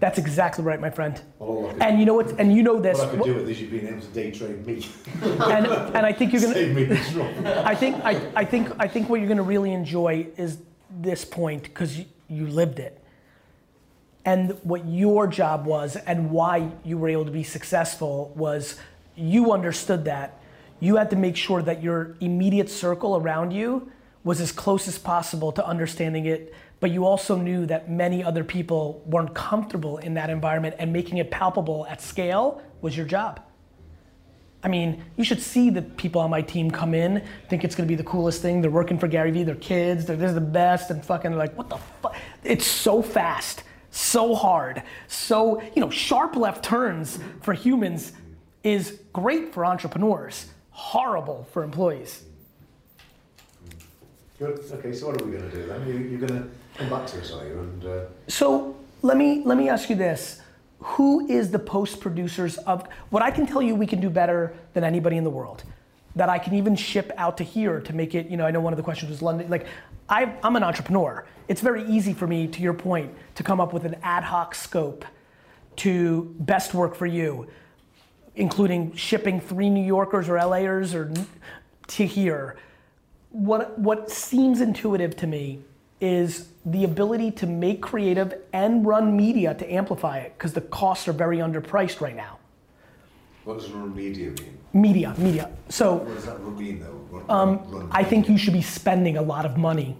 that's 0.00 0.18
exactly 0.18 0.64
right, 0.64 0.80
my 0.80 0.90
friend. 0.90 1.20
Well, 1.38 1.48
all 1.48 1.68
I 1.68 1.72
could- 1.72 1.82
And 1.82 1.98
you 2.00 2.06
know 2.06 2.14
what? 2.14 2.38
And 2.40 2.54
you 2.54 2.62
know 2.62 2.80
this. 2.80 2.98
What 2.98 3.08
I 3.08 3.10
could 3.10 3.22
do 3.24 3.34
with 3.34 3.46
this, 3.46 3.58
you've 3.60 3.70
been 3.70 3.86
able 3.86 4.00
to 4.00 4.06
day 4.08 4.30
trade 4.30 4.66
me. 4.66 4.86
And, 5.22 5.66
and 5.66 6.06
I 6.06 6.12
think 6.12 6.32
you're 6.32 6.42
gonna. 6.42 6.54
Save 6.54 6.74
me 6.74 6.84
the 6.84 6.96
trouble. 6.96 7.48
I 7.66 7.74
think 7.74 7.96
I, 8.04 8.30
I 8.34 8.44
think 8.44 8.68
I 8.78 8.88
think 8.88 9.08
what 9.08 9.16
you're 9.20 9.28
going 9.28 9.36
to 9.38 9.42
really 9.42 9.72
enjoy 9.72 10.26
is 10.36 10.58
this 11.00 11.24
point 11.24 11.62
because 11.64 11.98
you, 11.98 12.04
you 12.28 12.46
lived 12.46 12.78
it. 12.78 12.98
And 14.24 14.56
what 14.62 14.86
your 14.86 15.26
job 15.26 15.66
was 15.66 15.96
and 15.96 16.30
why 16.30 16.70
you 16.84 16.96
were 16.96 17.08
able 17.08 17.24
to 17.24 17.30
be 17.32 17.42
successful 17.42 18.32
was 18.36 18.78
you 19.16 19.52
understood 19.52 20.04
that. 20.04 20.40
You 20.80 20.96
had 20.96 21.10
to 21.10 21.16
make 21.16 21.36
sure 21.36 21.60
that 21.62 21.82
your 21.82 22.16
immediate 22.20 22.70
circle 22.70 23.16
around 23.16 23.50
you 23.52 23.90
was 24.24 24.40
as 24.40 24.52
close 24.52 24.86
as 24.86 24.98
possible 24.98 25.50
to 25.52 25.66
understanding 25.66 26.26
it, 26.26 26.54
but 26.82 26.90
you 26.90 27.06
also 27.06 27.36
knew 27.36 27.64
that 27.64 27.88
many 27.88 28.24
other 28.24 28.42
people 28.42 29.04
weren't 29.06 29.32
comfortable 29.34 29.98
in 29.98 30.14
that 30.14 30.28
environment 30.28 30.74
and 30.80 30.92
making 30.92 31.18
it 31.18 31.30
palpable 31.30 31.86
at 31.86 32.02
scale 32.02 32.60
was 32.80 32.96
your 32.96 33.06
job. 33.06 33.40
I 34.64 34.68
mean, 34.68 35.04
you 35.16 35.22
should 35.22 35.40
see 35.40 35.70
the 35.70 35.82
people 35.82 36.20
on 36.20 36.28
my 36.28 36.42
team 36.42 36.72
come 36.72 36.92
in, 36.92 37.24
think 37.48 37.62
it's 37.62 37.76
gonna 37.76 37.86
be 37.86 37.94
the 37.94 38.02
coolest 38.02 38.42
thing. 38.42 38.60
They're 38.60 38.68
working 38.68 38.98
for 38.98 39.06
Gary 39.06 39.30
Vee, 39.30 39.44
they're 39.44 39.54
kids, 39.54 40.06
they're, 40.06 40.16
this 40.16 40.30
is 40.30 40.34
the 40.34 40.40
best, 40.40 40.90
and 40.90 41.04
fucking 41.04 41.36
like, 41.36 41.56
what 41.56 41.68
the 41.68 41.78
fuck? 42.02 42.16
It's 42.42 42.66
so 42.66 43.00
fast, 43.00 43.62
so 43.92 44.34
hard, 44.34 44.82
so, 45.06 45.62
you 45.76 45.80
know, 45.80 45.88
sharp 45.88 46.34
left 46.34 46.64
turns 46.64 47.20
for 47.42 47.54
humans 47.54 48.12
is 48.64 48.98
great 49.12 49.54
for 49.54 49.64
entrepreneurs, 49.64 50.46
horrible 50.70 51.46
for 51.52 51.62
employees. 51.62 52.24
Okay, 54.42 54.92
so 54.92 55.06
what 55.06 55.20
are 55.20 55.24
we 55.24 55.32
going 55.32 55.50
to 55.50 55.56
do 55.56 55.66
then? 55.66 55.86
You, 55.86 55.94
you're 55.94 56.26
going 56.26 56.42
to 56.42 56.48
come 56.76 56.90
back 56.90 57.06
to 57.08 57.20
us, 57.20 57.32
are 57.32 57.46
you? 57.46 57.58
And 57.60 57.84
uh, 57.84 58.04
So 58.28 58.76
let 59.02 59.16
me 59.16 59.42
let 59.44 59.56
me 59.56 59.68
ask 59.68 59.88
you 59.88 59.96
this: 59.96 60.40
who 60.80 61.26
is 61.28 61.50
the 61.50 61.58
post 61.58 62.00
producers 62.00 62.58
of 62.58 62.86
what 63.10 63.22
I 63.22 63.30
can 63.30 63.46
tell 63.46 63.62
you 63.62 63.74
we 63.74 63.86
can 63.86 64.00
do 64.00 64.10
better 64.10 64.54
than 64.74 64.84
anybody 64.84 65.16
in 65.16 65.24
the 65.24 65.30
world. 65.30 65.64
That 66.16 66.28
I 66.28 66.38
can 66.38 66.54
even 66.54 66.76
ship 66.76 67.10
out 67.16 67.38
to 67.38 67.44
here 67.44 67.80
to 67.80 67.92
make 67.94 68.14
it, 68.14 68.26
you 68.26 68.36
know, 68.36 68.44
I 68.44 68.50
know 68.50 68.60
one 68.60 68.74
of 68.74 68.76
the 68.76 68.82
questions 68.82 69.10
was 69.10 69.22
London. 69.22 69.48
Like, 69.48 69.66
I, 70.10 70.34
I'm 70.42 70.56
an 70.56 70.62
entrepreneur. 70.62 71.24
It's 71.48 71.62
very 71.62 71.84
easy 71.86 72.12
for 72.12 72.26
me, 72.26 72.46
to 72.48 72.60
your 72.60 72.74
point, 72.74 73.14
to 73.36 73.42
come 73.42 73.62
up 73.62 73.72
with 73.72 73.86
an 73.86 73.96
ad 74.02 74.22
hoc 74.22 74.54
scope 74.54 75.06
to 75.76 76.34
best 76.40 76.74
work 76.74 76.94
for 76.94 77.06
you, 77.06 77.48
including 78.34 78.94
shipping 78.94 79.40
three 79.40 79.70
New 79.70 79.84
Yorkers 79.84 80.28
or 80.28 80.36
LAers 80.44 80.94
or 80.94 81.10
to 81.86 82.06
here. 82.06 82.56
What, 83.32 83.78
what 83.78 84.10
seems 84.10 84.60
intuitive 84.60 85.16
to 85.16 85.26
me 85.26 85.60
is 86.00 86.48
the 86.66 86.84
ability 86.84 87.30
to 87.30 87.46
make 87.46 87.80
creative 87.80 88.34
and 88.52 88.84
run 88.86 89.16
media 89.16 89.54
to 89.54 89.72
amplify 89.72 90.18
it 90.18 90.34
because 90.36 90.52
the 90.52 90.60
costs 90.60 91.08
are 91.08 91.12
very 91.12 91.38
underpriced 91.38 92.00
right 92.00 92.14
now. 92.16 92.38
What 93.44 93.58
does 93.58 93.70
run 93.70 93.94
media 93.94 94.30
mean? 94.30 94.58
Media, 94.72 95.14
media. 95.18 95.50
So 95.68 95.94
What 95.96 96.14
does 96.14 96.26
that 96.26 96.40
mean 96.44 96.80
though? 96.80 97.00
Run, 97.10 97.24
um, 97.28 97.70
run 97.70 97.88
I 97.90 98.04
think 98.04 98.28
you 98.28 98.38
should 98.38 98.52
be 98.52 98.62
spending 98.62 99.16
a 99.16 99.22
lot 99.22 99.44
of 99.46 99.56
money 99.56 99.96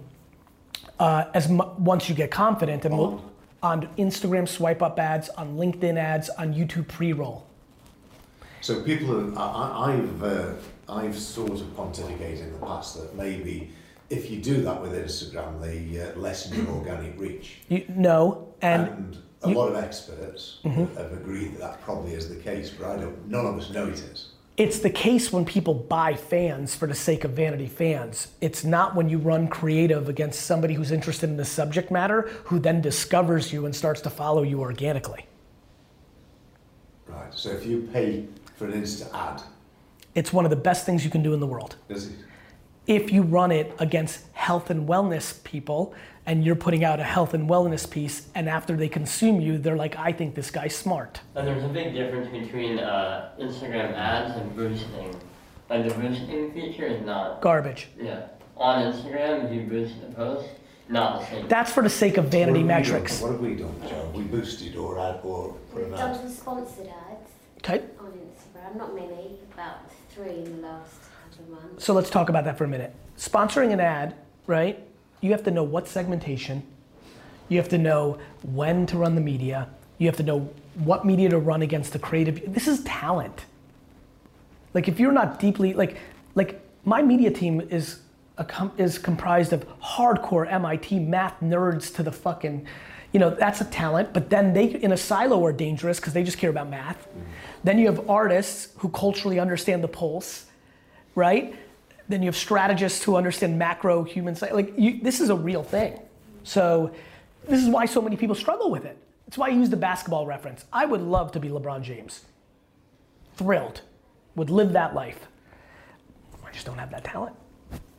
uh, 0.99 1.25
as 1.33 1.49
mu- 1.49 1.69
once 1.77 2.07
you 2.09 2.15
get 2.15 2.31
confident 2.31 2.85
and 2.85 2.97
we'll- 2.97 3.23
on 3.61 3.87
Instagram 3.97 4.47
swipe 4.47 4.81
up 4.81 4.99
ads, 4.99 5.29
on 5.29 5.55
LinkedIn 5.55 5.97
ads, 5.97 6.29
on 6.31 6.53
YouTube 6.53 6.87
pre-roll. 6.87 7.45
So 8.63 8.81
people, 8.81 9.37
I, 9.37 9.91
I've, 9.91 10.23
uh, 10.23 10.53
I've 10.87 11.19
sort 11.19 11.51
of 11.51 11.67
pontificated 11.75 12.43
in 12.43 12.53
the 12.53 12.59
past 12.59 12.95
that 12.97 13.13
maybe 13.13 13.69
if 14.09 14.31
you 14.31 14.39
do 14.41 14.61
that 14.61 14.81
with 14.81 14.93
Instagram, 14.93 15.59
they 15.61 15.99
uh, 16.01 16.17
lessen 16.17 16.55
your 16.65 16.73
organic 16.73 17.19
reach. 17.19 17.57
You 17.67 17.83
know, 17.89 18.53
and 18.61 18.87
And 18.87 19.17
a 19.41 19.49
you- 19.49 19.55
lot 19.55 19.67
of 19.67 19.75
experts 19.75 20.59
have 20.63 21.11
agreed 21.11 21.55
that 21.55 21.59
that 21.59 21.81
probably 21.81 22.13
is 22.13 22.29
the 22.29 22.37
case, 22.37 22.69
but 22.69 22.87
I 22.89 22.95
don't. 23.01 23.27
None 23.27 23.45
of 23.45 23.57
us 23.57 23.69
know 23.69 23.85
it 23.87 23.95
is. 23.95 24.29
it's 24.55 24.79
the 24.79 24.89
case 24.89 25.33
when 25.33 25.43
people 25.43 25.73
buy 25.73 26.13
fans 26.15 26.73
for 26.73 26.87
the 26.87 26.95
sake 26.95 27.25
of 27.25 27.31
vanity 27.31 27.67
fans. 27.67 28.29
It's 28.39 28.63
not 28.63 28.95
when 28.95 29.09
you 29.09 29.17
run 29.17 29.49
creative 29.49 30.07
against 30.07 30.43
somebody 30.45 30.73
who's 30.73 30.91
interested 30.91 31.29
in 31.29 31.35
the 31.35 31.43
subject 31.43 31.91
matter 31.91 32.29
who 32.45 32.59
then 32.59 32.79
discovers 32.79 33.51
you 33.51 33.65
and 33.65 33.75
starts 33.75 33.99
to 34.01 34.09
follow 34.09 34.43
you 34.43 34.61
organically. 34.61 35.25
Right. 37.07 37.33
So 37.33 37.49
if 37.49 37.65
you 37.65 37.89
pay 37.91 38.25
for 38.55 38.65
an 38.65 38.73
Insta 38.73 39.13
ad, 39.13 39.41
It's 40.15 40.31
one 40.31 40.45
of 40.45 40.49
the 40.51 40.55
best 40.57 40.85
things 40.85 41.03
you 41.03 41.09
can 41.11 41.23
do 41.23 41.33
in 41.33 41.39
the 41.39 41.47
world. 41.47 41.75
does 41.87 42.07
it? 42.07 42.13
if 42.85 43.13
you 43.13 43.21
run 43.21 43.49
it 43.49 43.73
against 43.79 44.25
health 44.33 44.69
and 44.69 44.89
wellness 44.89 45.41
people 45.45 45.93
and 46.25 46.43
you're 46.43 46.53
putting 46.67 46.83
out 46.83 46.99
a 46.99 47.03
health 47.03 47.33
and 47.33 47.49
wellness 47.49 47.89
piece 47.89 48.27
and 48.35 48.49
after 48.49 48.75
they 48.75 48.89
consume 48.89 49.39
you 49.39 49.57
they're 49.57 49.77
like 49.77 49.95
i 49.97 50.11
think 50.11 50.35
this 50.35 50.51
guy's 50.51 50.75
smart 50.75 51.21
And 51.33 51.47
there's 51.47 51.63
a 51.63 51.69
big 51.69 51.93
difference 51.93 52.27
between 52.29 52.79
uh, 52.79 53.29
Instagram 53.39 53.93
ads 53.93 54.35
and 54.37 54.53
boosting. 54.53 55.15
Like 55.69 55.87
the 55.87 55.93
boosting 55.95 56.51
feature 56.51 56.85
is 56.85 57.01
not, 57.05 57.39
garbage 57.41 57.87
yeah. 57.97 58.27
On 58.57 58.91
Instagram, 58.91 59.45
if 59.45 59.53
you 59.55 59.61
boost 59.65 60.01
the 60.01 60.07
post, 60.13 60.49
not 60.89 61.21
the 61.21 61.25
same. 61.27 61.47
that's 61.47 61.71
for 61.71 61.83
the 61.83 61.89
sake 62.03 62.17
of 62.17 62.25
vanity 62.25 62.59
What 62.63 62.67
metrics 62.67 63.21
done? 63.21 63.29
What 63.29 63.31
have 63.31 63.41
we 63.49 63.55
done, 63.55 63.75
Joe? 63.89 64.11
We 64.13 64.23
boosted 64.23 64.75
or 64.75 64.99
ad 64.99 65.21
or 65.23 65.53
put 65.71 65.83
We've 65.83 65.85
an 65.85 65.91
done 65.99 66.11
ad. 66.11 66.17
some 66.19 66.29
sponsored 66.29 66.87
ads 67.09 67.29
okay 67.59 67.79
on 67.97 68.11
Instagram, 68.11 68.32
not 68.75 68.95
many, 68.95 69.37
about 69.53 69.89
three 70.09 70.29
in 70.29 70.61
the 70.61 70.67
last 70.67 70.93
months. 71.49 71.83
so 71.83 71.93
let's 71.93 72.09
talk 72.09 72.29
about 72.29 72.45
that 72.45 72.57
for 72.57 72.63
a 72.63 72.67
minute. 72.67 72.93
Sponsoring 73.17 73.73
an 73.73 73.79
ad 73.79 74.15
right? 74.47 74.79
You 75.21 75.31
have 75.31 75.43
to 75.43 75.51
know 75.51 75.63
what 75.63 75.87
segmentation. 75.87 76.63
You 77.49 77.57
have 77.57 77.69
to 77.69 77.77
know 77.77 78.19
when 78.41 78.85
to 78.87 78.97
run 78.97 79.15
the 79.15 79.21
media. 79.21 79.69
You 79.97 80.07
have 80.07 80.17
to 80.17 80.23
know 80.23 80.49
what 80.83 81.05
media 81.05 81.29
to 81.29 81.39
run 81.39 81.61
against 81.61 81.93
the 81.93 81.99
creative. 81.99 82.53
This 82.53 82.67
is 82.67 82.83
talent. 82.83 83.45
Like 84.73 84.87
if 84.87 84.99
you're 84.99 85.11
not 85.11 85.39
deeply 85.39 85.73
like 85.73 85.97
like 86.35 86.61
my 86.83 87.01
media 87.01 87.31
team 87.31 87.61
is 87.61 87.99
a 88.37 88.43
com- 88.43 88.71
is 88.77 88.97
comprised 88.97 89.53
of 89.53 89.67
hardcore 89.79 90.51
MIT 90.51 90.99
math 90.99 91.39
nerds 91.41 91.93
to 91.95 92.03
the 92.03 92.11
fucking 92.11 92.65
you 93.13 93.19
know 93.19 93.29
that's 93.29 93.61
a 93.61 93.65
talent 93.65 94.11
but 94.11 94.29
then 94.29 94.53
they 94.53 94.65
in 94.65 94.91
a 94.91 94.97
silo 94.97 95.45
are 95.45 95.53
dangerous 95.53 95.99
because 95.99 96.13
they 96.13 96.23
just 96.23 96.37
care 96.37 96.49
about 96.49 96.69
math. 96.69 97.07
Mm-hmm. 97.07 97.21
Then 97.63 97.79
you 97.79 97.85
have 97.85 98.09
artists 98.09 98.73
who 98.79 98.89
culturally 98.89 99.39
understand 99.39 99.83
the 99.83 99.87
pulse 99.87 100.47
right? 101.15 101.55
Then 102.09 102.21
you 102.21 102.27
have 102.27 102.35
strategists 102.35 103.03
who 103.03 103.15
understand 103.15 103.57
macro 103.57 104.03
human 104.03 104.35
psych 104.35 104.53
like 104.53 104.73
you, 104.77 104.99
this 105.01 105.19
is 105.19 105.29
a 105.29 105.35
real 105.35 105.63
thing. 105.63 105.99
So 106.43 106.91
this 107.47 107.61
is 107.61 107.69
why 107.69 107.85
so 107.85 108.01
many 108.01 108.15
people 108.15 108.35
struggle 108.35 108.69
with 108.69 108.85
it. 108.85 108.97
It's 109.27 109.37
why 109.37 109.47
i 109.47 109.49
use 109.49 109.69
the 109.69 109.77
basketball 109.77 110.27
reference. 110.27 110.65
I 110.71 110.85
would 110.85 111.01
love 111.01 111.31
to 111.33 111.39
be 111.39 111.49
lebron 111.49 111.81
james. 111.81 112.25
Thrilled, 113.35 113.81
would 114.35 114.49
live 114.49 114.73
that 114.73 114.93
life. 114.93 115.27
I 116.45 116.51
just 116.51 116.65
don't 116.65 116.77
have 116.77 116.91
that 116.91 117.03
talent. 117.03 117.35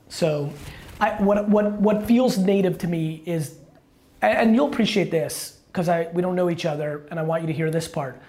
So, 0.09 0.53
I, 1.01 1.21
what, 1.21 1.49
what, 1.49 1.73
what 1.73 2.07
feels 2.07 2.39
native 2.39 2.79
to 2.79 2.87
me 2.87 3.23
is, 3.27 3.59
and, 4.29 4.55
you'll 4.55 4.69
appreciate 4.69 5.11
this 5.11 5.61
because 5.69 5.89
I 5.89 6.09
we 6.13 6.23
don't 6.23 6.35
know 6.35 6.51
each 6.51 6.67
other, 6.67 7.07
and 7.11 7.19
I 7.19 7.23
want 7.23 7.43
you 7.43 7.47
to 7.49 7.53
hear 7.53 7.71
this 7.71 7.89
part. 7.89 8.21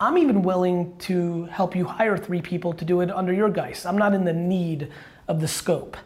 I'm 0.00 0.18
even 0.18 0.42
willing 0.42 0.96
to 0.98 1.44
help 1.44 1.76
you 1.76 1.84
hire 1.84 2.16
three 2.16 2.42
people 2.42 2.72
to 2.74 2.84
do 2.84 3.00
it 3.00 3.10
under 3.10 3.32
your 3.32 3.48
guise. 3.48 3.86
I'm 3.86 3.96
not 3.96 4.12
in 4.12 4.24
the 4.24 4.32
need 4.32 4.90
of 5.28 5.40
the 5.40 5.48
scope. 5.48 5.96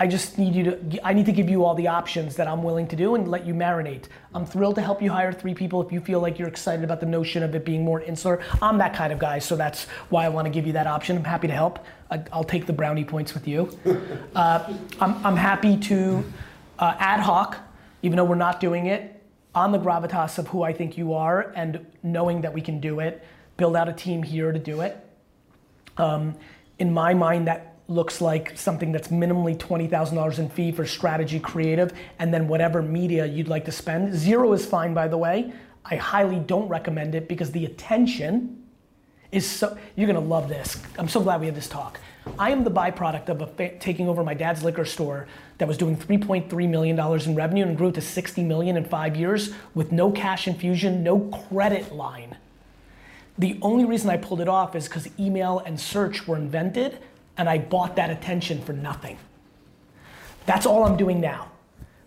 I 0.00 0.06
just 0.06 0.38
need 0.38 0.54
you 0.54 0.64
to, 0.64 1.06
I 1.06 1.12
need 1.12 1.26
to 1.26 1.32
give 1.32 1.50
you 1.50 1.62
all 1.62 1.74
the 1.74 1.88
options 1.88 2.34
that 2.36 2.48
I'm 2.48 2.62
willing 2.62 2.88
to 2.88 2.96
do 2.96 3.16
and 3.16 3.28
let 3.28 3.44
you 3.44 3.52
marinate. 3.52 4.04
I'm 4.34 4.46
thrilled 4.46 4.76
to 4.76 4.80
help 4.80 5.02
you 5.02 5.10
hire 5.10 5.30
three 5.30 5.52
people 5.52 5.82
if 5.82 5.92
you 5.92 6.00
feel 6.00 6.20
like 6.20 6.38
you're 6.38 6.48
excited 6.48 6.82
about 6.82 7.00
the 7.00 7.06
notion 7.06 7.42
of 7.42 7.54
it 7.54 7.66
being 7.66 7.84
more 7.84 8.00
insular. 8.00 8.40
I'm 8.62 8.78
that 8.78 8.94
kind 8.94 9.12
of 9.12 9.18
guy, 9.18 9.40
so 9.40 9.56
that's 9.56 9.84
why 10.08 10.24
I 10.24 10.30
want 10.30 10.46
to 10.46 10.50
give 10.50 10.66
you 10.66 10.72
that 10.72 10.86
option. 10.86 11.18
I'm 11.18 11.24
happy 11.24 11.48
to 11.48 11.52
help. 11.52 11.84
I, 12.10 12.22
I'll 12.32 12.44
take 12.44 12.64
the 12.64 12.72
brownie 12.72 13.04
points 13.04 13.34
with 13.34 13.46
you. 13.46 13.70
Uh, 14.34 14.72
I'm, 15.00 15.26
I'm 15.26 15.36
happy 15.36 15.76
to 15.76 16.24
uh, 16.78 16.94
ad 16.98 17.20
hoc, 17.20 17.58
even 18.02 18.16
though 18.16 18.24
we're 18.24 18.34
not 18.34 18.60
doing 18.60 18.86
it, 18.86 19.20
on 19.54 19.72
the 19.72 19.78
gravitas 19.78 20.38
of 20.38 20.48
who 20.48 20.62
I 20.62 20.72
think 20.72 20.96
you 20.96 21.14
are 21.14 21.52
and 21.56 21.84
knowing 22.02 22.40
that 22.42 22.52
we 22.52 22.60
can 22.60 22.80
do 22.80 23.00
it, 23.00 23.24
build 23.56 23.76
out 23.76 23.88
a 23.88 23.92
team 23.92 24.22
here 24.22 24.52
to 24.52 24.58
do 24.58 24.80
it. 24.80 24.96
Um, 25.96 26.36
in 26.78 26.92
my 26.92 27.14
mind, 27.14 27.46
that 27.48 27.70
looks 27.88 28.20
like 28.20 28.56
something 28.56 28.92
that's 28.92 29.08
minimally 29.08 29.56
$20,000 29.56 30.38
in 30.38 30.48
fee 30.48 30.70
for 30.70 30.86
strategy 30.86 31.40
creative 31.40 31.92
and 32.20 32.32
then 32.32 32.46
whatever 32.46 32.80
media 32.80 33.26
you'd 33.26 33.48
like 33.48 33.64
to 33.64 33.72
spend. 33.72 34.14
Zero 34.14 34.52
is 34.52 34.64
fine, 34.64 34.94
by 34.94 35.08
the 35.08 35.18
way. 35.18 35.52
I 35.84 35.96
highly 35.96 36.38
don't 36.38 36.68
recommend 36.68 37.16
it 37.16 37.28
because 37.28 37.50
the 37.50 37.64
attention 37.64 38.64
is 39.32 39.48
so, 39.48 39.76
you're 39.96 40.06
gonna 40.06 40.20
love 40.20 40.48
this. 40.48 40.80
I'm 40.98 41.08
so 41.08 41.20
glad 41.20 41.40
we 41.40 41.46
had 41.46 41.54
this 41.54 41.68
talk. 41.68 42.00
I 42.38 42.50
am 42.50 42.64
the 42.64 42.70
byproduct 42.70 43.28
of 43.28 43.56
fa- 43.56 43.76
taking 43.78 44.08
over 44.08 44.22
my 44.22 44.34
dad's 44.34 44.62
liquor 44.62 44.84
store 44.84 45.26
that 45.60 45.68
was 45.68 45.78
doing 45.78 45.96
3.3 45.96 46.68
million 46.68 46.96
dollars 46.96 47.26
in 47.26 47.34
revenue 47.34 47.64
and 47.64 47.76
grew 47.76 47.92
to 47.92 48.00
60 48.00 48.42
million 48.42 48.76
in 48.76 48.84
five 48.84 49.14
years 49.14 49.52
with 49.74 49.92
no 49.92 50.10
cash 50.10 50.48
infusion, 50.48 51.04
no 51.04 51.20
credit 51.48 51.94
line. 51.94 52.36
The 53.38 53.58
only 53.62 53.84
reason 53.84 54.10
I 54.10 54.16
pulled 54.16 54.40
it 54.40 54.48
off 54.48 54.74
is 54.74 54.88
because 54.88 55.08
email 55.18 55.60
and 55.60 55.78
search 55.78 56.26
were 56.26 56.36
invented, 56.36 56.98
and 57.36 57.48
I 57.48 57.58
bought 57.58 57.96
that 57.96 58.10
attention 58.10 58.62
for 58.62 58.72
nothing. 58.72 59.18
That's 60.46 60.66
all 60.66 60.84
I'm 60.84 60.96
doing 60.96 61.20
now. 61.20 61.50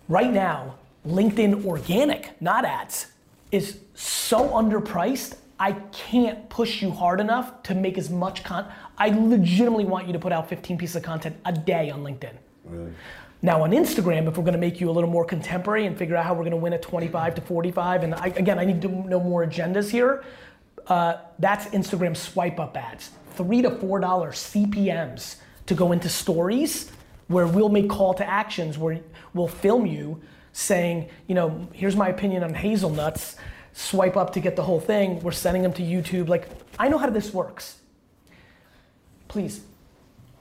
Right 0.09 0.31
now, 0.31 0.75
LinkedIn 1.07 1.65
organic, 1.65 2.39
not 2.41 2.65
ads, 2.65 3.07
is 3.51 3.79
so 3.93 4.49
underpriced. 4.49 5.37
I 5.59 5.73
can't 5.91 6.49
push 6.49 6.81
you 6.81 6.89
hard 6.89 7.19
enough 7.19 7.61
to 7.63 7.75
make 7.75 7.97
as 7.99 8.09
much 8.09 8.43
content. 8.43 8.73
I 8.97 9.09
legitimately 9.09 9.85
want 9.85 10.07
you 10.07 10.13
to 10.13 10.19
put 10.19 10.31
out 10.31 10.49
15 10.49 10.77
pieces 10.77 10.95
of 10.95 11.03
content 11.03 11.35
a 11.45 11.53
day 11.53 11.91
on 11.91 12.03
LinkedIn. 12.03 12.33
Really? 12.65 12.93
Now 13.43 13.61
on 13.61 13.71
Instagram, 13.71 14.29
if 14.29 14.37
we're 14.37 14.45
gonna 14.45 14.57
make 14.57 14.79
you 14.79 14.89
a 14.89 14.93
little 14.93 15.09
more 15.09 15.25
contemporary 15.25 15.85
and 15.85 15.97
figure 15.97 16.15
out 16.15 16.25
how 16.25 16.33
we're 16.33 16.45
gonna 16.45 16.55
win 16.55 16.71
at 16.71 16.81
25 16.81 17.35
to 17.35 17.41
45, 17.41 18.03
and 18.03 18.15
I, 18.15 18.27
again, 18.27 18.57
I 18.57 18.63
need 18.63 18.81
to 18.83 18.87
know 18.87 19.19
more 19.19 19.45
agendas 19.45 19.89
here. 19.89 20.23
Uh, 20.87 21.17
that's 21.39 21.65
Instagram 21.67 22.15
swipe 22.15 22.57
up 22.57 22.77
ads, 22.77 23.11
three 23.35 23.61
to 23.61 23.69
four 23.69 23.99
dollar 23.99 24.31
CPMS 24.31 25.35
to 25.65 25.75
go 25.75 25.91
into 25.91 26.07
stories 26.07 26.89
where 27.27 27.45
we'll 27.45 27.67
make 27.67 27.89
call 27.89 28.13
to 28.13 28.25
actions 28.25 28.77
where 28.77 29.01
we'll 29.33 29.47
film 29.49 29.85
you 29.85 30.21
saying, 30.53 31.09
you 31.27 31.35
know, 31.35 31.67
here's 31.73 31.97
my 31.97 32.07
opinion 32.07 32.43
on 32.43 32.53
hazelnuts. 32.53 33.35
Swipe 33.73 34.15
up 34.15 34.31
to 34.33 34.39
get 34.39 34.55
the 34.55 34.63
whole 34.63 34.79
thing. 34.79 35.19
We're 35.21 35.31
sending 35.33 35.63
them 35.63 35.73
to 35.73 35.81
YouTube. 35.81 36.29
Like 36.29 36.47
I 36.79 36.87
know 36.87 36.97
how 36.97 37.09
this 37.09 37.33
works. 37.33 37.77
Please. 39.27 39.61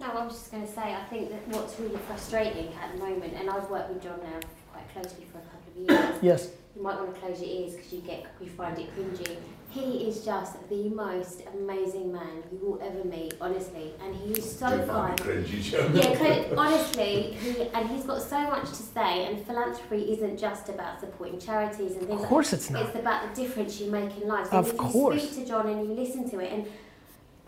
No, 0.03 0.09
I 0.19 0.25
was 0.27 0.35
just 0.35 0.51
going 0.51 0.67
to 0.67 0.73
say, 0.73 0.95
I 0.95 1.05
think 1.09 1.31
that 1.31 1.47
what's 1.49 1.79
really 1.79 1.97
frustrating 2.09 2.73
at 2.83 2.93
the 2.93 2.99
moment, 2.99 3.35
and 3.39 3.49
I've 3.49 3.71
worked 3.71 3.89
with 3.93 4.03
John 4.03 4.19
now 4.25 4.41
quite 4.73 4.89
closely 4.93 5.27
for 5.31 5.39
a 5.39 5.43
couple 5.43 5.95
of 5.97 6.13
years, 6.13 6.19
Yes. 6.23 6.51
you 6.75 6.83
might 6.83 6.97
want 6.99 7.15
to 7.15 7.21
close 7.21 7.41
your 7.41 7.49
ears 7.51 7.75
because 7.77 7.93
you 7.93 8.01
get 8.01 8.27
you 8.41 8.49
find 8.49 8.77
it 8.79 8.89
cringy. 8.97 9.37
He 9.71 10.09
is 10.09 10.23
just 10.25 10.69
the 10.69 10.89
most 10.91 11.43
amazing 11.55 12.13
man 12.13 12.43
you 12.53 12.59
will 12.59 12.83
ever 12.83 13.05
meet, 13.09 13.35
honestly, 13.41 13.95
and 14.05 14.15
he's 14.15 14.59
so 14.59 14.69
Do 14.77 14.85
fun. 14.87 15.17
find 15.17 15.21
cringy, 15.21 15.63
Joe. 15.71 15.89
Yeah, 15.95 16.19
cl- 16.19 16.59
honestly, 16.61 17.33
he 17.35 17.63
and 17.73 17.89
he's 17.89 18.03
got 18.05 18.21
so 18.21 18.41
much 18.51 18.69
to 18.71 18.75
say. 18.75 19.25
And 19.27 19.47
philanthropy 19.47 20.13
isn't 20.13 20.37
just 20.37 20.69
about 20.69 20.99
supporting 21.01 21.39
charities 21.39 21.93
and 21.93 22.09
things. 22.09 22.21
Of 22.21 22.27
course 22.27 22.53
like 22.53 22.59
it's 22.61 22.71
not. 22.71 22.87
It's 22.87 22.97
about 22.97 23.35
the 23.35 23.41
difference 23.43 23.81
you 23.81 23.91
make 23.91 24.15
in 24.21 24.27
life. 24.29 24.51
So 24.51 24.59
Of 24.59 24.69
if 24.71 24.77
course. 24.77 25.15
you 25.23 25.29
speak 25.29 25.45
to 25.45 25.49
John 25.49 25.69
and 25.69 25.87
you 25.89 25.95
listen 25.95 26.29
to 26.31 26.41
it, 26.41 26.53
and 26.53 26.67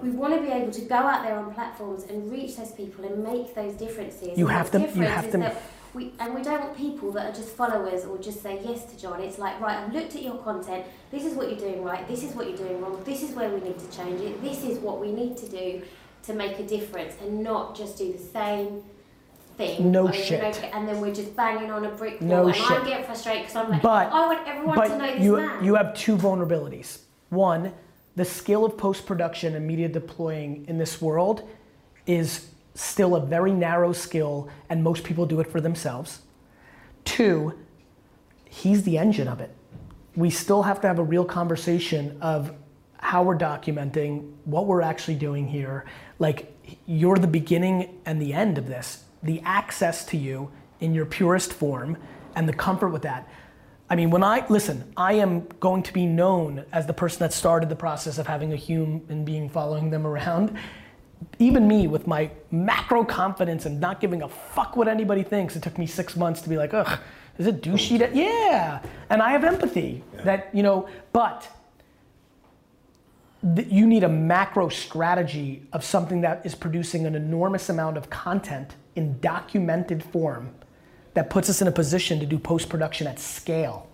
we 0.05 0.11
want 0.11 0.35
to 0.35 0.41
be 0.41 0.49
able 0.49 0.71
to 0.71 0.83
go 0.83 0.97
out 0.97 1.23
there 1.25 1.35
on 1.39 1.51
platforms 1.55 2.05
and 2.11 2.31
reach 2.31 2.57
those 2.57 2.73
people 2.73 3.05
and 3.07 3.25
make 3.25 3.55
those 3.55 3.73
differences. 3.75 4.37
You 4.37 4.47
have 4.49 4.71
to- 4.73 4.81
you 4.81 5.05
have 5.05 5.31
to- 5.31 5.57
We, 5.95 6.13
and 6.19 6.35
we 6.35 6.43
don't 6.43 6.61
want 6.61 6.77
people 6.77 7.13
that 7.13 7.25
are 7.31 7.33
just 7.33 7.51
followers 7.51 8.05
or 8.05 8.19
just 8.19 8.43
say 8.43 8.59
yes 8.65 8.85
to 8.87 8.99
John. 9.01 9.21
It's 9.21 9.39
like, 9.39 9.61
right, 9.61 9.79
I've 9.79 9.95
looked 9.95 10.17
at 10.17 10.23
your 10.23 10.35
content. 10.39 10.85
This 11.13 11.25
is 11.25 11.35
what 11.35 11.49
you're 11.49 11.59
doing 11.59 11.85
right. 11.85 12.07
This 12.09 12.25
is 12.25 12.35
what 12.35 12.49
you're 12.49 12.57
doing 12.59 12.81
wrong. 12.83 13.01
This 13.05 13.23
is 13.23 13.31
where 13.31 13.49
we 13.49 13.61
need 13.61 13.79
to 13.79 13.89
change 13.97 14.21
it. 14.21 14.43
This 14.43 14.65
is 14.65 14.79
what 14.81 15.01
we 15.01 15.13
need 15.13 15.37
to 15.37 15.49
do 15.49 15.83
to 16.27 16.35
make 16.35 16.59
a 16.59 16.65
difference 16.65 17.15
and 17.23 17.45
not 17.45 17.77
just 17.77 17.97
do 17.97 18.13
the 18.13 18.19
same 18.19 18.83
thing. 19.57 19.93
No 19.93 20.11
shit. 20.11 20.43
over, 20.43 20.67
And 20.75 20.89
then 20.89 21.01
we're 21.01 21.15
just 21.15 21.37
banging 21.37 21.71
on 21.71 21.85
a 21.85 21.91
brick 21.91 22.21
wall. 22.21 22.29
No 22.29 22.47
and 22.49 22.57
shit. 22.57 22.71
I'm 22.73 22.85
getting 22.85 23.05
frustrated 23.05 23.43
because 23.45 23.57
I'm 23.57 23.71
like, 23.71 23.83
But- 23.83 24.13
I 24.13 24.27
want 24.27 24.49
everyone 24.49 24.77
to 24.83 24.89
know 24.89 24.99
But 24.99 25.13
this 25.15 25.23
you, 25.23 25.37
man. 25.37 25.65
you 25.65 25.75
have 25.77 25.95
two 25.95 26.17
vulnerabilities. 26.17 26.99
One, 27.31 27.73
the 28.17 28.25
skill 28.25 28.65
of 28.65 28.77
post 28.77 29.07
production 29.07 29.55
and 29.55 29.67
media 29.67 29.89
deploying 29.89 30.65
in 30.69 30.79
this 30.79 31.01
world 31.01 31.49
is 32.07 32.51
still 32.75 33.17
a 33.17 33.21
very 33.21 33.53
narrow 33.53 33.93
skill, 33.93 34.49
and 34.69 34.83
most 34.83 35.05
people 35.05 35.27
do 35.27 35.41
it 35.41 35.51
for 35.51 35.61
themselves. 35.61 36.23
Two, 37.05 37.59
he's 38.45 38.83
the 38.83 38.99
engine 38.99 39.29
of 39.29 39.41
it. 39.41 39.55
We 40.17 40.31
still 40.31 40.63
have 40.63 40.81
to 40.83 40.89
have 40.89 40.99
a 40.99 41.05
real 41.05 41.25
conversation 41.25 42.19
of 42.21 42.53
how 42.99 43.23
we're 43.23 43.37
documenting, 43.37 44.33
what 44.45 44.67
we're 44.67 44.83
actually 44.83 45.17
doing 45.17 45.47
here. 45.47 45.85
Like, 46.19 46.53
you're 46.87 47.19
the 47.19 47.27
beginning 47.27 48.01
and 48.07 48.21
the 48.21 48.33
end 48.33 48.59
of 48.59 48.67
this. 48.67 49.05
The 49.23 49.41
access 49.45 50.05
to 50.07 50.17
you 50.17 50.51
in 50.81 50.95
your 50.95 51.05
purest 51.05 51.53
form 51.53 51.97
and 52.35 52.49
the 52.49 52.53
comfort 52.53 52.89
with 52.89 53.03
that. 53.03 53.29
I 53.89 53.97
mean, 53.97 54.11
when 54.11 54.25
I 54.25 54.47
listen, 54.49 54.93
I 54.97 55.15
am 55.15 55.47
going 55.61 55.83
to 55.83 55.93
be 55.93 56.07
known 56.07 56.65
as 56.73 56.87
the 56.87 56.95
person 56.95 57.19
that 57.21 57.33
started 57.33 57.69
the 57.69 57.77
process 57.77 58.19
of 58.19 58.27
having 58.27 58.53
a 58.53 58.57
human 58.57 59.25
being 59.25 59.49
following 59.49 59.91
them 59.91 60.07
around. 60.07 60.57
Even 61.39 61.69
me, 61.69 61.87
with 61.87 62.07
my 62.07 62.31
macro 62.51 63.05
confidence 63.05 63.67
and 63.67 63.81
not 63.81 64.01
giving 64.01 64.23
a 64.23 64.29
fuck 64.29 64.77
what 64.77 64.89
anybody 64.89 65.23
thinks, 65.23 65.55
it 65.57 65.63
took 65.63 65.79
me 65.79 65.87
six 65.87 66.17
months 66.17 66.41
to 66.43 66.49
be 66.49 66.57
like, 66.57 66.73
ugh, 66.75 66.99
is 67.39 67.47
it 67.47 67.63
douchey? 67.63 67.99
That 67.99 68.15
yeah, 68.15 68.81
and 69.11 69.21
I 69.21 69.33
have 69.33 69.45
empathy. 69.45 70.03
That 70.25 70.49
you 70.55 70.63
know, 70.63 70.89
but 71.13 71.49
th- 73.57 73.69
you 73.69 73.87
need 73.87 74.05
a 74.05 74.09
macro 74.09 74.69
strategy 74.69 75.63
of 75.73 75.85
something 75.85 76.23
that 76.23 76.45
is 76.47 76.55
producing 76.55 77.07
an 77.07 77.15
enormous 77.15 77.69
amount 77.69 77.97
of 77.97 78.09
content 78.09 78.77
in 78.97 79.19
documented 79.21 80.03
form 80.03 80.55
that 81.15 81.31
puts 81.31 81.49
us 81.49 81.63
in 81.63 81.69
a 81.69 81.73
position 81.73 82.21
to 82.21 82.27
do 82.27 82.39
post 82.39 82.69
production 82.69 83.07
at 83.07 83.19
scale. 83.19 83.89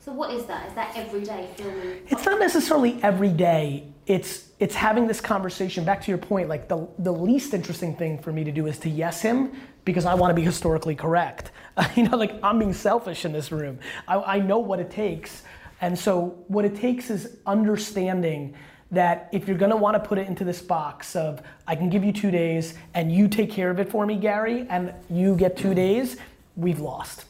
so 0.00 0.12
what 0.12 0.32
is 0.32 0.46
that? 0.46 0.68
Is 0.68 0.74
that 0.74 0.96
everyday 0.96 1.48
filming? 1.56 2.00
It's 2.08 2.24
not 2.24 2.40
necessarily 2.40 2.98
every 3.02 3.28
day. 3.28 3.84
It's 4.06 4.48
it's 4.58 4.74
having 4.74 5.06
this 5.06 5.20
conversation. 5.20 5.84
Back 5.84 6.02
to 6.02 6.10
your 6.10 6.18
point, 6.18 6.48
like 6.48 6.68
the 6.68 6.88
the 6.98 7.12
least 7.12 7.54
interesting 7.54 7.94
thing 7.94 8.18
for 8.18 8.32
me 8.32 8.42
to 8.44 8.52
do 8.52 8.66
is 8.66 8.78
to 8.80 8.90
yes 8.90 9.20
him 9.20 9.52
because 9.84 10.04
I 10.04 10.14
want 10.14 10.30
to 10.30 10.34
be 10.34 10.42
historically 10.42 10.94
correct. 10.94 11.52
you 11.96 12.08
know, 12.08 12.16
like 12.16 12.32
I'm 12.42 12.58
being 12.58 12.72
selfish 12.72 13.24
in 13.24 13.32
this 13.32 13.52
room. 13.52 13.78
I, 14.08 14.16
I 14.36 14.38
know 14.40 14.58
what 14.58 14.80
it 14.80 14.90
takes, 14.90 15.42
and 15.80 15.98
so 15.98 16.42
what 16.48 16.64
it 16.64 16.74
takes 16.74 17.10
is 17.10 17.36
understanding 17.46 18.54
that 18.90 19.28
if 19.32 19.46
you're 19.46 19.56
gonna 19.56 19.76
want 19.76 19.94
to 19.94 20.08
put 20.08 20.18
it 20.18 20.26
into 20.26 20.44
this 20.44 20.60
box 20.60 21.14
of 21.14 21.42
I 21.66 21.76
can 21.76 21.88
give 21.90 22.04
you 22.04 22.12
two 22.12 22.30
days 22.30 22.74
and 22.94 23.12
you 23.12 23.28
take 23.28 23.50
care 23.50 23.70
of 23.70 23.78
it 23.78 23.88
for 23.88 24.04
me, 24.04 24.16
Gary, 24.16 24.66
and 24.68 24.92
you 25.08 25.36
get 25.36 25.56
two 25.56 25.74
days, 25.74 26.16
we've 26.60 26.80
lost. 26.80 27.24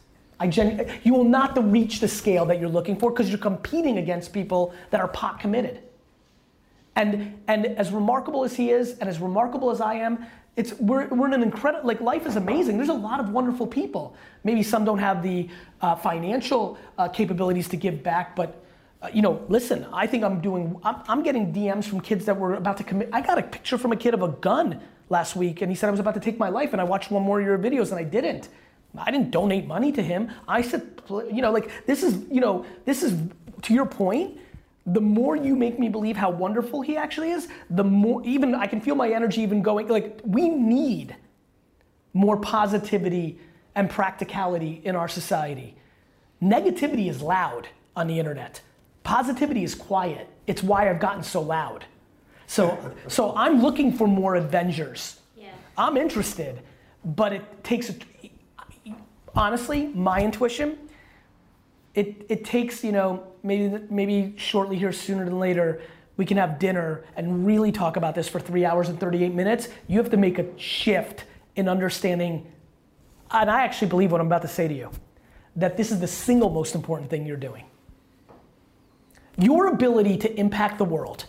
Genu- 0.49 0.87
you 1.03 1.12
will 1.12 1.24
not 1.24 1.70
reach 1.70 2.01
the 2.01 2.09
scale 2.09 2.47
that 2.47 2.59
you're 2.59 2.68
looking 2.68 2.97
for 2.97 3.11
because 3.11 3.28
you're 3.28 3.39
competing 3.39 3.99
against 3.99 4.33
people 4.33 4.74
that 4.91 5.01
are 5.01 5.09
pot 5.09 5.39
committed. 5.39 5.83
And 6.97 7.39
and 7.47 7.66
as 7.66 7.93
remarkable 7.93 8.45
as 8.45 8.55
he 8.55 8.70
is, 8.70 8.99
and 8.99 9.09
as 9.09 9.20
remarkable 9.20 9.70
as 9.70 9.81
I 9.81 9.95
am, 9.95 10.26
it's 10.57 10.72
we're, 10.74 11.07
we're 11.09 11.26
in 11.26 11.35
an 11.35 11.43
incredible 11.43 11.87
like 11.87 12.01
life 12.01 12.26
is 12.26 12.37
amazing. 12.37 12.76
There's 12.76 12.89
a 12.89 12.95
lot 12.95 13.20
of 13.20 13.31
wonderful 13.31 13.66
people. 13.66 14.16
Maybe 14.43 14.62
some 14.62 14.85
don't 14.85 14.99
have 14.99 15.22
the 15.22 15.49
uh, 15.81 15.95
financial 15.95 16.78
uh, 16.99 17.09
capabilities 17.09 17.68
to 17.68 17.76
give 17.76 18.03
back, 18.03 18.35
but 18.35 18.64
uh, 19.03 19.09
you 19.12 19.22
know, 19.22 19.45
listen. 19.49 19.87
I 19.93 20.07
think 20.07 20.24
I'm 20.24 20.41
doing. 20.41 20.78
I'm, 20.83 20.97
I'm 21.07 21.22
getting 21.22 21.53
DMs 21.53 21.85
from 21.85 22.01
kids 22.01 22.24
that 22.24 22.39
were 22.39 22.55
about 22.55 22.76
to 22.78 22.85
commit. 22.85 23.09
I 23.12 23.20
got 23.20 23.39
a 23.39 23.43
picture 23.43 23.78
from 23.78 23.93
a 23.93 23.97
kid 23.97 24.14
of 24.14 24.22
a 24.22 24.28
gun 24.28 24.81
last 25.09 25.37
week, 25.37 25.62
and 25.62 25.70
he 25.70 25.76
said 25.76 25.89
I 25.89 25.91
was 25.91 26.01
about 26.01 26.14
to 26.14 26.20
take 26.20 26.39
my 26.39 26.49
life, 26.49 26.72
and 26.72 26.81
I 26.81 26.85
watched 26.85 27.11
one 27.11 27.22
more 27.22 27.41
of 27.41 27.47
your 27.47 27.59
videos, 27.59 27.91
and 27.91 27.99
I 27.99 28.05
didn't. 28.05 28.49
I 28.97 29.11
didn't 29.11 29.30
donate 29.30 29.66
money 29.66 29.93
to 29.93 30.03
him. 30.03 30.30
I 30.49 30.62
said, 30.62 31.03
you 31.09 31.43
know, 31.43 31.53
like 31.53 31.86
this 31.86 32.03
is, 32.03 32.24
you 32.30 32.41
know, 32.41 32.66
this 32.84 33.03
is 33.03 33.16
to 33.62 33.74
your 33.74 33.86
point. 33.86 34.38
The 34.86 35.01
more 35.01 35.36
you 35.36 35.55
make 35.55 35.78
me 35.78 35.88
believe 35.88 36.16
how 36.16 36.30
wonderful 36.30 36.80
he 36.80 36.97
actually 36.97 37.30
is, 37.30 37.49
the 37.68 37.84
more 37.84 38.22
even 38.24 38.55
I 38.55 38.66
can 38.66 38.80
feel 38.80 38.95
my 38.95 39.11
energy 39.11 39.43
even 39.43 39.62
going. 39.62 39.88
Like 39.88 40.20
we 40.24 40.49
need 40.49 41.14
more 42.12 42.36
positivity 42.36 43.38
and 43.74 43.88
practicality 43.88 44.80
in 44.84 44.97
our 44.97 45.07
society. 45.07 45.76
Negativity 46.43 47.09
is 47.09 47.22
loud 47.22 47.68
on 47.95 48.07
the 48.07 48.18
internet. 48.18 48.61
Positivity 49.05 49.62
is 49.62 49.74
quiet. 49.74 50.28
It's 50.47 50.62
why 50.62 50.91
I've 50.91 51.01
gotten 51.01 51.22
so 51.22 51.41
loud. 51.41 51.84
So, 52.47 52.95
so 53.07 53.32
I'm 53.36 53.62
looking 53.62 53.93
for 53.93 54.09
more 54.09 54.34
Avengers. 54.34 55.20
Yeah. 55.36 55.51
I'm 55.78 55.97
interested, 55.97 56.61
but 57.05 57.32
it 57.32 57.62
takes, 57.62 57.93
honestly, 59.41 59.86
my 59.95 60.22
intuition, 60.22 60.78
it, 61.95 62.26
it 62.28 62.45
takes, 62.45 62.84
you 62.84 62.93
know, 62.93 63.26
maybe, 63.43 63.82
maybe 63.88 64.34
shortly 64.36 64.76
here, 64.76 64.93
sooner 64.93 65.24
than 65.24 65.38
later, 65.38 65.80
we 66.18 66.26
can 66.26 66.36
have 66.36 66.59
dinner 66.59 67.05
and 67.16 67.47
really 67.47 67.72
talk 67.72 67.97
about 67.97 68.14
this 68.14 68.28
for 68.28 68.38
three 68.38 68.66
hours 68.66 68.91
and 68.91 69.01
38 69.01 69.32
minutes. 69.32 69.68
You 69.88 69.99
have 69.99 70.11
to 70.11 70.18
make 70.18 70.38
a 70.38 70.47
shift 70.59 71.24
in 71.57 71.68
understanding, 71.68 72.47
and 73.30 73.51
I 73.51 73.64
actually 73.64 73.88
believe 73.88 74.12
what 74.12 74.20
I'm 74.20 74.26
about 74.26 74.43
to 74.43 74.49
say 74.49 74.68
to 74.68 74.74
you, 74.74 74.91
that 75.57 75.76
this 75.78 75.91
is 75.91 75.99
the 75.99 76.07
single 76.07 76.51
most 76.51 76.74
important 76.74 77.09
thing 77.09 77.26
you're 77.26 77.38
doing. 77.38 77.64
Your 79.38 79.68
ability 79.68 80.18
to 80.18 80.38
impact 80.38 80.76
the 80.76 80.84
world 80.84 81.24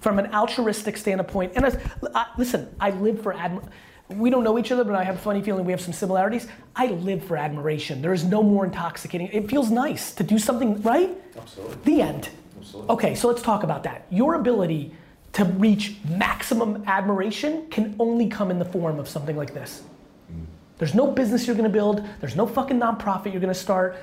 from 0.00 0.18
an 0.18 0.34
altruistic 0.34 0.96
standpoint, 0.96 1.52
and 1.54 1.64
as, 1.64 1.78
I, 2.12 2.26
listen, 2.36 2.74
I 2.80 2.90
live 2.90 3.22
for 3.22 3.32
admiration. 3.32 3.70
We 4.08 4.30
don't 4.30 4.44
know 4.44 4.58
each 4.58 4.70
other, 4.72 4.84
but 4.84 4.94
I 4.94 5.04
have 5.04 5.14
a 5.14 5.18
funny 5.18 5.42
feeling 5.42 5.64
we 5.64 5.72
have 5.72 5.80
some 5.80 5.92
similarities. 5.92 6.46
I 6.76 6.86
live 6.86 7.24
for 7.24 7.36
admiration. 7.36 8.02
There 8.02 8.12
is 8.12 8.24
no 8.24 8.42
more 8.42 8.64
intoxicating. 8.64 9.28
It 9.28 9.48
feels 9.48 9.70
nice 9.70 10.12
to 10.14 10.22
do 10.22 10.38
something, 10.38 10.82
right? 10.82 11.10
Absolutely. 11.36 11.76
The 11.84 12.02
end. 12.02 12.28
Absolutely. 12.58 12.90
Okay, 12.94 13.14
so 13.14 13.28
let's 13.28 13.42
talk 13.42 13.62
about 13.62 13.82
that. 13.84 14.06
Your 14.10 14.34
ability 14.34 14.92
to 15.32 15.44
reach 15.44 15.96
maximum 16.08 16.84
admiration 16.86 17.66
can 17.70 17.96
only 17.98 18.28
come 18.28 18.50
in 18.50 18.58
the 18.58 18.64
form 18.64 18.98
of 18.98 19.08
something 19.08 19.36
like 19.36 19.54
this. 19.54 19.82
Mm. 20.30 20.44
There's 20.78 20.94
no 20.94 21.10
business 21.10 21.46
you're 21.46 21.56
gonna 21.56 21.68
build, 21.68 22.06
there's 22.20 22.36
no 22.36 22.46
fucking 22.46 22.78
nonprofit 22.78 23.32
you're 23.32 23.40
gonna 23.40 23.54
start. 23.54 23.96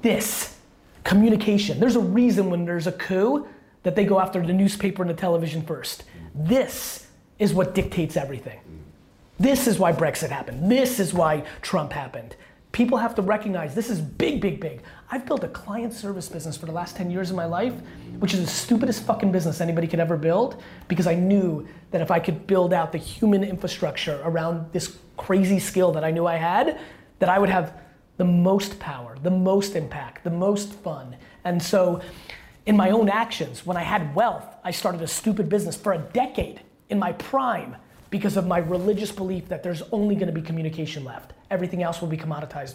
This, 0.00 0.56
communication. 1.04 1.78
There's 1.78 1.96
a 1.96 2.00
reason 2.00 2.48
when 2.48 2.64
there's 2.64 2.86
a 2.86 2.92
coup 2.92 3.46
that 3.82 3.94
they 3.96 4.04
go 4.04 4.18
after 4.18 4.44
the 4.44 4.52
newspaper 4.52 5.02
and 5.02 5.10
the 5.10 5.14
television 5.14 5.62
first. 5.62 6.04
Mm. 6.04 6.48
This 6.48 7.06
is 7.38 7.52
what 7.52 7.74
dictates 7.74 8.16
everything. 8.16 8.58
Mm. 8.58 8.81
This 9.42 9.66
is 9.66 9.76
why 9.76 9.92
Brexit 9.92 10.30
happened. 10.30 10.70
This 10.70 11.00
is 11.00 11.12
why 11.12 11.42
Trump 11.62 11.92
happened. 11.92 12.36
People 12.70 12.96
have 12.96 13.12
to 13.16 13.22
recognize 13.22 13.74
this 13.74 13.90
is 13.90 14.00
big, 14.00 14.40
big, 14.40 14.60
big. 14.60 14.82
I've 15.10 15.26
built 15.26 15.42
a 15.42 15.48
client 15.48 15.92
service 15.92 16.28
business 16.28 16.56
for 16.56 16.66
the 16.66 16.72
last 16.72 16.94
10 16.94 17.10
years 17.10 17.28
of 17.28 17.34
my 17.34 17.46
life, 17.46 17.74
which 18.20 18.34
is 18.34 18.40
the 18.40 18.46
stupidest 18.46 19.02
fucking 19.02 19.32
business 19.32 19.60
anybody 19.60 19.88
could 19.88 19.98
ever 19.98 20.16
build 20.16 20.62
because 20.86 21.08
I 21.08 21.16
knew 21.16 21.66
that 21.90 22.00
if 22.00 22.12
I 22.12 22.20
could 22.20 22.46
build 22.46 22.72
out 22.72 22.92
the 22.92 22.98
human 22.98 23.42
infrastructure 23.42 24.20
around 24.22 24.72
this 24.72 24.96
crazy 25.16 25.58
skill 25.58 25.90
that 25.90 26.04
I 26.04 26.12
knew 26.12 26.24
I 26.24 26.36
had, 26.36 26.78
that 27.18 27.28
I 27.28 27.40
would 27.40 27.50
have 27.50 27.74
the 28.18 28.24
most 28.24 28.78
power, 28.78 29.16
the 29.24 29.30
most 29.32 29.74
impact, 29.74 30.22
the 30.22 30.30
most 30.30 30.72
fun. 30.72 31.16
And 31.42 31.60
so, 31.60 32.00
in 32.64 32.76
my 32.76 32.90
own 32.90 33.08
actions, 33.08 33.66
when 33.66 33.76
I 33.76 33.82
had 33.82 34.14
wealth, 34.14 34.54
I 34.62 34.70
started 34.70 35.02
a 35.02 35.08
stupid 35.08 35.48
business 35.48 35.74
for 35.74 35.94
a 35.94 35.98
decade 35.98 36.60
in 36.90 37.00
my 37.00 37.10
prime 37.14 37.74
because 38.12 38.36
of 38.36 38.46
my 38.46 38.58
religious 38.58 39.10
belief 39.10 39.48
that 39.48 39.62
there's 39.62 39.82
only 39.90 40.14
going 40.14 40.26
to 40.26 40.34
be 40.34 40.42
communication 40.42 41.02
left. 41.02 41.32
Everything 41.50 41.82
else 41.82 42.02
will 42.02 42.08
be 42.08 42.16
commoditized. 42.18 42.74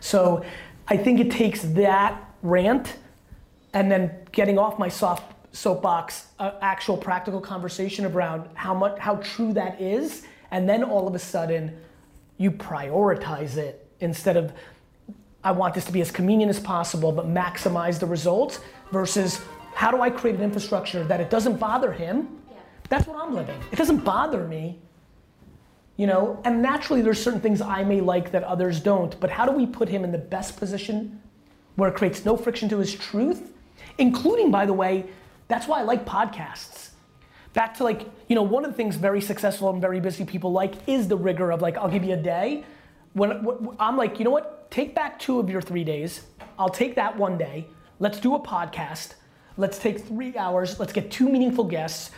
So 0.00 0.42
I 0.88 0.96
think 0.96 1.20
it 1.20 1.30
takes 1.30 1.60
that 1.60 2.24
rant 2.42 2.96
and 3.74 3.92
then 3.92 4.10
getting 4.32 4.58
off 4.58 4.78
my 4.78 4.88
soft 4.88 5.34
soapbox, 5.54 6.28
uh, 6.38 6.52
actual 6.62 6.96
practical 6.96 7.40
conversation 7.40 8.06
around 8.06 8.48
how 8.54 8.72
much 8.72 8.98
how 8.98 9.16
true 9.16 9.52
that 9.52 9.78
is, 9.80 10.26
and 10.50 10.66
then 10.66 10.82
all 10.82 11.06
of 11.06 11.14
a 11.14 11.18
sudden 11.18 11.78
you 12.38 12.50
prioritize 12.50 13.58
it 13.58 13.86
instead 14.00 14.38
of 14.38 14.50
I 15.44 15.50
want 15.52 15.74
this 15.74 15.84
to 15.84 15.92
be 15.92 16.00
as 16.00 16.10
convenient 16.10 16.48
as 16.48 16.58
possible, 16.58 17.12
but 17.12 17.26
maximize 17.26 18.00
the 18.00 18.06
results 18.06 18.60
versus 18.92 19.42
how 19.74 19.90
do 19.90 20.00
I 20.00 20.08
create 20.08 20.36
an 20.36 20.42
infrastructure 20.42 21.04
that 21.04 21.20
it 21.20 21.28
doesn't 21.28 21.58
bother 21.58 21.92
him? 21.92 22.40
That's 22.88 23.06
what 23.06 23.16
I'm 23.20 23.34
living. 23.34 23.58
It 23.72 23.76
doesn't 23.76 24.04
bother 24.04 24.46
me. 24.46 24.78
You 25.96 26.06
know, 26.06 26.40
and 26.44 26.60
naturally 26.60 27.00
there's 27.00 27.22
certain 27.22 27.40
things 27.40 27.62
I 27.62 27.82
may 27.82 28.00
like 28.02 28.30
that 28.32 28.44
others 28.44 28.80
don't, 28.80 29.18
but 29.18 29.30
how 29.30 29.46
do 29.46 29.52
we 29.52 29.64
put 29.64 29.88
him 29.88 30.04
in 30.04 30.12
the 30.12 30.18
best 30.18 30.58
position 30.58 31.22
where 31.76 31.88
it 31.88 31.94
creates 31.94 32.24
no 32.24 32.36
friction 32.36 32.68
to 32.68 32.78
his 32.78 32.94
truth? 32.94 33.52
Including, 33.96 34.50
by 34.50 34.66
the 34.66 34.74
way, 34.74 35.06
that's 35.48 35.66
why 35.66 35.80
I 35.80 35.82
like 35.84 36.04
podcasts. 36.04 36.90
Back 37.54 37.74
to 37.78 37.84
like, 37.84 38.02
you 38.28 38.34
know, 38.34 38.42
one 38.42 38.66
of 38.66 38.70
the 38.70 38.76
things 38.76 38.96
very 38.96 39.22
successful 39.22 39.70
and 39.70 39.80
very 39.80 40.00
busy 40.00 40.26
people 40.26 40.52
like 40.52 40.74
is 40.86 41.08
the 41.08 41.16
rigor 41.16 41.50
of 41.50 41.62
like, 41.62 41.78
I'll 41.78 41.88
give 41.88 42.04
you 42.04 42.12
a 42.12 42.18
day. 42.18 42.64
When 43.14 43.70
I'm 43.80 43.96
like, 43.96 44.18
you 44.18 44.26
know 44.26 44.30
what? 44.30 44.70
Take 44.70 44.94
back 44.94 45.18
two 45.18 45.38
of 45.38 45.48
your 45.48 45.62
three 45.62 45.84
days. 45.84 46.26
I'll 46.58 46.68
take 46.68 46.96
that 46.96 47.16
one 47.16 47.38
day. 47.38 47.68
Let's 47.98 48.20
do 48.20 48.34
a 48.34 48.40
podcast. 48.40 49.14
Let's 49.56 49.78
take 49.78 50.04
three 50.04 50.36
hours. 50.36 50.78
Let's 50.78 50.92
get 50.92 51.10
two 51.10 51.30
meaningful 51.30 51.64
guests. 51.64 52.10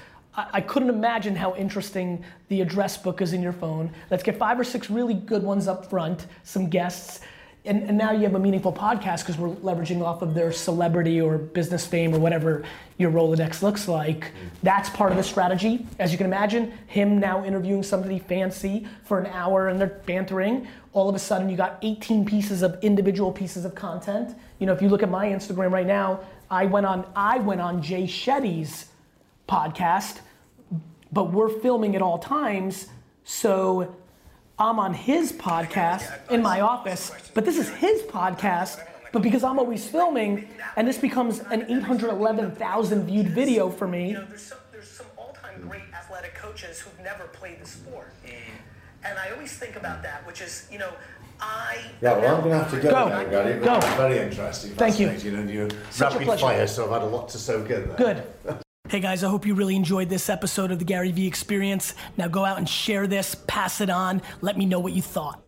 I, 0.52 0.60
couldn't 0.60 0.90
imagine 0.90 1.34
how 1.34 1.56
interesting 1.56 2.24
the 2.48 2.60
address 2.60 2.96
book 2.96 3.20
is 3.20 3.32
in 3.32 3.42
your 3.42 3.52
phone. 3.52 3.90
Let's 4.10 4.22
get 4.22 4.38
five 4.38 4.58
or 4.58 4.64
six 4.64 4.88
really 4.88 5.14
good 5.14 5.42
ones 5.42 5.66
up 5.66 5.90
front, 5.90 6.26
some 6.44 6.68
guests. 6.68 7.20
And, 7.64 7.82
and 7.82 7.98
now 7.98 8.12
you 8.12 8.22
have 8.22 8.34
a 8.34 8.38
meaningful 8.38 8.72
podcast 8.72 9.20
because 9.20 9.36
we're 9.36 9.54
leveraging 9.56 10.00
off 10.02 10.22
of 10.22 10.34
their 10.34 10.52
celebrity 10.52 11.20
or 11.20 11.38
business 11.38 11.86
fame 11.86 12.14
or 12.14 12.20
whatever 12.20 12.64
your 12.98 13.10
Rolodex 13.10 13.62
looks 13.62 13.88
like. 13.88 14.32
That's 14.62 14.88
part 14.90 15.10
of 15.10 15.16
the 15.16 15.24
strategy. 15.24 15.86
As 15.98 16.12
you 16.12 16.18
can 16.18 16.26
imagine, 16.26 16.72
him 16.86 17.18
now 17.18 17.44
interviewing 17.44 17.82
somebody 17.82 18.20
fancy 18.20 18.86
for 19.04 19.18
an 19.18 19.26
hour 19.26 19.68
and 19.68 19.80
they're 19.80 20.02
bantering. 20.06 20.68
All 20.92 21.08
of 21.08 21.14
a 21.14 21.18
sudden, 21.18 21.48
you 21.48 21.56
got 21.56 21.78
18 21.82 22.24
pieces 22.24 22.62
of 22.62 22.78
individual 22.82 23.32
pieces 23.32 23.64
of 23.64 23.74
content. 23.74 24.36
You 24.60 24.66
know, 24.66 24.72
if 24.72 24.80
you 24.80 24.88
look 24.88 25.02
at 25.02 25.10
my 25.10 25.26
Instagram 25.26 25.72
right 25.72 25.86
now, 25.86 26.20
I 26.50 26.64
went 26.64 26.86
on 26.86 27.06
I 27.14 27.38
went 27.38 27.60
on 27.60 27.82
Jay 27.82 28.04
Shetty's 28.04 28.86
podcast, 29.48 30.20
but 31.12 31.32
we're 31.32 31.48
filming 31.48 31.96
at 31.96 32.02
all 32.02 32.18
times, 32.18 32.88
so 33.24 33.94
I'm 34.58 34.78
on 34.78 34.94
his 34.94 35.32
podcast 35.32 36.10
in 36.30 36.42
my 36.42 36.60
office, 36.60 37.12
but 37.34 37.44
this 37.44 37.56
is 37.58 37.68
his 37.68 38.02
podcast. 38.02 38.84
But 39.10 39.22
because 39.22 39.42
I'm 39.42 39.58
always 39.58 39.86
filming, 39.86 40.48
and 40.76 40.86
this 40.86 40.98
becomes 40.98 41.40
an 41.40 41.62
811,000 41.62 43.04
viewed 43.06 43.28
video 43.28 43.70
for 43.70 43.88
me, 43.88 44.08
You 44.08 44.14
know, 44.14 44.24
there's 44.28 44.42
some, 44.42 44.58
there's 44.70 44.88
some 44.90 45.06
all-time 45.16 45.62
great 45.66 45.80
athletic 45.94 46.34
coaches 46.34 46.80
who've 46.80 47.00
never 47.02 47.24
played 47.28 47.58
the 47.58 47.66
sport. 47.66 48.12
And 49.04 49.18
I 49.18 49.30
always 49.30 49.56
think 49.56 49.76
about 49.76 50.02
that, 50.02 50.26
which 50.26 50.42
is, 50.42 50.68
you 50.70 50.78
know, 50.78 50.90
I. 51.40 51.78
Yeah, 52.02 52.18
well, 52.18 52.34
I'm 52.36 52.40
going 52.42 52.52
to 52.52 52.58
have 52.58 52.70
to 52.72 52.80
go, 52.80 52.90
Go. 52.90 53.08
now, 53.08 53.24
Gary. 53.24 53.52
It 53.52 53.62
Go. 53.64 53.80
Very 53.96 54.18
interesting. 54.18 54.72
Thank 54.72 55.00
you. 55.00 55.06
fascinating, 55.08 55.40
And 55.40 55.50
you're 55.50 55.68
Such 55.90 56.10
a 56.12 56.18
rapid 56.18 56.26
pleasure. 56.26 56.40
fire, 56.42 56.66
so 56.66 56.84
I've 56.84 57.00
had 57.00 57.02
a 57.02 57.06
lot 57.06 57.28
to 57.30 57.38
soak 57.38 57.70
in 57.70 57.88
there. 57.88 57.96
Good. 57.96 58.58
Hey 58.88 59.00
guys, 59.00 59.22
I 59.22 59.28
hope 59.28 59.44
you 59.44 59.54
really 59.54 59.76
enjoyed 59.76 60.08
this 60.08 60.30
episode 60.30 60.72
of 60.72 60.78
the 60.78 60.84
Gary 60.86 61.12
Vee 61.12 61.26
Experience. 61.26 61.92
Now 62.16 62.26
go 62.26 62.46
out 62.46 62.56
and 62.56 62.66
share 62.66 63.06
this, 63.06 63.34
pass 63.34 63.82
it 63.82 63.90
on, 63.90 64.22
let 64.40 64.56
me 64.56 64.64
know 64.64 64.80
what 64.80 64.94
you 64.94 65.02
thought. 65.02 65.47